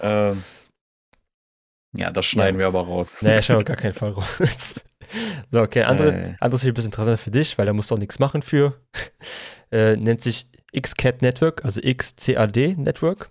Ähm, 0.00 0.42
ja, 1.96 2.10
das 2.10 2.26
schneiden 2.26 2.58
wir 2.58 2.66
aber 2.66 2.82
raus. 2.86 3.22
Naja, 3.22 3.42
schauen 3.42 3.58
wir 3.58 3.64
gar 3.64 3.76
keinen 3.76 3.92
Fall 3.92 4.10
raus. 4.12 4.84
so, 5.50 5.60
okay, 5.60 5.82
andere, 5.82 6.12
Äh. 6.12 6.34
anderes 6.40 6.62
viel 6.62 6.70
ein 6.70 6.74
bisschen 6.74 6.88
interessanter 6.88 7.18
für 7.18 7.30
dich, 7.30 7.58
weil 7.58 7.66
da 7.66 7.72
musst 7.72 7.90
du 7.90 7.94
auch 7.94 7.98
nichts 7.98 8.18
machen 8.18 8.42
für. 8.42 8.80
Äh, 9.74 9.96
nennt 9.96 10.20
sich 10.20 10.50
XCAD 10.78 11.22
Network, 11.22 11.64
also 11.64 11.80
XCAD 11.80 12.76
Network. 12.76 13.30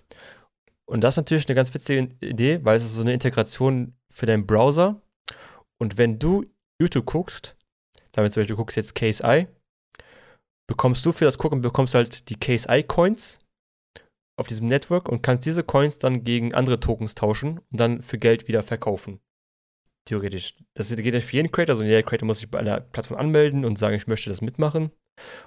Und 0.87 1.01
das 1.01 1.13
ist 1.13 1.17
natürlich 1.17 1.47
eine 1.47 1.53
ganz 1.55 1.71
witzige 1.71 2.09
Idee, 2.19 2.59
weil 2.63 2.75
es 2.77 2.83
ist 2.83 2.95
so 2.95 3.01
eine 3.01 3.13
Integration 3.13 3.93
für 4.11 4.25
deinen 4.25 4.47
Browser. 4.47 4.99
Und 5.77 5.99
wenn 5.99 6.17
du 6.17 6.45
YouTube 6.81 7.05
guckst, 7.05 7.55
damit 8.11 8.33
zum 8.33 8.41
Beispiel 8.41 8.55
du 8.55 8.57
guckst 8.57 8.75
jetzt 8.75 8.99
Eye, 8.99 9.47
bekommst 10.65 11.05
du 11.05 11.11
für 11.11 11.25
das 11.25 11.37
Gucken 11.37 11.61
bekommst 11.61 11.93
halt 11.93 12.27
die 12.29 12.39
Case 12.39 12.67
Eye 12.67 12.81
Coins 12.81 13.37
auf 14.37 14.47
diesem 14.47 14.67
Network 14.67 15.09
und 15.09 15.21
kannst 15.21 15.45
diese 15.45 15.63
Coins 15.63 15.99
dann 15.99 16.23
gegen 16.23 16.53
andere 16.53 16.79
Tokens 16.79 17.15
tauschen 17.15 17.59
und 17.71 17.79
dann 17.79 18.01
für 18.01 18.17
Geld 18.17 18.47
wieder 18.47 18.63
verkaufen. 18.63 19.19
Theoretisch. 20.05 20.55
Das 20.73 20.95
geht 20.95 21.13
ja 21.13 21.21
für 21.21 21.35
jeden 21.35 21.51
Creator, 21.51 21.75
also 21.75 21.83
jeder 21.83 22.03
Creator 22.03 22.25
muss 22.25 22.39
sich 22.39 22.49
bei 22.49 22.59
einer 22.59 22.79
Plattform 22.79 23.19
anmelden 23.19 23.65
und 23.65 23.77
sagen, 23.77 23.95
ich 23.95 24.07
möchte 24.07 24.29
das 24.29 24.41
mitmachen. 24.41 24.91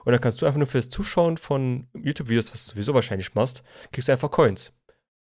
Und 0.04 0.12
dann 0.12 0.20
kannst 0.20 0.40
du 0.40 0.46
einfach 0.46 0.58
nur 0.58 0.66
für 0.66 0.78
das 0.78 0.90
Zuschauen 0.90 1.36
von 1.36 1.88
YouTube-Videos, 1.94 2.52
was 2.52 2.66
du 2.66 2.70
sowieso 2.72 2.94
wahrscheinlich 2.94 3.34
machst, 3.34 3.64
kriegst 3.92 4.08
du 4.08 4.12
einfach 4.12 4.30
Coins. 4.30 4.72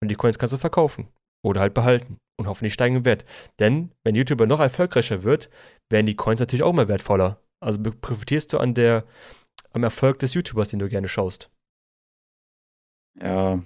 Und 0.03 0.09
die 0.09 0.17
Coins 0.17 0.39
kannst 0.39 0.53
du 0.53 0.59
verkaufen. 0.59 1.09
Oder 1.43 1.61
halt 1.61 1.75
behalten. 1.75 2.19
Und 2.37 2.47
hoffentlich 2.47 2.75
steigen 2.75 2.97
im 2.97 3.05
Wert. 3.05 3.25
Denn 3.61 3.93
wenn 4.03 4.15
YouTuber 4.15 4.47
noch 4.47 4.61
erfolgreicher 4.61 5.23
wird, 5.23 5.51
werden 5.91 6.07
die 6.07 6.17
Coins 6.17 6.41
natürlich 6.41 6.63
auch 6.63 6.73
mal 6.73 6.89
wertvoller. 6.89 7.41
Also 7.61 7.81
profitierst 7.83 8.53
du 8.53 8.59
an 8.59 8.75
der, 8.75 9.05
am 9.73 9.85
Erfolg 9.85 10.19
des 10.19 10.35
YouTubers, 10.35 10.69
den 10.69 10.81
du 10.81 10.89
gerne 10.89 11.09
schaust. 11.09 11.51
Ja, 13.21 13.63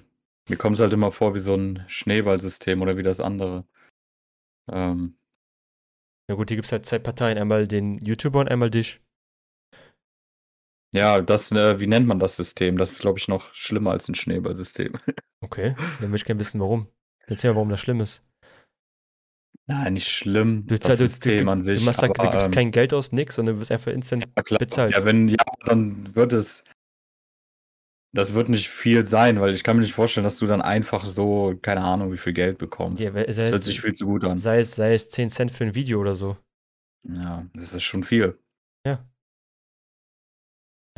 mir 0.49 0.57
kommt 0.57 0.75
es 0.77 0.81
halt 0.81 0.93
immer 0.93 1.11
vor 1.13 1.35
wie 1.35 1.41
so 1.41 1.55
ein 1.55 1.85
Schneeballsystem 1.89 2.81
oder 2.83 2.97
wie 2.97 3.03
das 3.03 3.21
andere. 3.21 3.67
Ähm, 4.71 5.19
Na 6.29 6.35
gut, 6.35 6.49
hier 6.51 6.57
gibt 6.57 6.67
es 6.67 6.73
halt 6.73 6.87
zwei 6.87 6.99
Parteien. 6.99 7.39
Einmal 7.39 7.67
den 7.67 7.99
YouTuber 7.99 8.41
und 8.41 8.49
einmal 8.51 8.71
dich. 8.71 9.01
ja, 10.95 11.21
das, 11.21 11.53
äh, 11.53 11.79
wie 11.81 11.87
nennt 11.87 12.07
man 12.07 12.19
das 12.19 12.37
System? 12.37 12.77
Das 12.79 12.93
ist, 12.93 13.01
glaube 13.01 13.19
ich, 13.19 13.29
noch 13.29 13.53
schlimmer 13.55 13.91
als 13.93 14.09
ein 14.09 14.15
Schneeballsystem. 14.15 14.93
Okay, 15.41 15.77
dann 16.01 16.09
würde 16.11 16.17
ich 16.17 16.25
gerne 16.25 16.41
wissen, 16.41 16.61
warum. 16.61 16.89
Erzähl 17.29 17.51
mal, 17.53 17.57
warum 17.57 17.69
das 17.69 17.79
schlimm 17.81 18.01
ist. 18.01 18.25
Nein, 19.69 19.93
nicht 19.93 20.09
schlimm, 20.09 20.67
Du, 20.67 20.77
das 20.77 20.99
du, 20.99 21.07
System 21.07 21.47
du, 21.47 21.53
an 21.53 21.63
sich. 21.63 21.79
du 21.79 21.85
machst 21.85 22.03
da, 22.03 22.09
da 22.09 22.23
aber, 22.25 22.33
gibst 22.33 22.47
ähm, 22.49 22.53
kein 22.53 22.71
Geld 22.73 22.93
aus, 22.93 23.13
nix, 23.13 23.37
sondern 23.37 23.55
du 23.55 23.61
wirst 23.61 23.71
einfach 23.71 23.93
instant 23.93 24.25
ja, 24.25 24.57
bezahlt. 24.59 24.91
Ja, 24.91 25.05
wenn, 25.05 25.29
ja, 25.29 25.37
dann 25.65 26.15
wird 26.17 26.33
es, 26.33 26.65
das 28.19 28.35
wird 28.35 28.49
nicht 28.49 28.69
viel 28.69 29.07
sein, 29.07 29.41
weil 29.41 29.55
ich 29.55 29.63
kann 29.63 29.77
mir 29.77 29.83
nicht 29.83 29.95
vorstellen, 29.95 30.25
dass 30.25 30.39
du 30.39 30.47
dann 30.47 30.61
einfach 30.61 31.05
so, 31.05 31.57
keine 31.63 31.83
Ahnung, 31.83 32.13
wie 32.13 32.19
viel 32.19 32.33
Geld 32.33 32.59
bekommst. 32.59 33.01
Ja, 33.01 33.11
das 33.11 33.39
hört 33.39 33.51
es, 33.51 33.65
sich 33.65 33.81
viel 33.81 33.93
zu 33.93 34.07
gut 34.07 34.25
an. 34.25 34.37
sei, 34.37 34.59
es, 34.59 34.75
sei 34.75 34.95
es 34.95 35.11
10 35.11 35.31
Cent 35.31 35.53
für 35.53 35.65
ein 35.65 35.75
Video 35.75 36.01
oder 36.01 36.15
so. 36.15 36.37
Ja, 37.05 37.47
das 37.55 37.75
ist 37.75 37.85
schon 37.85 38.03
viel. 38.03 38.39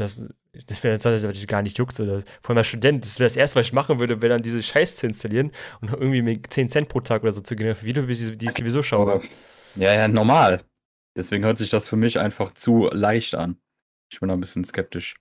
Das, 0.00 0.24
das 0.66 0.82
wäre 0.82 0.94
jetzt 0.94 1.04
dass 1.04 1.22
ich 1.22 1.46
gar 1.46 1.60
nicht 1.60 1.76
juckst. 1.76 2.00
Oder, 2.00 2.22
vor 2.40 2.50
allem 2.50 2.58
als 2.58 2.68
Student, 2.68 3.04
das 3.04 3.18
wäre 3.18 3.28
das 3.28 3.36
erste, 3.36 3.56
was 3.56 3.66
ich 3.66 3.74
machen 3.74 3.98
würde, 3.98 4.22
wäre 4.22 4.32
dann 4.32 4.42
diese 4.42 4.62
Scheiß 4.62 4.96
zu 4.96 5.06
installieren 5.06 5.52
und 5.82 5.90
irgendwie 5.90 6.22
mir 6.22 6.42
10 6.42 6.70
Cent 6.70 6.88
pro 6.88 7.00
Tag 7.00 7.22
oder 7.22 7.32
so 7.32 7.42
zu 7.42 7.54
generieren 7.54 7.76
für 7.76 7.84
Video, 7.84 8.02
die 8.06 8.12
ich 8.12 8.38
die 8.38 8.46
ich 8.46 8.52
sowieso 8.52 8.82
schaue. 8.82 9.20
Ja, 9.76 9.92
ja, 9.92 10.08
normal. 10.08 10.62
Deswegen 11.14 11.44
hört 11.44 11.58
sich 11.58 11.68
das 11.68 11.86
für 11.86 11.96
mich 11.96 12.18
einfach 12.18 12.54
zu 12.54 12.88
leicht 12.90 13.34
an. 13.34 13.60
Ich 14.10 14.20
bin 14.20 14.28
da 14.30 14.34
ein 14.34 14.40
bisschen 14.40 14.64
skeptisch. 14.64 15.16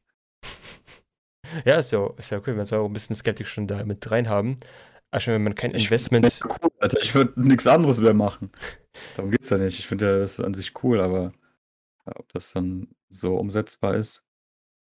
Ja, 1.65 1.77
ist 1.77 1.91
ja, 1.91 2.09
ist 2.17 2.29
ja 2.29 2.37
okay, 2.37 2.55
wenn 2.55 2.69
wir 2.69 2.79
auch 2.79 2.85
ein 2.85 2.93
bisschen 2.93 3.15
skeptisch 3.15 3.51
schon 3.51 3.67
da 3.67 3.83
mit 3.83 4.09
rein 4.09 4.29
haben. 4.29 4.57
Also 5.11 5.31
wenn 5.31 5.43
man 5.43 5.55
kein 5.55 5.71
Investment. 5.71 6.27
Ich, 6.27 6.45
cool, 6.45 6.69
Alter, 6.79 6.99
ich 7.01 7.15
würde 7.15 7.39
nichts 7.41 7.65
anderes 7.65 7.99
mehr 7.99 8.13
machen. 8.13 8.51
Darum 9.15 9.31
geht's 9.31 9.49
ja 9.49 9.57
nicht. 9.57 9.79
Ich 9.79 9.87
finde 9.87 10.05
ja 10.05 10.19
das 10.19 10.39
an 10.39 10.53
sich 10.53 10.83
cool, 10.83 11.01
aber 11.01 11.33
ob 12.05 12.31
das 12.33 12.53
dann 12.53 12.87
so 13.09 13.35
umsetzbar 13.37 13.95
ist. 13.95 14.23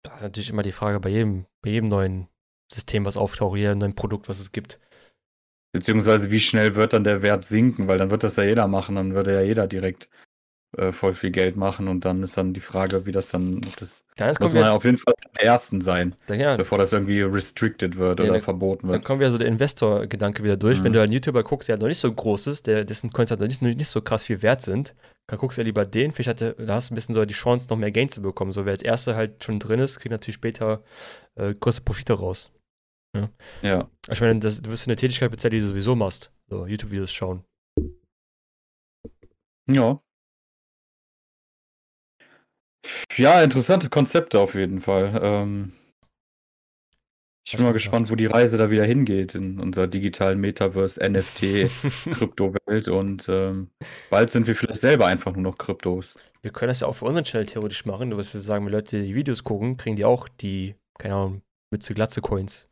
Das 0.04 0.16
ist 0.16 0.22
natürlich 0.22 0.50
immer 0.50 0.64
die 0.64 0.72
Frage 0.72 1.00
bei 1.00 1.10
jedem, 1.10 1.46
bei 1.62 1.72
jedem 1.72 1.90
neuen 1.90 2.28
System, 2.72 3.06
was 3.06 3.18
auftaucht, 3.18 3.58
jedem 3.58 3.80
neuen 3.80 3.96
Produkt, 3.96 4.30
was 4.30 4.40
es 4.40 4.52
gibt. 4.52 4.80
Beziehungsweise 5.74 6.32
wie 6.32 6.40
schnell 6.40 6.76
wird 6.76 6.94
dann 6.94 7.04
der 7.04 7.22
Wert 7.22 7.46
sinken, 7.46 7.88
weil 7.88 7.98
dann 7.98 8.12
wird 8.12 8.24
das 8.24 8.36
ja 8.36 8.44
jeder 8.44 8.68
machen, 8.68 8.96
dann 8.96 9.14
würde 9.14 9.34
ja 9.34 9.42
jeder 9.42 9.68
direkt 9.68 10.10
äh, 10.78 10.92
voll 10.92 11.14
viel 11.14 11.32
Geld 11.32 11.58
machen 11.58 11.88
und 11.90 12.06
dann 12.06 12.24
ist 12.24 12.38
dann 12.38 12.54
die 12.54 12.62
Frage, 12.62 13.06
wie 13.06 13.12
das 13.12 13.30
dann, 13.30 13.60
das 13.80 14.06
Dann 14.16 14.36
muss 14.40 14.54
man 14.54 14.64
wir, 14.64 14.74
auf 14.74 14.86
jeden 14.86 14.98
Fall 14.98 15.14
der 15.38 15.46
Ersten 15.46 15.82
sein, 15.82 16.16
dann, 16.28 16.40
ja, 16.40 16.56
bevor 16.56 16.78
das 16.78 16.94
irgendwie 16.94 17.22
restricted 17.22 17.98
wird 17.98 18.20
Ja, 18.20 18.26
oder 18.26 18.34
dann- 18.34 18.42
verboten 18.42 18.88
dann 18.88 18.94
wird. 18.94 19.06
kommen 19.06 19.20
wir 19.20 19.30
so 19.32 19.38
der 19.38 19.48
Investor-Gedanke 19.48 20.44
wieder 20.44 20.56
durch. 20.58 20.82
Wenn 20.84 20.92
Mhm. 20.92 20.96
du 20.96 21.02
einen 21.02 21.12
YouTuber 21.14 21.44
guckst, 21.44 21.68
der 21.70 21.78
noch 21.78 21.88
nicht 21.88 21.98
so 21.98 22.12
groß 22.14 22.48
ist, 22.48 22.68
der, 22.68 22.86
dessen 22.86 23.12
Coins 23.12 23.30
noch 23.32 23.40
nicht, 23.40 23.62
nicht 23.62 23.88
so 23.90 24.02
krass 24.02 24.24
viel 24.24 24.42
wert 24.42 24.62
sind, 24.62 24.96
dann 25.28 25.40
guckst 25.40 25.58
du 25.58 25.62
ja 25.62 25.66
lieber 25.66 25.86
den. 25.86 26.12
Vielleicht 26.14 26.30
hat 26.30 26.42
der, 26.42 26.54
da 26.54 26.76
hast 26.76 26.90
du 26.90 26.94
ein 26.94 26.96
bisschen 26.96 27.16
so 27.16 27.24
die 27.26 27.34
Chance, 27.34 27.68
noch 27.70 27.78
mehr 27.78 27.92
Gain 27.92 28.10
zu 28.10 28.22
bekommen. 28.22 28.52
So, 28.52 28.66
wer 28.66 28.72
als 28.72 28.82
Erster 28.84 29.16
halt 29.16 29.44
schon 29.44 29.60
drin 29.60 29.80
ist, 29.80 30.00
kriegt 30.00 30.12
natürlich 30.12 30.36
später 30.36 30.84
äh, 31.36 31.54
größere 31.54 31.84
Profite 31.86 32.14
raus. 32.14 32.52
Ja. 33.62 33.90
Ich 34.10 34.22
meine, 34.22 34.40
das, 34.40 34.62
du 34.62 34.72
wirst 34.72 34.88
eine 34.88 34.96
Tätigkeit 34.96 35.32
bezahlt, 35.32 35.54
die 35.54 35.60
du 35.60 35.68
sowieso 35.68 35.96
machst. 35.98 36.32
So, 36.50 36.66
YouTube-Videos 36.66 37.12
schauen. 37.12 37.44
Ja. 39.70 40.02
Ja, 43.18 43.42
interessante 43.44 43.90
Konzepte 43.90 44.40
auf 44.40 44.56
jeden 44.56 44.82
Fall. 44.82 45.20
Ähm, 45.22 45.74
ich 47.46 47.56
bin 47.56 47.64
mal 47.64 47.70
du 47.70 47.74
gespannt, 47.74 48.12
wo 48.12 48.16
die 48.16 48.28
Reise 48.28 48.58
da 48.58 48.70
wieder 48.70 48.86
hingeht 48.86 49.36
in 49.36 49.60
unserer 49.60 49.88
digitalen 49.88 50.40
Metaverse, 50.40 51.00
NFT, 51.02 51.70
Kryptowelt 52.14 52.88
und 52.88 53.28
ähm, 53.30 53.70
bald 54.10 54.30
sind 54.30 54.48
wir 54.48 54.56
vielleicht 54.56 54.82
selber 54.82 55.08
einfach 55.08 55.34
nur 55.34 55.44
noch 55.44 55.58
Kryptos. 55.58 56.16
Wir 56.42 56.52
können 56.52 56.70
das 56.70 56.80
ja 56.80 56.88
auch 56.88 56.96
für 56.96 57.06
unseren 57.06 57.24
Channel 57.24 57.48
theoretisch 57.48 57.86
machen. 57.86 58.10
Nur 58.10 58.20
was 58.20 58.34
wir 58.34 58.40
sagen, 58.42 58.66
wenn 58.66 58.74
Leute 58.74 59.02
die 59.02 59.16
Videos 59.16 59.44
gucken, 59.44 59.76
kriegen 59.78 59.96
die 59.96 60.06
auch 60.06 60.28
die, 60.30 60.76
keine 60.98 61.16
Ahnung, 61.16 61.42
Mütze 61.72 61.94
Glatze 61.94 62.22
Coins. 62.22 62.68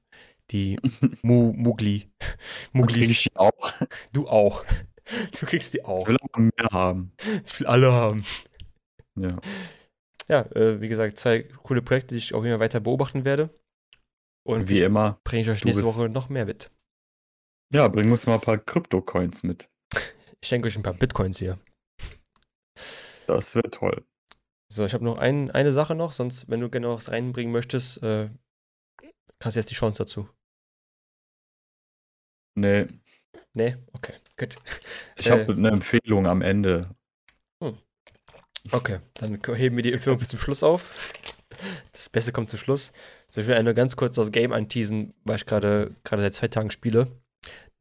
Die 0.51 0.80
Mu 1.24 1.51
Mugli. 1.53 2.07
Krieg 2.20 2.38
Muglis. 2.74 3.12
ich 3.12 3.24
die 3.24 3.36
auch. 3.38 3.74
Du 4.14 4.28
auch. 4.28 4.66
Du 5.39 5.47
kriegst 5.47 5.74
die 5.74 5.84
auch. 5.84 6.03
Ich 6.03 6.07
will 6.10 6.18
aber 6.22 6.43
mehr 6.43 6.70
haben. 6.72 7.12
Ich 7.43 7.60
will 7.60 7.66
alle 7.66 7.91
haben. 7.91 8.24
Ja. 9.16 9.38
Ja, 10.30 10.42
äh, 10.56 10.80
wie 10.80 10.88
gesagt, 10.90 11.18
zwei 11.18 11.44
coole 11.44 11.82
Projekte, 11.82 12.14
die 12.16 12.20
ich 12.20 12.34
auch 12.34 12.44
immer 12.44 12.60
weiter 12.60 12.80
beobachten 12.80 13.26
werde. 13.26 13.50
Und 14.46 14.70
Wie 14.70 14.82
immer. 14.82 15.20
bringe 15.24 15.42
ich 15.44 15.50
euch 15.50 15.66
nächste 15.66 15.84
bist- 15.84 15.98
Woche 15.98 16.10
noch 16.10 16.30
mehr 16.30 16.46
mit. 16.46 16.72
Ja, 17.74 17.88
bring 17.88 18.10
uns 18.10 18.26
mal 18.26 18.36
ein 18.36 18.42
paar 18.42 18.58
Krypto-Coins 18.58 19.44
mit. 19.44 19.70
Ich 20.42 20.48
schenke 20.48 20.68
euch 20.68 20.76
ein 20.76 20.84
paar 20.84 20.94
Bitcoins 20.94 21.38
hier. 21.40 21.60
Das 23.28 23.54
wäre 23.56 23.70
toll. 23.70 24.06
So, 24.72 24.86
ich 24.86 24.94
habe 24.94 25.04
noch 25.04 25.18
ein, 25.18 25.52
eine 25.52 25.74
Sache 25.74 25.94
noch, 25.96 26.12
sonst, 26.12 26.50
wenn 26.50 26.60
du 26.62 26.70
gerne 26.70 26.90
was 26.90 27.10
reinbringen 27.12 27.52
möchtest, 27.52 28.02
äh, 28.02 28.30
hast 29.44 29.56
du 29.56 29.60
jetzt 29.60 29.70
die 29.70 29.76
Chance 29.76 30.00
dazu. 30.04 30.30
Nee, 32.56 32.88
Nee? 33.54 33.78
Okay, 33.94 34.14
gut. 34.38 34.58
ich 35.18 35.28
Äh. 35.28 35.32
habe 35.32 35.54
eine 35.54 35.70
Empfehlung 35.70 36.28
am 36.28 36.42
Ende. 36.42 36.96
Okay, 38.72 38.99
dann 39.16 39.39
heben 39.55 39.76
wir 39.76 39.84
die 39.84 39.93
Empfehlung 39.93 40.20
bis 40.20 40.28
zum 40.28 40.39
Schluss 40.39 40.64
auf. 40.64 40.93
Das 41.93 42.10
Beste 42.10 42.32
kommt 42.32 42.49
zum 42.49 42.60
Schluss. 42.60 42.91
So, 43.30 43.41
ich 43.41 43.47
will 43.47 43.62
nur 43.64 43.74
ganz 43.74 43.95
kurz 43.95 44.16
das 44.16 44.32
Game 44.32 44.51
anteasen, 44.51 45.14
weil 45.24 45.36
ich 45.38 45.45
gerade 45.45 45.95
gerade 46.03 46.22
seit 46.24 46.34
zwei 46.34 46.47
Tagen 46.47 46.72
spiele. 46.72 47.07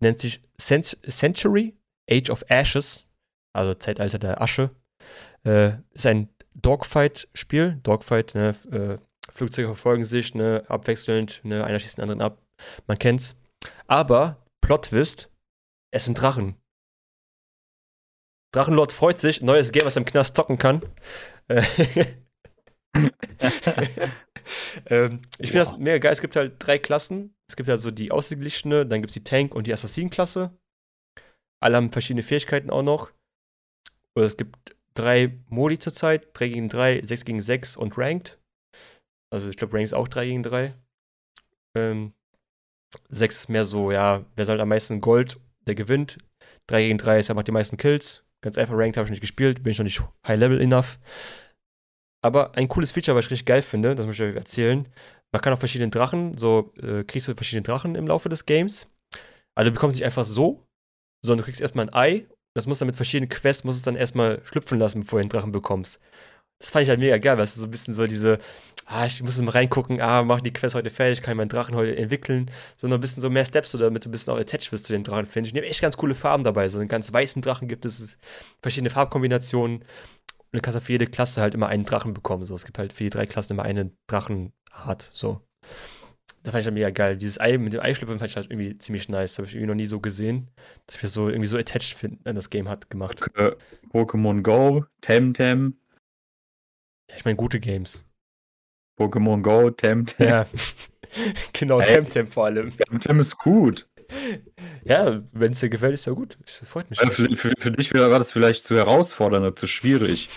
Nennt 0.00 0.18
sich 0.18 0.40
Cent 0.58 0.96
Century 1.08 1.74
Age 2.10 2.30
of 2.30 2.44
Ashes, 2.48 3.08
also 3.54 3.74
Zeitalter 3.74 4.18
der 4.18 4.40
Asche. 4.40 4.70
Äh, 5.44 5.72
ist 5.92 6.06
ein 6.06 6.28
Dogfight-Spiel. 6.54 7.80
Dogfight, 7.82 8.34
ne, 8.34 8.54
äh, 8.70 8.98
Flugzeuge 9.32 9.68
verfolgen 9.68 10.04
sich, 10.04 10.34
ne, 10.34 10.64
abwechselnd, 10.68 11.40
ne, 11.44 11.64
einer 11.64 11.78
schießt 11.78 11.98
den 11.98 12.02
anderen 12.02 12.22
ab. 12.22 12.42
Man 12.86 12.98
kennt's. 12.98 13.36
Aber, 13.86 14.44
Plot-Twist, 14.60 15.30
es 15.92 16.04
sind 16.04 16.20
Drachen. 16.20 16.56
Drachenlord 18.52 18.92
freut 18.92 19.18
sich, 19.18 19.42
neues 19.42 19.72
Game, 19.72 19.84
was 19.84 19.96
er 19.96 20.00
im 20.00 20.06
Knast 20.06 20.36
zocken 20.36 20.58
kann. 20.58 20.82
Äh, 21.48 21.62
ähm, 24.86 25.22
ich 25.38 25.50
finde 25.50 25.64
das 25.64 25.76
mega 25.78 25.98
geil. 25.98 26.12
Es 26.12 26.20
gibt 26.20 26.36
halt 26.36 26.54
drei 26.58 26.78
Klassen. 26.78 27.34
Es 27.48 27.56
gibt 27.56 27.68
halt 27.68 27.80
so 27.80 27.90
die 27.90 28.10
ausgeglichene, 28.10 28.86
dann 28.86 29.00
gibt 29.00 29.10
es 29.10 29.14
die 29.14 29.24
Tank- 29.24 29.54
und 29.54 29.66
die 29.66 29.72
Assassin-Klasse. 29.72 30.56
Alle 31.60 31.76
haben 31.76 31.92
verschiedene 31.92 32.22
Fähigkeiten 32.22 32.70
auch 32.70 32.82
noch. 32.82 33.10
Oder 34.16 34.26
es 34.26 34.36
gibt 34.36 34.76
drei 34.94 35.38
Modi 35.48 35.78
zurzeit: 35.78 36.28
3 36.34 36.48
gegen 36.48 36.68
3, 36.68 37.02
6 37.02 37.24
gegen 37.24 37.40
6 37.40 37.76
und 37.76 37.98
Ranked. 37.98 38.38
Also 39.30 39.48
ich 39.50 39.56
glaube, 39.56 39.74
Ranked 39.74 39.88
ist 39.88 39.94
auch 39.94 40.08
3 40.08 40.26
gegen 40.26 40.42
3. 40.42 40.74
Ähm, 41.76 42.12
6 43.08 43.36
ist 43.36 43.48
mehr 43.48 43.64
so, 43.64 43.92
ja, 43.92 44.24
wer 44.36 44.44
sammelt 44.44 44.62
am 44.62 44.68
meisten 44.68 45.00
Gold, 45.00 45.38
der 45.66 45.74
gewinnt. 45.74 46.18
3 46.68 46.82
gegen 46.82 46.98
3 46.98 47.18
ist, 47.20 47.28
wer 47.28 47.34
macht 47.34 47.48
die 47.48 47.52
meisten 47.52 47.76
Kills. 47.76 48.24
Ganz 48.42 48.56
einfach, 48.56 48.74
Ranked 48.76 48.96
habe 48.96 49.06
ich 49.06 49.10
nicht 49.10 49.20
gespielt, 49.20 49.62
bin 49.62 49.72
ich 49.72 49.78
noch 49.78 49.84
nicht 49.84 50.02
High 50.26 50.38
Level 50.38 50.60
enough. 50.60 50.98
Aber 52.24 52.56
ein 52.56 52.68
cooles 52.68 52.92
Feature, 52.92 53.16
was 53.16 53.26
ich 53.26 53.30
richtig 53.30 53.46
geil 53.46 53.62
finde, 53.62 53.94
das 53.94 54.06
möchte 54.06 54.24
ich 54.24 54.30
euch 54.30 54.36
erzählen. 54.36 54.88
Man 55.32 55.42
kann 55.42 55.52
auch 55.52 55.58
verschiedene 55.58 55.90
Drachen, 55.90 56.36
so 56.38 56.72
äh, 56.80 57.04
kriegst 57.04 57.28
du 57.28 57.34
verschiedene 57.34 57.62
Drachen 57.62 57.94
im 57.94 58.06
Laufe 58.06 58.28
des 58.28 58.46
Games. 58.46 58.88
Also 59.54 59.70
du 59.70 59.74
bekommst 59.74 59.96
nicht 59.96 60.04
einfach 60.04 60.24
so, 60.24 60.64
sondern 61.24 61.38
du 61.38 61.44
kriegst 61.44 61.60
erstmal 61.60 61.86
ein 61.86 61.94
Ei. 61.94 62.26
Das 62.56 62.66
muss 62.66 62.78
dann 62.78 62.86
mit 62.86 62.96
verschiedenen 62.96 63.28
Quests, 63.28 63.64
muss 63.64 63.76
es 63.76 63.82
dann 63.82 63.96
erstmal 63.96 64.40
schlüpfen 64.44 64.78
lassen, 64.78 65.00
bevor 65.00 65.20
du 65.20 65.26
den 65.26 65.30
Drachen 65.30 65.52
bekommst. 65.52 66.00
Das 66.58 66.70
fand 66.70 66.82
ich 66.84 66.88
halt 66.88 67.00
mega 67.00 67.18
geil, 67.18 67.36
weil 67.36 67.44
es 67.44 67.54
so 67.54 67.64
ein 67.64 67.70
bisschen 67.70 67.94
so 67.94 68.06
diese, 68.06 68.38
ah, 68.86 69.06
ich 69.06 69.22
muss 69.22 69.40
mal 69.40 69.50
reingucken, 69.50 70.00
ah, 70.00 70.22
mach 70.22 70.40
die 70.40 70.52
Quest 70.52 70.74
heute 70.74 70.90
fertig, 70.90 71.22
kann 71.22 71.32
ich 71.32 71.36
meinen 71.36 71.48
Drachen 71.48 71.76
heute 71.76 71.96
entwickeln, 71.96 72.50
sondern 72.76 72.98
ein 72.98 73.00
bisschen 73.00 73.20
so 73.20 73.30
mehr 73.30 73.44
Steps, 73.44 73.70
so 73.70 73.78
damit 73.78 74.04
du 74.04 74.08
ein 74.08 74.12
bisschen 74.12 74.32
auch 74.32 74.38
attached 74.38 74.70
bist 74.70 74.86
zu 74.86 74.92
den 74.92 75.04
Drachen, 75.04 75.26
finde 75.26 75.46
ich. 75.46 75.52
Die 75.52 75.60
haben 75.60 75.66
echt 75.66 75.82
ganz 75.82 75.96
coole 75.96 76.14
Farben 76.14 76.44
dabei. 76.44 76.68
So 76.68 76.78
einen 76.78 76.88
ganz 76.88 77.12
weißen 77.12 77.42
Drachen 77.42 77.68
gibt 77.68 77.84
es, 77.84 78.18
verschiedene 78.62 78.90
Farbkombinationen. 78.90 79.78
Und 79.78 80.56
du 80.56 80.60
kannst 80.60 80.78
auf 80.78 80.88
jede 80.88 81.06
Klasse 81.06 81.42
halt 81.42 81.54
immer 81.54 81.68
einen 81.68 81.84
Drachen 81.84 82.14
bekommen. 82.14 82.42
So, 82.42 82.54
es 82.54 82.64
gibt 82.64 82.78
halt 82.78 82.92
für 82.92 83.04
die 83.04 83.10
drei 83.10 83.26
Klassen 83.26 83.52
immer 83.52 83.64
eine 83.64 83.90
Drachenart. 84.06 85.10
So. 85.12 85.42
Das 86.42 86.52
fand 86.52 86.62
ich 86.62 86.66
halt 86.66 86.74
mega 86.74 86.90
geil. 86.90 87.18
Dieses 87.18 87.38
Ei 87.38 87.58
mit 87.58 87.74
dem 87.74 87.80
Eischlüpfen 87.80 88.18
fand 88.18 88.30
ich 88.30 88.36
halt 88.36 88.50
irgendwie 88.50 88.78
ziemlich 88.78 89.10
nice. 89.10 89.32
Das 89.32 89.38
habe 89.38 89.48
ich 89.48 89.54
irgendwie 89.54 89.68
noch 89.68 89.74
nie 89.74 89.84
so 89.84 90.00
gesehen, 90.00 90.48
dass 90.86 90.96
ich 90.96 91.02
mir 91.02 91.08
so 91.10 91.28
irgendwie 91.28 91.48
so 91.48 91.58
attached 91.58 91.98
find, 91.98 92.26
an 92.26 92.34
das 92.34 92.48
Game 92.48 92.68
hat 92.68 92.88
gemacht. 92.88 93.22
Äh, 93.34 93.52
Pokémon 93.92 94.40
Go, 94.40 94.86
Temtem, 95.02 95.76
Ja, 97.10 97.16
ich 97.16 97.24
meine, 97.24 97.36
gute 97.36 97.60
Games. 97.60 98.04
Pokémon 98.98 99.42
Go, 99.42 99.70
Temtem. 99.70 100.26
Ja. 100.26 100.46
genau, 101.52 101.80
Ey. 101.80 101.86
Temtem 101.86 102.26
vor 102.26 102.46
allem. 102.46 102.76
Temtem 102.76 103.20
ist 103.20 103.38
gut. 103.38 103.88
Ja, 104.84 105.22
wenn 105.32 105.52
es 105.52 105.60
dir 105.60 105.68
gefällt, 105.68 105.94
ist 105.94 106.06
ja 106.06 106.12
gut. 106.12 106.38
Das 106.44 106.66
freut 106.68 106.88
mich. 106.90 107.00
Äh, 107.00 107.10
Für, 107.10 107.36
für, 107.36 107.52
für 107.58 107.70
dich 107.70 107.92
war 107.92 108.08
das 108.18 108.32
vielleicht 108.32 108.64
zu 108.64 108.74
herausfordernd 108.74 109.44
oder 109.44 109.56
zu 109.56 109.66
schwierig. 109.66 110.28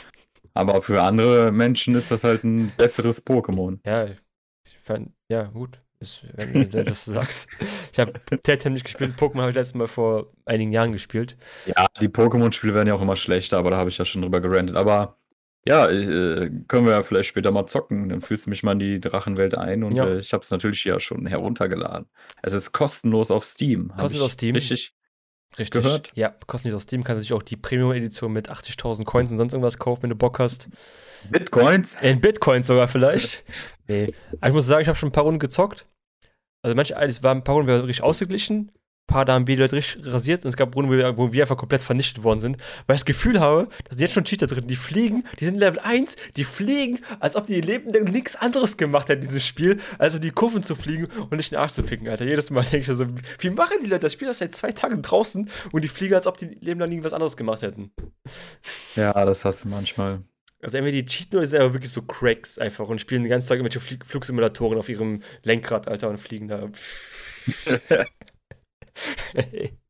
Aber 0.53 0.81
für 0.81 1.01
andere 1.01 1.51
Menschen 1.51 1.95
ist 1.95 2.11
das 2.11 2.23
halt 2.23 2.43
ein 2.43 2.71
besseres 2.77 3.25
Pokémon. 3.25 3.79
Ja, 3.85 4.05
ich 4.05 4.77
fand, 4.83 5.13
ja, 5.29 5.43
gut. 5.43 5.79
Ist, 5.99 6.25
wenn 6.33 6.69
du 6.69 6.83
das 6.83 7.05
sagst. 7.05 7.47
Ich 7.93 7.99
habe 7.99 8.13
Temtem 8.41 8.73
nicht 8.73 8.85
gespielt. 8.85 9.13
Pokémon 9.17 9.41
habe 9.41 9.51
ich 9.51 9.55
letztes 9.55 9.75
Mal 9.75 9.87
vor 9.87 10.33
einigen 10.45 10.73
Jahren 10.73 10.91
gespielt. 10.91 11.37
Ja, 11.67 11.85
die 12.01 12.09
Pokémon-Spiele 12.09 12.73
werden 12.73 12.87
ja 12.87 12.95
auch 12.95 13.01
immer 13.01 13.15
schlechter, 13.15 13.57
aber 13.59 13.69
da 13.71 13.77
habe 13.77 13.89
ich 13.89 13.99
ja 13.99 14.05
schon 14.05 14.23
drüber 14.23 14.41
gerantet. 14.41 14.75
Aber 14.75 15.20
ja, 15.67 15.89
ich, 15.89 16.07
äh, 16.07 16.49
können 16.67 16.85
wir 16.85 16.93
ja 16.93 17.03
vielleicht 17.03 17.29
später 17.29 17.51
mal 17.51 17.67
zocken. 17.67 18.09
Dann 18.09 18.21
fühlst 18.21 18.45
du 18.45 18.49
mich 18.49 18.63
mal 18.63 18.73
in 18.73 18.79
die 18.79 18.99
Drachenwelt 18.99 19.55
ein 19.55 19.83
und 19.83 19.95
Ja. 19.95 20.07
äh, 20.07 20.19
ich 20.19 20.33
habe 20.33 20.43
es 20.43 20.51
natürlich 20.51 20.83
ja 20.85 20.99
schon 20.99 21.25
heruntergeladen. 21.27 22.07
Es 22.41 22.53
ist 22.53 22.71
kostenlos 22.71 23.29
auf 23.31 23.45
Steam. 23.45 23.93
Kostenlos 23.97 24.25
auf 24.25 24.31
Steam? 24.31 24.55
Richtig. 24.55 24.93
Richtig. 25.59 25.83
Gehört? 25.83 26.11
Ja, 26.15 26.29
kostenlos 26.47 26.77
aus 26.77 26.83
Steam. 26.83 27.03
Kannst 27.03 27.17
du 27.17 27.21
natürlich 27.21 27.33
auch 27.33 27.43
die 27.43 27.57
Premium-Edition 27.57 28.31
mit 28.31 28.49
80.000 28.49 29.03
Coins 29.03 29.31
und 29.31 29.37
sonst 29.37 29.53
irgendwas 29.53 29.77
kaufen, 29.77 30.03
wenn 30.03 30.09
du 30.09 30.15
Bock 30.15 30.39
hast. 30.39 30.69
Bitcoins? 31.29 31.95
In 32.01 32.21
Bitcoins 32.21 32.67
sogar 32.67 32.87
vielleicht. 32.87 33.43
nee. 33.87 34.13
Aber 34.39 34.47
ich 34.47 34.53
muss 34.53 34.65
sagen, 34.65 34.81
ich 34.81 34.87
habe 34.87 34.97
schon 34.97 35.09
ein 35.09 35.13
paar 35.13 35.25
Runden 35.25 35.39
gezockt. 35.39 35.87
Also 36.63 36.75
manche, 36.75 36.95
es 36.95 37.21
waren 37.23 37.39
ein 37.39 37.43
paar 37.43 37.55
Runden 37.55 37.67
wir 37.67 37.83
richtig 37.83 38.03
ausgeglichen. 38.03 38.71
Paar 39.11 39.25
da 39.25 39.33
haben 39.33 39.45
wir 39.45 39.57
halt 39.57 39.73
richtig 39.73 40.05
rasiert 40.05 40.45
und 40.45 40.49
es 40.49 40.55
gab 40.55 40.73
Runden, 40.73 40.89
wo 40.89 40.95
wir, 40.95 41.17
wo 41.17 41.33
wir 41.33 41.43
einfach 41.43 41.57
komplett 41.57 41.81
vernichtet 41.81 42.23
worden 42.23 42.39
sind. 42.39 42.57
Weil 42.87 42.95
ich 42.95 43.01
das 43.01 43.05
Gefühl 43.05 43.41
habe, 43.41 43.67
da 43.83 43.89
sind 43.89 43.99
jetzt 43.99 44.13
schon 44.13 44.23
Cheater 44.23 44.47
drin, 44.47 44.67
die 44.67 44.77
fliegen, 44.77 45.25
die 45.39 45.45
sind 45.45 45.55
Level 45.55 45.79
1, 45.79 46.15
die 46.37 46.45
fliegen, 46.45 46.99
als 47.19 47.35
ob 47.35 47.45
die 47.45 47.59
Leben 47.59 47.91
nichts 48.05 48.37
anderes 48.37 48.77
gemacht 48.77 49.09
hätten 49.09 49.23
in 49.23 49.27
diesem 49.27 49.41
Spiel, 49.41 49.79
als 49.97 50.15
um 50.15 50.21
die 50.21 50.31
Kurven 50.31 50.63
zu 50.63 50.75
fliegen 50.75 51.07
und 51.29 51.35
nicht 51.35 51.51
den 51.51 51.59
Arsch 51.59 51.73
zu 51.73 51.83
ficken, 51.83 52.07
Alter. 52.07 52.25
Jedes 52.25 52.49
Mal 52.51 52.61
denke 52.61 52.79
ich 52.79 52.87
mir 52.87 52.95
so, 52.95 53.05
wie 53.39 53.49
machen 53.49 53.77
die 53.83 53.87
Leute 53.87 54.01
das 54.01 54.13
Spiel 54.13 54.29
das 54.29 54.37
seit 54.37 54.55
zwei 54.55 54.71
Tagen 54.71 55.01
draußen 55.01 55.49
und 55.73 55.83
die 55.83 55.89
fliegen, 55.89 56.15
als 56.15 56.25
ob 56.25 56.37
die 56.37 56.57
Leben 56.61 56.79
lang 56.79 56.89
irgendwas 56.89 57.13
anderes 57.13 57.35
gemacht 57.35 57.61
hätten. 57.63 57.91
Ja, 58.95 59.25
das 59.25 59.43
hast 59.43 59.65
du 59.65 59.67
manchmal. 59.67 60.21
Also 60.61 60.77
entweder 60.77 61.01
die 61.01 61.05
cheaten 61.05 61.39
oder 61.39 61.47
sind 61.47 61.59
aber 61.59 61.73
wirklich 61.73 61.91
so 61.91 62.03
Cracks 62.03 62.59
einfach 62.59 62.87
und 62.87 63.01
spielen 63.01 63.23
den 63.23 63.29
ganzen 63.29 63.49
Tag 63.49 63.57
irgendwelche 63.57 64.05
Flugsimulatoren 64.05 64.77
auf 64.77 64.89
ihrem 64.89 65.21
Lenkrad, 65.43 65.87
Alter, 65.87 66.09
und 66.09 66.19
fliegen 66.19 66.47
da. 66.47 66.69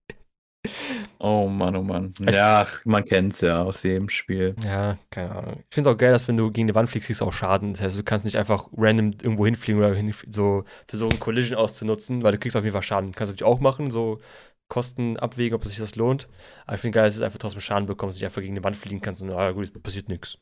Oh 1.24 1.48
Mann, 1.48 1.76
oh 1.76 1.84
Mann. 1.84 2.14
Ja, 2.20 2.66
man 2.84 3.06
kennt's 3.06 3.42
ja 3.42 3.62
aus 3.62 3.84
jedem 3.84 4.10
Spiel. 4.10 4.56
Ja, 4.64 4.98
keine 5.12 5.32
Ahnung. 5.32 5.64
Ich 5.70 5.76
finde 5.76 5.90
es 5.90 5.94
auch 5.94 5.98
geil, 5.98 6.12
dass 6.12 6.28
wenn 6.28 6.38
du 6.38 6.52
gegen 6.52 6.68
die 6.68 6.76
Wand 6.76 6.90
fliegst, 6.90 7.08
kriegst 7.08 7.22
du 7.22 7.26
auch 7.26 7.34
Schaden. 7.34 7.74
Das 7.74 7.82
heißt, 7.82 7.98
du 7.98 8.04
kannst 8.04 8.26
nicht 8.26 8.38
einfach 8.38 8.68
random 8.76 9.12
irgendwo 9.22 9.46
hinfliegen 9.46 9.80
oder 9.80 9.94
hin, 9.94 10.14
so 10.30 10.64
versuchen, 10.88 11.20
Collision 11.20 11.58
auszunutzen, 11.58 12.24
weil 12.24 12.32
du 12.32 12.40
kriegst 12.40 12.56
auf 12.56 12.64
jeden 12.64 12.74
Fall 12.74 12.84
Schaden. 12.84 13.12
Kannst 13.12 13.32
du 13.32 13.34
natürlich 13.34 13.52
auch 13.52 13.60
machen, 13.60 13.92
so 13.92 14.20
Kosten 14.68 15.18
abwägen, 15.18 15.56
ob 15.56 15.66
sich 15.66 15.78
das 15.78 15.96
lohnt. 15.96 16.28
Aber 16.66 16.76
ich 16.76 16.82
finde 16.82 16.96
geil, 16.96 17.06
dass 17.06 17.18
du 17.18 17.24
einfach 17.24 17.40
trotzdem 17.40 17.62
Schaden 17.62 17.86
bekommst, 17.86 18.16
dass 18.16 18.20
du 18.20 18.26
nicht 18.26 18.32
einfach 18.32 18.42
gegen 18.42 18.56
die 18.56 18.64
Wand 18.64 18.76
fliegen 18.76 19.02
kannst 19.02 19.22
und, 19.22 19.32
ah 19.32 19.52
gut, 19.52 19.66
es 19.66 19.84
passiert 19.84 20.10
nichts. 20.10 20.38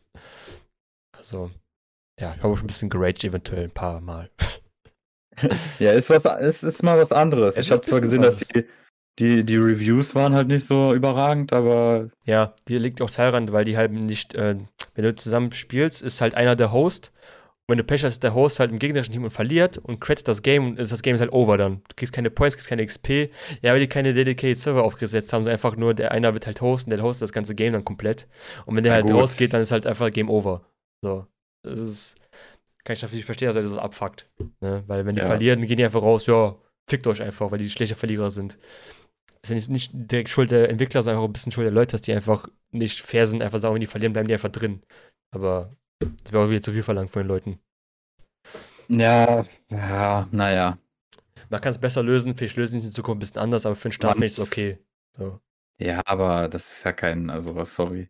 Also, 1.18 1.52
ja, 2.22 2.36
ich 2.36 2.44
habe 2.44 2.54
auch 2.54 2.58
schon 2.58 2.66
ein 2.66 2.68
bisschen 2.68 2.90
geraged, 2.90 3.24
eventuell 3.24 3.66
ein 3.66 3.72
paar 3.72 4.00
Mal. 4.00 4.30
Ja, 5.80 5.92
ist 5.92 6.10
was, 6.10 6.26
es 6.26 6.64
ist 6.64 6.84
mal 6.84 7.00
was 7.00 7.12
anderes. 7.12 7.56
Es 7.56 7.62
ich 7.62 7.68
ist 7.68 7.72
habe 7.72 7.82
zwar 7.82 8.02
gesehen, 8.02 8.22
dass 8.22 8.42
was 8.42 8.48
die, 8.48 8.66
die, 9.20 9.44
die 9.44 9.58
Reviews 9.58 10.16
waren 10.16 10.34
halt 10.34 10.48
nicht 10.48 10.66
so 10.66 10.94
überragend, 10.94 11.54
aber 11.54 12.10
Ja, 12.26 12.54
die 12.68 12.78
liegt 12.78 13.02
auch 13.02 13.10
daran, 13.10 13.52
weil 13.52 13.66
die 13.66 13.78
halt 13.78 13.92
nicht, 13.92 14.34
äh, 14.36 14.56
wenn 14.96 15.04
du 15.04 15.16
zusammen 15.16 15.52
spielst, 15.52 16.02
ist 16.02 16.22
halt 16.22 16.36
einer 16.36 16.56
der 16.56 16.72
Host. 16.72 17.12
Und 17.68 17.74
wenn 17.74 17.78
du 17.78 17.84
Pech 17.84 18.04
hast, 18.04 18.14
ist 18.14 18.24
der 18.24 18.34
Host 18.34 18.60
halt 18.60 18.72
im 18.72 18.80
gegnerischen 18.80 19.14
Team 19.14 19.24
und 19.26 19.30
verliert 19.30 19.78
und 19.78 20.00
credit 20.02 20.28
das 20.28 20.42
Game 20.42 20.70
und 20.70 20.80
ist 20.80 20.92
das 20.92 21.04
Game 21.04 21.14
ist 21.16 21.22
halt 21.22 21.34
over 21.34 21.56
dann. 21.58 21.82
Du 21.88 21.96
kriegst 21.96 22.14
keine 22.14 22.32
Points, 22.32 22.56
kriegst 22.56 22.68
keine 22.68 22.84
XP. 22.84 23.30
Ja, 23.62 23.74
weil 23.74 23.80
die 23.80 23.88
keine 23.88 24.14
dedicated 24.14 24.58
Server 24.58 24.84
aufgesetzt 24.84 25.32
haben, 25.34 25.44
so 25.44 25.52
einfach 25.52 25.76
nur, 25.76 25.94
der 25.94 26.12
einer 26.12 26.34
wird 26.34 26.48
halt 26.48 26.62
hosten, 26.62 26.90
der 26.90 27.02
hostet 27.04 27.24
das 27.24 27.34
ganze 27.34 27.54
Game 27.54 27.74
dann 27.74 27.86
komplett. 27.86 28.28
Und 28.66 28.76
wenn 28.76 28.84
der 28.84 28.94
Na 28.94 28.96
halt 28.96 29.08
gut. 29.08 29.16
rausgeht, 29.16 29.54
dann 29.54 29.62
ist 29.62 29.72
halt 29.72 29.86
einfach 29.86 30.10
Game 30.12 30.30
over. 30.30 30.64
So. 31.04 31.28
Das 31.64 31.78
ist, 31.78 32.16
kann 32.90 32.96
ich 32.96 33.04
natürlich 33.04 33.26
verstehen, 33.26 33.50
dass 33.50 33.56
er 33.56 33.62
das 33.62 33.70
so 33.72 33.78
abfuckt. 33.80 34.32
Ne? 34.62 34.84
Weil 34.88 35.06
wenn 35.06 35.14
die 35.14 35.22
Ja. 35.22 35.28
verlieren, 35.28 35.64
gehen 35.68 35.78
die 35.78 35.86
einfach 35.86 36.02
raus, 36.02 36.26
ja, 36.26 36.56
fickt 36.90 37.06
euch 37.06 37.22
einfach, 37.22 37.52
weil 37.52 37.60
die 37.60 37.70
schlechte 37.70 37.94
Verlierer 37.94 38.32
sind. 38.32 38.58
ist 39.44 39.50
ja 39.52 39.56
nicht, 39.56 39.70
nicht 39.70 39.92
direkt 39.94 40.30
Schuld 40.30 40.50
der 40.50 40.70
Entwickler, 40.70 41.04
sondern 41.04 41.22
auch 41.22 41.28
ein 41.28 41.32
bisschen 41.34 41.52
Schuld 41.52 41.66
der 41.66 41.72
Leute, 41.72 41.92
dass 41.92 42.02
die 42.02 42.14
einfach 42.14 42.48
nicht 42.72 43.02
fair 43.02 43.28
sind, 43.28 43.44
einfach 43.44 43.60
sagen, 43.60 43.76
wenn 43.76 43.80
die 43.82 43.86
verlieren, 43.86 44.12
bleiben 44.12 44.28
die 44.28 44.34
einfach 44.34 44.50
drin. 44.50 44.82
Aber 45.32 45.72
das 46.00 46.34
wäre 46.34 46.44
auch 46.44 46.50
wieder 46.50 46.64
zu 46.64 46.74
viel 46.74 46.82
verlangt 46.82 47.12
von 47.12 47.22
den 47.22 47.28
Leuten. 47.28 47.60
ja, 48.88 49.46
ja, 49.70 50.28
naja. 50.32 50.80
Man 51.50 51.62
kann 51.62 51.72
es 51.72 51.78
besser 51.78 52.02
lösen, 52.02 52.36
vielleicht 52.36 52.58
lösen 52.58 52.74
sie 52.74 52.80
es 52.80 52.86
in 52.86 52.92
Zukunft 52.92 53.18
ein 53.18 53.20
bisschen 53.20 53.38
anders, 53.42 53.66
aber 53.68 53.76
für 53.76 53.90
den 53.90 53.94
Start 53.94 54.14
finde 54.14 54.26
ich 54.26 54.34
es 54.38 54.40
okay. 54.40 54.80
So. 55.16 55.40
Ja, 55.80 56.02
aber 56.06 56.50
das 56.50 56.72
ist 56.74 56.84
ja 56.84 56.92
kein, 56.92 57.30
also 57.30 57.56
was, 57.56 57.76
sorry. 57.76 58.08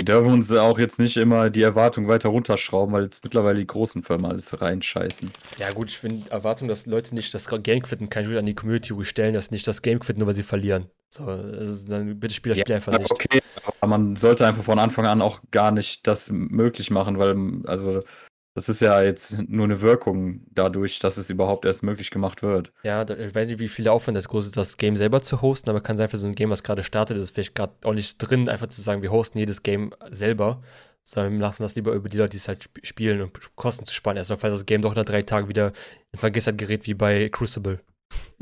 Wir 0.00 0.04
dürfen 0.06 0.32
uns 0.32 0.50
auch 0.50 0.78
jetzt 0.78 0.98
nicht 0.98 1.18
immer 1.18 1.50
die 1.50 1.60
Erwartung 1.60 2.08
weiter 2.08 2.30
runterschrauben, 2.30 2.94
weil 2.94 3.02
jetzt 3.02 3.22
mittlerweile 3.22 3.58
die 3.58 3.66
großen 3.66 4.02
Firmen 4.02 4.30
alles 4.30 4.58
reinscheißen. 4.58 5.30
Ja, 5.58 5.72
gut, 5.72 5.90
ich 5.90 5.98
finde 5.98 6.30
Erwartung, 6.30 6.68
dass 6.68 6.86
Leute 6.86 7.14
nicht 7.14 7.34
das 7.34 7.50
Game 7.62 7.82
quitten, 7.82 8.08
kann 8.08 8.22
ich 8.22 8.30
wieder 8.30 8.38
an 8.38 8.46
die 8.46 8.54
Community 8.54 8.94
stellen, 9.04 9.34
dass 9.34 9.50
nicht 9.50 9.66
das 9.66 9.82
Game 9.82 9.98
quitten, 9.98 10.20
nur 10.20 10.28
weil 10.28 10.34
sie 10.34 10.42
verlieren. 10.42 10.86
So, 11.10 11.30
ist, 11.30 11.90
dann 11.90 12.18
bitte 12.18 12.32
spiel 12.32 12.48
das 12.48 12.60
Ja, 12.60 12.64
Spiel 12.64 12.76
einfach 12.76 12.98
nicht. 12.98 13.10
Okay, 13.10 13.40
aber 13.82 13.88
man 13.88 14.16
sollte 14.16 14.46
einfach 14.46 14.64
von 14.64 14.78
Anfang 14.78 15.04
an 15.04 15.20
auch 15.20 15.42
gar 15.50 15.70
nicht 15.70 16.06
das 16.06 16.30
möglich 16.30 16.90
machen, 16.90 17.18
weil, 17.18 17.36
also, 17.66 18.00
das 18.60 18.68
ist 18.68 18.80
ja 18.82 19.00
jetzt 19.00 19.38
nur 19.48 19.64
eine 19.64 19.80
Wirkung 19.80 20.42
dadurch, 20.54 20.98
dass 20.98 21.16
es 21.16 21.30
überhaupt 21.30 21.64
erst 21.64 21.82
möglich 21.82 22.10
gemacht 22.10 22.42
wird. 22.42 22.72
Ja, 22.82 23.08
ich 23.08 23.34
weiß 23.34 23.48
nicht, 23.48 23.58
wie 23.58 23.68
viel 23.68 23.84
der 23.84 23.94
Aufwand 23.94 24.18
das 24.18 24.28
groß 24.28 24.44
ist, 24.44 24.56
das 24.58 24.76
Game 24.76 24.96
selber 24.96 25.22
zu 25.22 25.40
hosten, 25.40 25.70
aber 25.70 25.80
kann 25.80 25.96
sein, 25.96 26.08
für 26.08 26.18
so 26.18 26.26
ein 26.26 26.34
Game, 26.34 26.50
was 26.50 26.62
gerade 26.62 26.82
startet, 26.84 27.16
ist 27.16 27.30
vielleicht 27.30 27.54
gerade 27.54 27.72
auch 27.84 27.94
nicht 27.94 28.18
drin, 28.18 28.50
einfach 28.50 28.66
zu 28.66 28.82
sagen, 28.82 29.00
wir 29.00 29.10
hosten 29.10 29.38
jedes 29.38 29.62
Game 29.62 29.94
selber, 30.10 30.60
sondern 31.04 31.32
wir 31.32 31.40
lassen 31.40 31.62
das 31.62 31.74
lieber 31.74 31.92
über 31.92 32.10
die 32.10 32.18
Leute, 32.18 32.32
die 32.32 32.36
es 32.36 32.48
halt 32.48 32.64
sp- 32.68 32.84
spielen 32.84 33.22
und 33.22 33.56
Kosten 33.56 33.86
zu 33.86 33.94
sparen. 33.94 34.18
Erstmal, 34.18 34.38
falls 34.38 34.52
das 34.52 34.66
Game 34.66 34.82
doch 34.82 34.94
nach 34.94 35.06
drei 35.06 35.22
Tagen 35.22 35.48
wieder 35.48 35.72
in 36.12 36.18
Vergessenheit 36.18 36.58
gerät, 36.58 36.86
wie 36.86 36.92
bei 36.92 37.30
Crucible. 37.30 37.80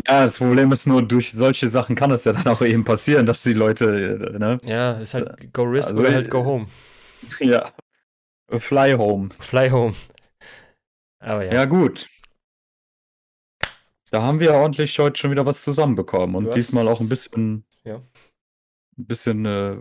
Ja, 0.08 0.24
das 0.24 0.38
Problem 0.38 0.72
ist 0.72 0.88
nur, 0.88 1.02
durch 1.06 1.30
solche 1.30 1.68
Sachen 1.68 1.94
kann 1.94 2.10
es 2.10 2.24
ja 2.24 2.32
dann 2.32 2.46
auch 2.48 2.62
eben 2.62 2.84
passieren, 2.84 3.24
dass 3.24 3.42
die 3.44 3.52
Leute, 3.52 4.30
äh, 4.34 4.38
ne? 4.38 4.58
Ja, 4.64 4.94
ist 4.94 5.14
halt 5.14 5.52
Go 5.52 5.62
Risk 5.62 5.90
Also, 5.90 6.00
oder 6.00 6.10
äh, 6.10 6.14
halt 6.14 6.30
Go 6.30 6.44
Home. 6.44 6.66
Ja. 7.38 7.72
Fly 8.58 8.92
home. 8.94 9.30
Fly 9.38 9.70
Home. 9.70 9.94
Aber 11.20 11.44
ja. 11.44 11.52
Ja, 11.54 11.64
gut. 11.66 12.08
Da 14.10 14.22
haben 14.22 14.40
wir 14.40 14.54
ordentlich 14.54 14.98
heute 14.98 15.18
schon 15.18 15.30
wieder 15.30 15.44
was 15.44 15.62
zusammenbekommen 15.62 16.34
und 16.34 16.46
hast- 16.46 16.54
diesmal 16.54 16.88
auch 16.88 17.00
ein 17.00 17.08
bisschen, 17.10 17.66
Ja. 17.84 17.96
ein 18.96 19.06
bisschen 19.06 19.44
äh, 19.44 19.76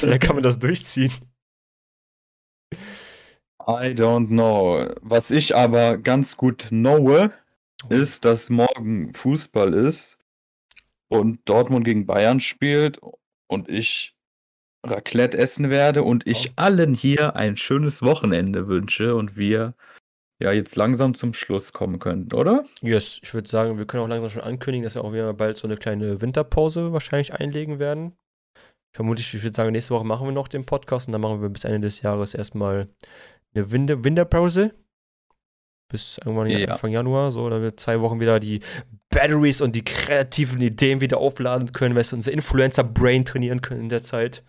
lange 0.00 0.18
kann 0.18 0.34
man 0.34 0.42
das 0.42 0.58
durchziehen? 0.58 1.12
I 3.68 3.94
don't 3.94 4.28
know. 4.28 4.92
Was 5.02 5.30
ich 5.30 5.54
aber 5.54 5.96
ganz 5.98 6.36
gut 6.36 6.68
knowe, 6.68 7.30
ist, 7.88 8.24
dass 8.24 8.50
morgen 8.50 9.14
Fußball 9.14 9.74
ist 9.74 10.18
und 11.08 11.40
Dortmund 11.48 11.84
gegen 11.84 12.06
Bayern 12.06 12.40
spielt 12.40 13.00
und 13.48 13.68
ich 13.68 14.14
Raclette 14.84 15.36
essen 15.36 15.70
werde 15.70 16.02
und 16.02 16.26
ich 16.26 16.52
allen 16.56 16.94
hier 16.94 17.36
ein 17.36 17.56
schönes 17.56 18.02
Wochenende 18.02 18.66
wünsche 18.66 19.14
und 19.14 19.36
wir 19.36 19.74
ja 20.42 20.52
jetzt 20.52 20.74
langsam 20.76 21.14
zum 21.14 21.34
Schluss 21.34 21.72
kommen 21.72 21.98
können, 21.98 22.32
oder? 22.32 22.64
Yes, 22.80 23.20
ich 23.22 23.34
würde 23.34 23.48
sagen, 23.48 23.76
wir 23.76 23.86
können 23.86 24.02
auch 24.02 24.08
langsam 24.08 24.30
schon 24.30 24.42
ankündigen, 24.42 24.84
dass 24.84 24.94
wir 24.94 25.04
auch 25.04 25.12
wieder 25.12 25.34
bald 25.34 25.58
so 25.58 25.68
eine 25.68 25.76
kleine 25.76 26.22
Winterpause 26.22 26.92
wahrscheinlich 26.92 27.34
einlegen 27.34 27.78
werden. 27.78 28.16
Vermutlich, 28.96 29.34
ich 29.34 29.42
würde 29.42 29.54
sagen, 29.54 29.72
nächste 29.72 29.94
Woche 29.94 30.06
machen 30.06 30.26
wir 30.26 30.32
noch 30.32 30.48
den 30.48 30.64
Podcast 30.64 31.06
und 31.06 31.12
dann 31.12 31.20
machen 31.20 31.42
wir 31.42 31.50
bis 31.50 31.64
Ende 31.64 31.80
des 31.80 32.00
Jahres 32.00 32.34
erstmal 32.34 32.88
eine 33.54 33.70
Winter 33.70 34.02
Winterpause. 34.02 34.72
Bis 35.90 36.18
irgendwann 36.18 36.48
Ja. 36.48 36.68
Anfang 36.68 36.92
Januar, 36.92 37.32
so, 37.32 37.50
da 37.50 37.60
wir 37.60 37.76
zwei 37.76 38.00
Wochen 38.00 38.20
wieder 38.20 38.38
die 38.40 38.60
Batteries 39.10 39.60
und 39.60 39.74
die 39.74 39.84
kreativen 39.84 40.60
Ideen 40.60 41.00
wieder 41.00 41.18
aufladen 41.18 41.72
können, 41.72 41.94
weil 41.96 42.04
wir 42.04 42.12
unser 42.12 42.32
Influencer-Brain 42.32 43.24
trainieren 43.24 43.60
können 43.60 43.82
in 43.82 43.88
der 43.88 44.02
Zeit. 44.02 44.44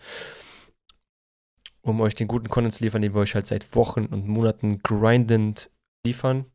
Um 1.81 1.99
euch 1.99 2.13
den 2.13 2.27
guten 2.27 2.47
Content 2.47 2.75
zu 2.75 2.83
liefern, 2.83 3.01
den 3.01 3.15
wir 3.15 3.21
euch 3.21 3.33
halt 3.33 3.47
seit 3.47 3.75
Wochen 3.75 4.05
und 4.05 4.27
Monaten 4.27 4.83
grindend 4.83 5.71
liefern. 6.05 6.45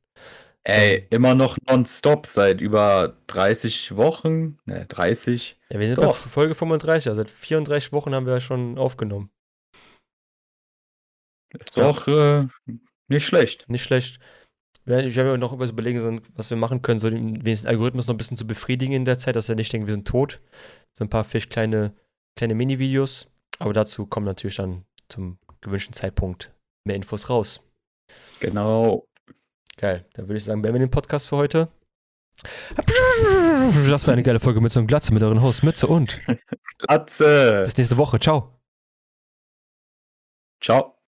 Ey, 0.63 1.07
immer 1.11 1.35
noch 1.35 1.59
nonstop 1.69 2.27
seit 2.27 2.61
über 2.61 3.17
30 3.29 3.97
Wochen. 3.97 4.59
Ne, 4.65 4.85
30. 4.87 5.57
Ja, 5.71 5.79
wir 5.79 5.87
sind 5.87 5.99
Doch. 5.99 6.21
bei 6.21 6.29
Folge 6.29 6.55
35, 6.55 7.09
also 7.09 7.21
seit 7.21 7.31
34 7.31 7.93
Wochen 7.93 8.15
haben 8.15 8.27
wir 8.27 8.35
ja 8.35 8.41
schon 8.41 8.79
aufgenommen. 8.79 9.31
Ist 11.51 11.79
auch 11.79 12.07
äh, 12.09 12.47
nicht 13.09 13.25
schlecht. 13.25 13.69
Nicht 13.69 13.85
schlecht. 13.85 14.19
Ich 14.87 15.17
werde 15.17 15.31
mir 15.33 15.39
noch 15.39 15.59
was 15.59 15.71
überlegen, 15.71 16.23
was 16.37 16.51
wir 16.51 16.57
machen 16.57 16.81
können, 16.81 17.01
so 17.01 17.11
den 17.11 17.45
wenigsten 17.45 17.67
Algorithmus 17.67 18.07
noch 18.07 18.15
ein 18.15 18.19
bisschen 18.19 18.37
zu 18.37 18.47
befriedigen 18.47 18.93
in 18.95 19.05
der 19.05 19.19
Zeit, 19.19 19.35
dass 19.35 19.49
er 19.49 19.57
nicht 19.57 19.73
denkt, 19.73 19.89
wir 19.89 19.95
sind 19.95 20.07
tot. 20.07 20.41
So 20.93 21.05
ein 21.05 21.11
paar 21.11 21.25
vielleicht 21.25 21.51
kleine 21.51 21.93
kleine 22.37 22.55
Mini-Videos. 22.55 23.27
Aber 23.59 23.73
dazu 23.73 24.07
kommen 24.07 24.27
natürlich 24.27 24.57
dann 24.57 24.85
zum 25.09 25.39
gewünschten 25.61 25.95
Zeitpunkt 25.95 26.53
mehr 26.85 26.97
Infos 26.97 27.29
raus. 27.31 27.61
Genau. 28.41 29.09
Geil. 29.79 30.05
Dann 30.15 30.29
würde 30.29 30.39
ich 30.39 30.45
sagen, 30.45 30.63
beenden 30.63 30.81
wir 30.81 30.87
den 30.87 30.91
Podcast 30.91 31.29
für 31.29 31.37
heute. 31.37 31.69
Das 33.89 34.07
war 34.07 34.13
eine 34.13 34.23
geile 34.23 34.39
Folge 34.41 34.61
mit 34.61 34.71
so 34.71 34.79
einem 34.79 34.87
Glatze 34.87 35.13
mit 35.13 35.23
euren 35.23 35.41
Host 35.41 35.63
Mütze 35.63 35.87
und 35.87 36.21
Glatze. 36.79 37.63
bis 37.65 37.77
nächste 37.77 37.97
Woche. 37.97 38.21
Ciao. 38.21 38.61
Ciao. 40.61 40.96